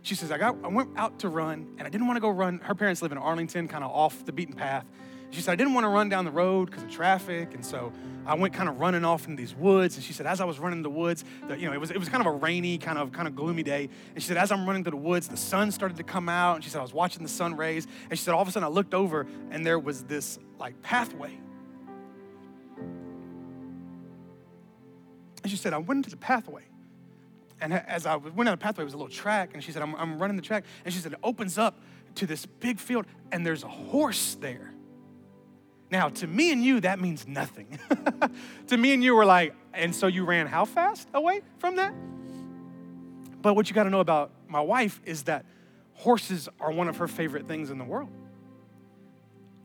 She 0.03 0.15
says, 0.15 0.31
I, 0.31 0.37
got, 0.37 0.57
I 0.63 0.67
went 0.67 0.97
out 0.97 1.19
to 1.19 1.29
run 1.29 1.75
and 1.77 1.81
I 1.81 1.89
didn't 1.89 2.07
want 2.07 2.17
to 2.17 2.21
go 2.21 2.29
run. 2.29 2.59
Her 2.59 2.73
parents 2.73 3.01
live 3.03 3.11
in 3.11 3.19
Arlington, 3.19 3.67
kind 3.67 3.83
of 3.83 3.91
off 3.91 4.25
the 4.25 4.31
beaten 4.31 4.55
path. 4.55 4.85
She 5.31 5.41
said, 5.41 5.53
I 5.53 5.55
didn't 5.55 5.73
want 5.73 5.85
to 5.85 5.89
run 5.89 6.09
down 6.09 6.25
the 6.25 6.31
road 6.31 6.69
because 6.69 6.83
of 6.83 6.91
traffic. 6.91 7.53
And 7.53 7.65
so 7.65 7.93
I 8.25 8.35
went 8.35 8.53
kind 8.53 8.67
of 8.67 8.81
running 8.81 9.05
off 9.05 9.27
in 9.27 9.37
these 9.37 9.55
woods. 9.55 9.95
And 9.95 10.03
she 10.03 10.11
said, 10.11 10.25
as 10.25 10.41
I 10.41 10.45
was 10.45 10.59
running 10.59 10.79
in 10.79 10.83
the 10.83 10.89
woods, 10.89 11.23
the, 11.47 11.57
you 11.57 11.67
know, 11.67 11.73
it 11.73 11.79
was, 11.79 11.89
it 11.89 11.97
was 11.97 12.09
kind 12.09 12.25
of 12.25 12.27
a 12.27 12.37
rainy, 12.37 12.77
kind 12.77 12.97
of, 12.97 13.13
kind 13.13 13.29
of 13.29 13.35
gloomy 13.35 13.63
day. 13.63 13.89
And 14.13 14.21
she 14.21 14.27
said, 14.27 14.35
as 14.37 14.51
I'm 14.51 14.67
running 14.67 14.83
through 14.83 14.91
the 14.91 14.97
woods, 14.97 15.29
the 15.29 15.37
sun 15.37 15.71
started 15.71 15.97
to 15.97 16.03
come 16.03 16.27
out. 16.27 16.55
And 16.55 16.63
she 16.63 16.69
said, 16.69 16.79
I 16.79 16.81
was 16.81 16.93
watching 16.93 17.23
the 17.23 17.29
sun 17.29 17.55
rays. 17.55 17.87
And 18.09 18.19
she 18.19 18.25
said, 18.25 18.33
all 18.33 18.41
of 18.41 18.47
a 18.47 18.51
sudden 18.51 18.67
I 18.67 18.69
looked 18.69 18.93
over 18.93 19.25
and 19.49 19.65
there 19.65 19.79
was 19.79 20.03
this 20.03 20.37
like 20.59 20.81
pathway. 20.81 21.39
And 25.43 25.49
she 25.49 25.55
said, 25.55 25.73
I 25.73 25.77
went 25.77 25.99
into 25.99 26.09
the 26.09 26.17
pathway. 26.17 26.63
And 27.61 27.73
as 27.73 28.05
I 28.05 28.15
went 28.17 28.35
down 28.35 28.45
the 28.45 28.57
pathway, 28.57 28.81
it 28.81 28.85
was 28.85 28.95
a 28.95 28.97
little 28.97 29.13
track. 29.13 29.51
And 29.53 29.63
she 29.63 29.71
said, 29.71 29.81
I'm, 29.81 29.95
I'm 29.95 30.19
running 30.19 30.35
the 30.35 30.41
track. 30.41 30.65
And 30.83 30.93
she 30.93 30.99
said, 30.99 31.13
it 31.13 31.19
opens 31.23 31.57
up 31.57 31.79
to 32.15 32.25
this 32.25 32.45
big 32.45 32.79
field, 32.79 33.05
and 33.31 33.45
there's 33.45 33.63
a 33.63 33.69
horse 33.69 34.35
there. 34.41 34.73
Now, 35.91 36.07
to 36.07 36.27
me 36.27 36.53
and 36.53 36.63
you, 36.63 36.79
that 36.79 37.01
means 37.01 37.27
nothing. 37.27 37.77
to 38.67 38.77
me 38.77 38.93
and 38.93 39.03
you, 39.03 39.13
were 39.13 39.25
like, 39.25 39.53
and 39.73 39.93
so 39.93 40.07
you 40.07 40.23
ran 40.23 40.47
how 40.47 40.63
fast 40.63 41.09
away 41.13 41.41
from 41.59 41.75
that? 41.75 41.93
But 43.41 43.55
what 43.55 43.69
you 43.69 43.75
got 43.75 43.83
to 43.83 43.89
know 43.89 43.99
about 43.99 44.31
my 44.47 44.61
wife 44.61 45.01
is 45.05 45.23
that 45.23 45.45
horses 45.95 46.47
are 46.61 46.71
one 46.71 46.87
of 46.87 46.97
her 46.97 47.09
favorite 47.09 47.45
things 47.45 47.69
in 47.69 47.77
the 47.77 47.83
world. 47.83 48.09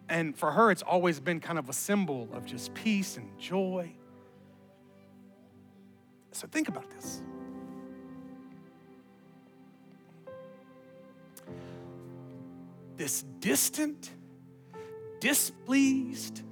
And 0.09 0.37
for 0.37 0.51
her, 0.51 0.73
it's 0.73 0.83
always 0.83 1.21
been 1.21 1.39
kind 1.39 1.61
of 1.61 1.69
a 1.69 1.73
symbol 1.73 2.29
of 2.33 2.45
just 2.45 2.75
peace 2.75 3.17
and 3.17 3.39
joy. 3.39 3.93
So 6.33 6.49
think 6.49 6.69
about 6.69 6.91
this. 6.91 7.23
This 12.97 13.25
distant, 13.41 14.11
displeased, 15.21 16.43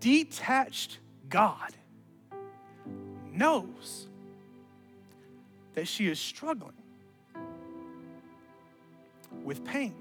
detached 0.00 0.98
God 1.28 1.72
knows 3.30 4.08
that 5.74 5.88
she 5.88 6.06
is 6.06 6.18
struggling 6.18 6.72
with 9.42 9.64
pain. 9.64 9.94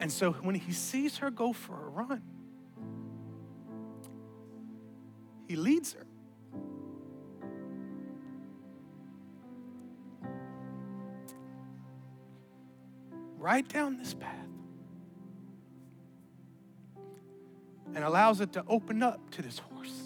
And 0.00 0.12
so 0.12 0.32
when 0.32 0.54
he 0.54 0.72
sees 0.72 1.18
her 1.18 1.30
go 1.30 1.52
for 1.52 1.74
a 1.74 1.88
run, 1.88 2.22
he 5.46 5.56
leads 5.56 5.92
her. 5.94 6.06
Right 13.38 13.66
down 13.68 13.98
this 13.98 14.14
path. 14.14 14.43
And 17.94 18.04
allows 18.04 18.40
it 18.40 18.52
to 18.52 18.64
open 18.68 19.02
up 19.02 19.30
to 19.30 19.42
this 19.42 19.58
horse. 19.58 20.02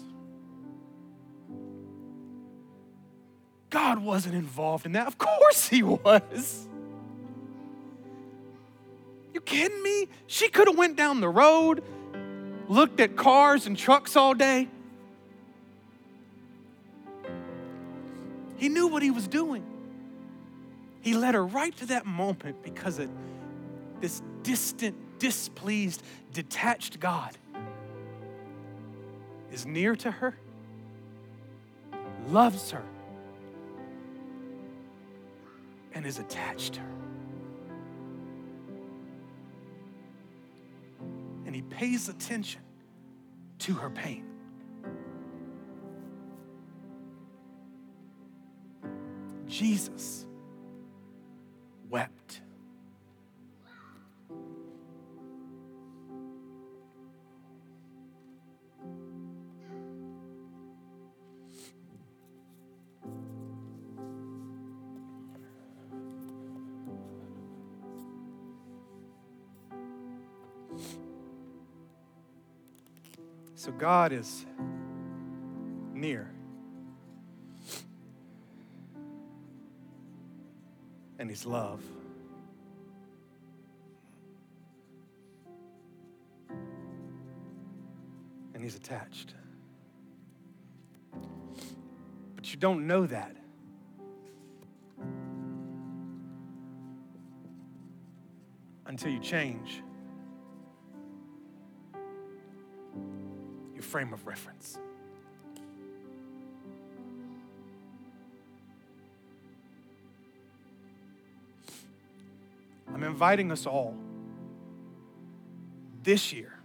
God 3.69 3.99
wasn't 3.99 4.35
involved 4.35 4.85
in 4.85 4.93
that. 4.93 5.07
Of 5.07 5.17
course 5.17 5.67
he 5.67 5.83
was. 5.83 6.67
You 9.33 9.41
kidding 9.41 9.81
me? 9.83 10.07
She 10.27 10.49
could 10.49 10.67
have 10.67 10.77
went 10.77 10.95
down 10.95 11.21
the 11.21 11.29
road, 11.29 11.83
looked 12.67 12.99
at 12.99 13.15
cars 13.15 13.67
and 13.67 13.77
trucks 13.77 14.15
all 14.15 14.33
day. 14.33 14.67
He 18.57 18.69
knew 18.69 18.87
what 18.87 19.01
he 19.01 19.11
was 19.11 19.27
doing. 19.27 19.63
He 21.01 21.13
led 21.13 21.33
her 21.33 21.45
right 21.45 21.75
to 21.77 21.85
that 21.87 22.05
moment 22.05 22.61
because 22.61 22.99
of 22.99 23.09
this 24.01 24.21
distant, 24.43 25.19
displeased, 25.19 26.03
detached 26.33 26.99
God 26.99 27.37
is 29.51 29.65
near 29.65 29.95
to 29.95 30.11
her, 30.11 30.35
loves 32.27 32.71
her, 32.71 32.83
and 35.93 36.05
is 36.05 36.19
attached 36.19 36.73
to 36.75 36.79
her. 36.81 36.87
And 41.45 41.55
he 41.55 41.61
pays 41.63 42.09
attention 42.09 42.61
to 43.59 43.73
her 43.73 43.89
pain. 43.89 44.25
Jesus 49.47 50.25
So 73.59 73.73
God 73.73 74.13
is 74.13 74.45
near. 75.93 76.31
And 81.19 81.29
He's 81.29 81.45
love. 81.45 81.83
And 88.53 88.63
He's 88.63 88.77
attached. 88.77 89.33
But 92.37 92.53
you 92.53 92.57
don't 92.57 92.87
know 92.87 93.05
that. 93.07 93.35
Until 98.85 99.11
you 99.11 99.19
change. 99.19 99.83
Frame 103.89 104.13
of 104.13 104.25
reference. 104.27 104.77
I'm 112.93 113.03
inviting 113.03 113.51
us 113.51 113.65
all 113.65 113.95
this 116.03 116.33
year 116.33 116.59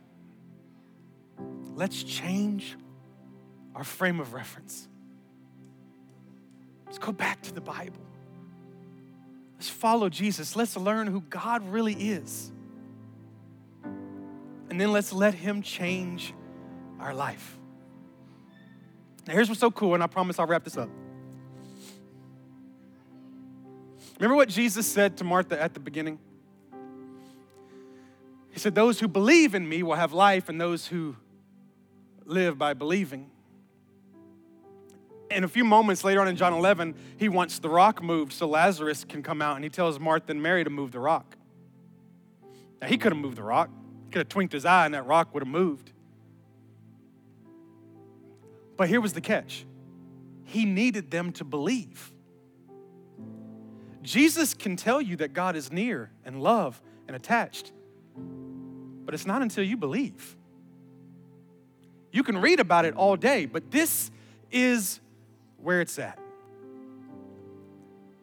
let's 1.75 2.03
change 2.03 2.77
our 3.75 3.85
frame 3.85 4.21
of 4.21 4.33
reference. 4.35 4.89
Let's 6.87 6.99
go 6.99 7.13
back 7.13 7.43
to 7.43 7.53
the 7.53 7.61
Bible. 7.61 8.01
Let's 9.55 9.69
follow 9.69 10.09
Jesus. 10.09 10.55
Let's 10.55 10.77
learn 10.77 11.09
who 11.09 11.21
God 11.23 11.69
really 11.69 11.95
is. 11.95 12.53
And 14.71 14.81
then 14.81 14.93
let's 14.93 15.13
let 15.13 15.35
Him 15.35 15.63
change 15.63 16.33
our 17.05 17.15
life. 17.15 17.59
Now, 19.27 19.35
here's 19.35 19.49
what's 19.49 19.61
so 19.61 19.71
cool, 19.71 19.95
and 19.95 20.03
I 20.03 20.07
promise 20.07 20.39
I'll 20.39 20.47
wrap 20.47 20.65
this 20.65 20.79
up. 20.79 20.89
Remember 24.19 24.37
what 24.37 24.49
Jesus 24.49 24.87
said 24.87 25.19
to 25.19 25.25
Martha 25.25 25.61
at 25.61 25.75
the 25.75 25.81
beginning? 25.81 26.19
He 28.51 28.59
said, 28.59 28.75
Those 28.75 29.01
who 29.01 29.09
believe 29.09 29.55
in 29.55 29.69
me 29.69 29.83
will 29.83 29.97
have 29.97 30.13
life, 30.13 30.49
and 30.49 30.59
those 30.59 30.87
who 30.87 31.17
live 32.25 32.57
by 32.57 32.73
believing. 32.73 33.31
And 35.31 35.45
a 35.45 35.49
few 35.49 35.65
moments 35.65 36.05
later 36.05 36.21
on 36.21 36.29
in 36.29 36.37
John 36.37 36.55
11, 36.55 36.95
he 37.19 37.29
wants 37.29 37.59
the 37.59 37.69
rock 37.69 38.03
moved 38.03 38.33
so 38.33 38.47
Lazarus 38.47 39.05
can 39.05 39.23
come 39.23 39.43
out, 39.43 39.57
and 39.57 39.65
he 39.65 39.71
tells 39.71 40.01
Martha 40.01 40.31
and 40.31 40.43
Mary 40.43 40.65
to 40.65 40.71
move 40.71 40.93
the 40.93 41.01
rock. 41.01 41.37
Now, 42.81 42.89
he 42.89 42.97
could 42.97 43.13
have 43.13 43.21
moved 43.21 43.37
the 43.37 43.43
rock, 43.43 43.69
he 44.07 44.11
could 44.11 44.21
have 44.21 44.29
twinked 44.31 44.55
his 44.55 44.65
eye, 44.65 44.87
and 44.87 44.95
that 44.95 45.07
rock 45.07 45.35
would 45.35 45.43
have 45.43 45.53
moved. 45.53 45.91
But 48.77 48.89
here 48.89 49.01
was 49.01 49.13
the 49.13 49.21
catch 49.21 49.65
he 50.47 50.65
needed 50.67 51.11
them 51.11 51.33
to 51.33 51.45
believe. 51.45 52.13
Jesus 54.03 54.53
can 54.53 54.77
tell 54.77 55.01
you 55.01 55.17
that 55.17 55.33
God 55.33 55.57
is 55.57 55.73
near 55.73 56.11
and 56.25 56.43
love 56.43 56.81
and 57.09 57.17
attached, 57.17 57.73
but 59.05 59.15
it's 59.15 59.27
not 59.27 59.41
until 59.41 59.65
you 59.65 59.77
believe. 59.77 60.37
You 62.13 62.23
can 62.23 62.39
read 62.39 62.61
about 62.61 62.85
it 62.85 62.95
all 62.95 63.17
day, 63.17 63.47
but 63.47 63.71
this 63.71 64.11
is 64.53 65.01
where 65.57 65.81
it's 65.81 65.99
at. 65.99 66.19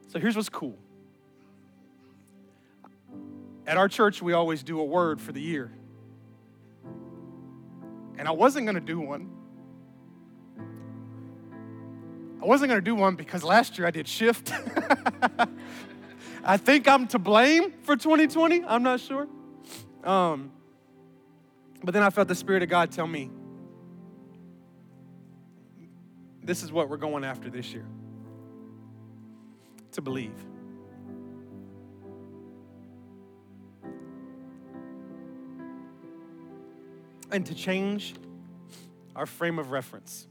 So 0.10 0.20
here's 0.20 0.36
what's 0.36 0.50
cool. 0.50 0.78
At 3.66 3.78
our 3.78 3.90
church, 3.90 4.22
we 4.22 4.34
always 4.34 4.64
do 4.64 4.80
a 4.80 4.86
word 4.86 5.20
for 5.20 5.32
the 5.32 5.42
year. 5.42 5.72
And 8.18 8.28
I 8.28 8.32
wasn't 8.32 8.66
going 8.66 8.76
to 8.76 8.82
do 8.82 9.00
one. 9.00 9.41
I 12.42 12.46
wasn't 12.46 12.70
going 12.70 12.82
to 12.82 12.86
do 12.86 12.96
one 12.96 13.16
because 13.16 13.44
last 13.44 13.78
year 13.78 13.86
I 13.86 13.92
did 13.92 14.08
shift. 14.08 14.52
I 16.44 16.58
think 16.58 16.88
I'm 16.88 17.08
to 17.10 17.20
blame 17.20 17.72
for 17.84 17.96
2020. 17.96 18.64
I'm 18.66 18.82
not 18.82 19.00
sure. 19.00 19.28
Um, 20.04 20.52
but 21.84 21.94
then 21.94 22.02
I 22.02 22.10
felt 22.10 22.28
the 22.28 22.36
Spirit 22.36 22.64
of 22.64 22.70
God 22.70 22.92
tell 22.92 23.06
me, 23.06 23.30
this 26.44 26.64
is 26.64 26.72
what 26.72 26.90
we're 26.90 26.98
going 26.98 27.24
after 27.24 27.52
this 27.52 27.72
year 27.74 27.86
to 29.92 30.02
believe. 30.02 30.34
And 37.32 37.46
to 37.46 37.54
change 37.54 38.16
our 39.16 39.28
frame 39.28 39.60
of 39.60 39.72
reference 39.72 40.28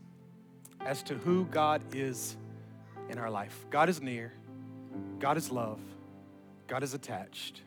as 0.85 1.03
to 1.05 1.15
who 1.15 1.45
God 1.47 1.83
is 1.93 2.37
in 3.09 3.19
our 3.19 3.31
life. 3.31 3.67
God 3.71 3.89
is 3.89 4.01
near, 4.01 4.33
God 5.19 5.37
is 5.37 5.51
love, 5.51 5.81
God 6.67 6.83
is 6.83 6.95
attached. 6.95 7.63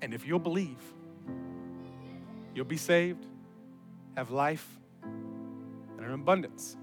And 0.00 0.12
if 0.12 0.26
you'll 0.26 0.38
believe, 0.38 0.78
you'll 2.54 2.64
be 2.66 2.76
saved, 2.76 3.24
have 4.16 4.30
life, 4.30 4.66
and 5.02 6.00
an 6.00 6.12
abundance. 6.12 6.76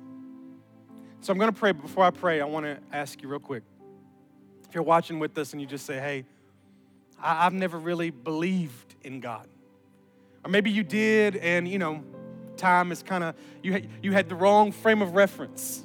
So 1.21 1.31
I'm 1.31 1.37
going 1.37 1.53
to 1.53 1.57
pray, 1.57 1.71
but 1.71 1.83
before 1.83 2.03
I 2.03 2.09
pray, 2.09 2.41
I 2.41 2.45
want 2.45 2.65
to 2.65 2.79
ask 2.91 3.21
you 3.21 3.29
real 3.29 3.39
quick. 3.39 3.61
If 4.67 4.73
you're 4.73 4.83
watching 4.83 5.19
with 5.19 5.37
us 5.37 5.51
and 5.53 5.61
you 5.61 5.67
just 5.67 5.85
say, 5.85 5.99
hey, 5.99 6.25
I- 7.21 7.43
have 7.43 7.53
never 7.53 7.77
really 7.77 8.09
believed 8.09 8.95
in 9.03 9.19
God. 9.19 9.47
Or 10.43 10.49
maybe 10.49 10.71
you 10.71 10.83
did, 10.83 11.35
and 11.35 11.67
you 11.67 11.77
know, 11.77 12.03
time 12.61 12.91
is 12.91 13.03
kind 13.03 13.23
of, 13.23 13.35
you, 13.61 13.73
had, 13.73 13.89
you 14.01 14.11
had 14.13 14.29
the 14.29 14.35
wrong 14.35 14.71
frame 14.71 15.01
of 15.01 15.15
reference. 15.15 15.83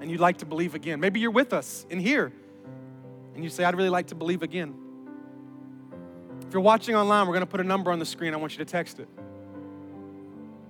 And 0.00 0.10
you'd 0.10 0.20
like 0.20 0.38
to 0.38 0.46
believe 0.46 0.74
again. 0.74 1.00
Maybe 1.00 1.20
you're 1.20 1.30
with 1.30 1.52
us 1.52 1.84
in 1.90 1.98
here, 1.98 2.32
and 3.34 3.42
you 3.42 3.50
say, 3.50 3.64
I'd 3.64 3.76
really 3.76 3.90
like 3.90 4.08
to 4.08 4.14
believe 4.14 4.42
again. 4.42 4.74
If 6.46 6.54
you're 6.54 6.62
watching 6.62 6.94
online, 6.94 7.26
we're 7.26 7.34
going 7.34 7.46
to 7.46 7.50
put 7.50 7.60
a 7.60 7.64
number 7.64 7.90
on 7.90 7.98
the 7.98 8.06
screen. 8.06 8.34
I 8.34 8.36
want 8.36 8.52
you 8.52 8.58
to 8.58 8.70
text 8.70 8.98
it. 8.98 9.08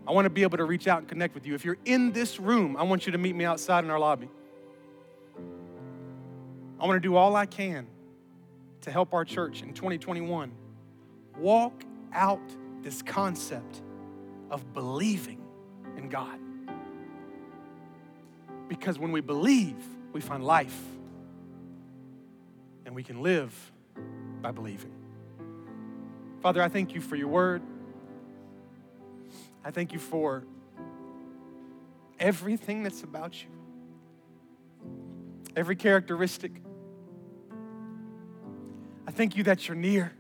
I 0.07 0.13
want 0.13 0.27
to 0.27 0.31
be 0.31 0.43
able 0.43 0.59
to 0.59 0.65
reach 0.65 0.89
out 0.89 0.99
and 0.99 1.09
connect 1.09 1.35
with 1.35 1.47
you. 1.47 1.55
If 1.55 1.65
you're 1.65 1.79
in 1.85 2.13
this 2.13 2.41
room, 2.41 2.77
I 2.77 2.83
want 2.83 3.07
you 3.07 3.13
to 3.13 3.19
meet 3.19 3.37
me 3.37 3.45
outside 3.45 3.85
in 3.85 3.91
our 3.91 3.99
lobby. 3.99 4.29
I 6.81 6.87
want 6.87 6.97
to 6.97 7.09
do 7.09 7.15
all 7.15 7.37
I 7.37 7.47
can 7.47 7.87
to 8.81 8.91
help 8.91 9.13
our 9.13 9.25
church 9.25 9.63
in 9.63 9.73
2021 9.75 10.51
walk 11.37 11.85
out 12.13 12.41
this 12.83 13.03
concept 13.03 13.83
of 14.51 14.73
believing 14.73 15.41
in 15.97 16.09
God. 16.09 16.39
Because 18.69 18.99
when 18.99 19.13
we 19.13 19.21
believe, 19.21 19.77
we 20.13 20.21
find 20.21 20.45
life 20.45 20.79
and 22.87 22.95
we 22.95 23.03
can 23.03 23.23
live 23.23 23.53
by 24.41 24.51
believing. 24.51 24.93
Father, 26.41 26.63
I 26.63 26.69
thank 26.69 26.95
you 26.95 27.01
for 27.01 27.17
your 27.17 27.29
word. 27.29 27.63
I 29.65 29.71
thank 29.71 29.93
you 29.93 29.99
for 29.99 30.45
everything 32.19 32.83
that's 32.83 33.03
about 33.03 33.43
you, 33.43 33.49
every 35.55 35.77
characteristic. 35.77 36.53
I 39.07 39.11
thank 39.11 39.37
you 39.37 39.45
that 39.45 39.69
you're 39.69 39.77
near. 39.77 40.13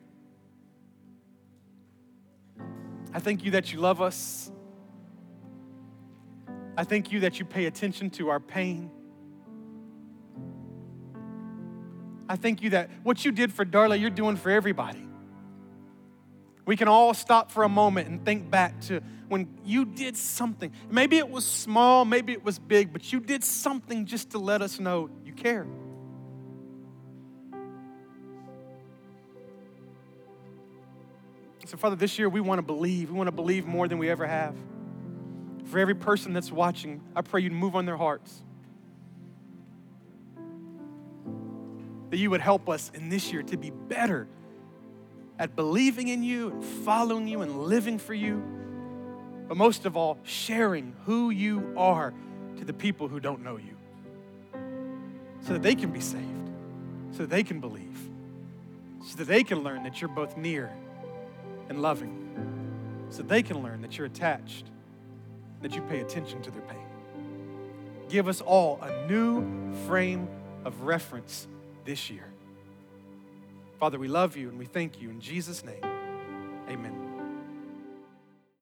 I 3.12 3.18
thank 3.18 3.44
you 3.44 3.52
that 3.52 3.72
you 3.72 3.80
love 3.80 4.00
us. 4.00 4.50
I 6.76 6.84
thank 6.84 7.12
you 7.12 7.20
that 7.20 7.38
you 7.38 7.44
pay 7.44 7.66
attention 7.66 8.10
to 8.10 8.30
our 8.30 8.40
pain. 8.40 8.90
I 12.28 12.36
thank 12.36 12.62
you 12.62 12.70
that 12.70 12.90
what 13.02 13.24
you 13.24 13.32
did 13.32 13.52
for 13.52 13.64
Darla, 13.64 14.00
you're 14.00 14.08
doing 14.08 14.36
for 14.36 14.50
everybody. 14.50 15.04
We 16.64 16.76
can 16.76 16.86
all 16.86 17.12
stop 17.12 17.50
for 17.50 17.64
a 17.64 17.68
moment 17.68 18.08
and 18.08 18.24
think 18.24 18.48
back 18.48 18.80
to 18.82 19.00
when 19.28 19.48
you 19.64 19.84
did 19.84 20.16
something. 20.16 20.72
Maybe 20.88 21.18
it 21.18 21.28
was 21.28 21.44
small, 21.44 22.04
maybe 22.04 22.32
it 22.32 22.44
was 22.44 22.60
big, 22.60 22.92
but 22.92 23.12
you 23.12 23.18
did 23.18 23.42
something 23.42 24.06
just 24.06 24.30
to 24.30 24.38
let 24.38 24.62
us 24.62 24.78
know 24.78 25.10
you 25.24 25.32
care. 25.32 25.66
So, 31.70 31.76
Father, 31.76 31.94
this 31.94 32.18
year 32.18 32.28
we 32.28 32.40
want 32.40 32.58
to 32.58 32.62
believe. 32.62 33.12
We 33.12 33.16
want 33.16 33.28
to 33.28 33.32
believe 33.32 33.64
more 33.64 33.86
than 33.86 33.98
we 33.98 34.10
ever 34.10 34.26
have. 34.26 34.56
For 35.66 35.78
every 35.78 35.94
person 35.94 36.32
that's 36.32 36.50
watching, 36.50 37.00
I 37.14 37.22
pray 37.22 37.42
you'd 37.42 37.52
move 37.52 37.76
on 37.76 37.86
their 37.86 37.96
hearts. 37.96 38.42
That 42.10 42.16
you 42.16 42.28
would 42.30 42.40
help 42.40 42.68
us 42.68 42.90
in 42.92 43.08
this 43.08 43.32
year 43.32 43.44
to 43.44 43.56
be 43.56 43.70
better 43.70 44.26
at 45.38 45.54
believing 45.54 46.08
in 46.08 46.24
you 46.24 46.50
and 46.50 46.64
following 46.64 47.28
you 47.28 47.42
and 47.42 47.60
living 47.60 48.00
for 48.00 48.14
you, 48.14 48.42
but 49.46 49.56
most 49.56 49.86
of 49.86 49.96
all, 49.96 50.18
sharing 50.24 50.92
who 51.06 51.30
you 51.30 51.72
are 51.76 52.12
to 52.56 52.64
the 52.64 52.72
people 52.72 53.06
who 53.06 53.20
don't 53.20 53.44
know 53.44 53.58
you 53.58 53.76
so 55.46 55.52
that 55.52 55.62
they 55.62 55.76
can 55.76 55.92
be 55.92 56.00
saved, 56.00 56.50
so 57.12 57.18
that 57.18 57.30
they 57.30 57.44
can 57.44 57.60
believe, 57.60 58.10
so 59.06 59.18
that 59.18 59.28
they 59.28 59.44
can 59.44 59.60
learn 59.60 59.84
that 59.84 60.00
you're 60.00 60.10
both 60.10 60.36
near 60.36 60.72
and 61.70 61.80
loving, 61.80 63.06
so 63.08 63.22
they 63.22 63.42
can 63.42 63.62
learn 63.62 63.80
that 63.80 63.96
you're 63.96 64.06
attached, 64.06 64.66
that 65.62 65.74
you 65.74 65.80
pay 65.82 66.00
attention 66.00 66.42
to 66.42 66.50
their 66.50 66.62
pain. 66.62 66.76
Give 68.10 68.28
us 68.28 68.42
all 68.42 68.78
a 68.82 69.06
new 69.06 69.72
frame 69.86 70.28
of 70.64 70.82
reference 70.82 71.46
this 71.86 72.10
year. 72.10 72.26
Father, 73.78 73.98
we 73.98 74.08
love 74.08 74.36
you 74.36 74.50
and 74.50 74.58
we 74.58 74.66
thank 74.66 75.00
you. 75.00 75.08
In 75.08 75.20
Jesus' 75.20 75.64
name, 75.64 75.82
amen. 76.68 77.09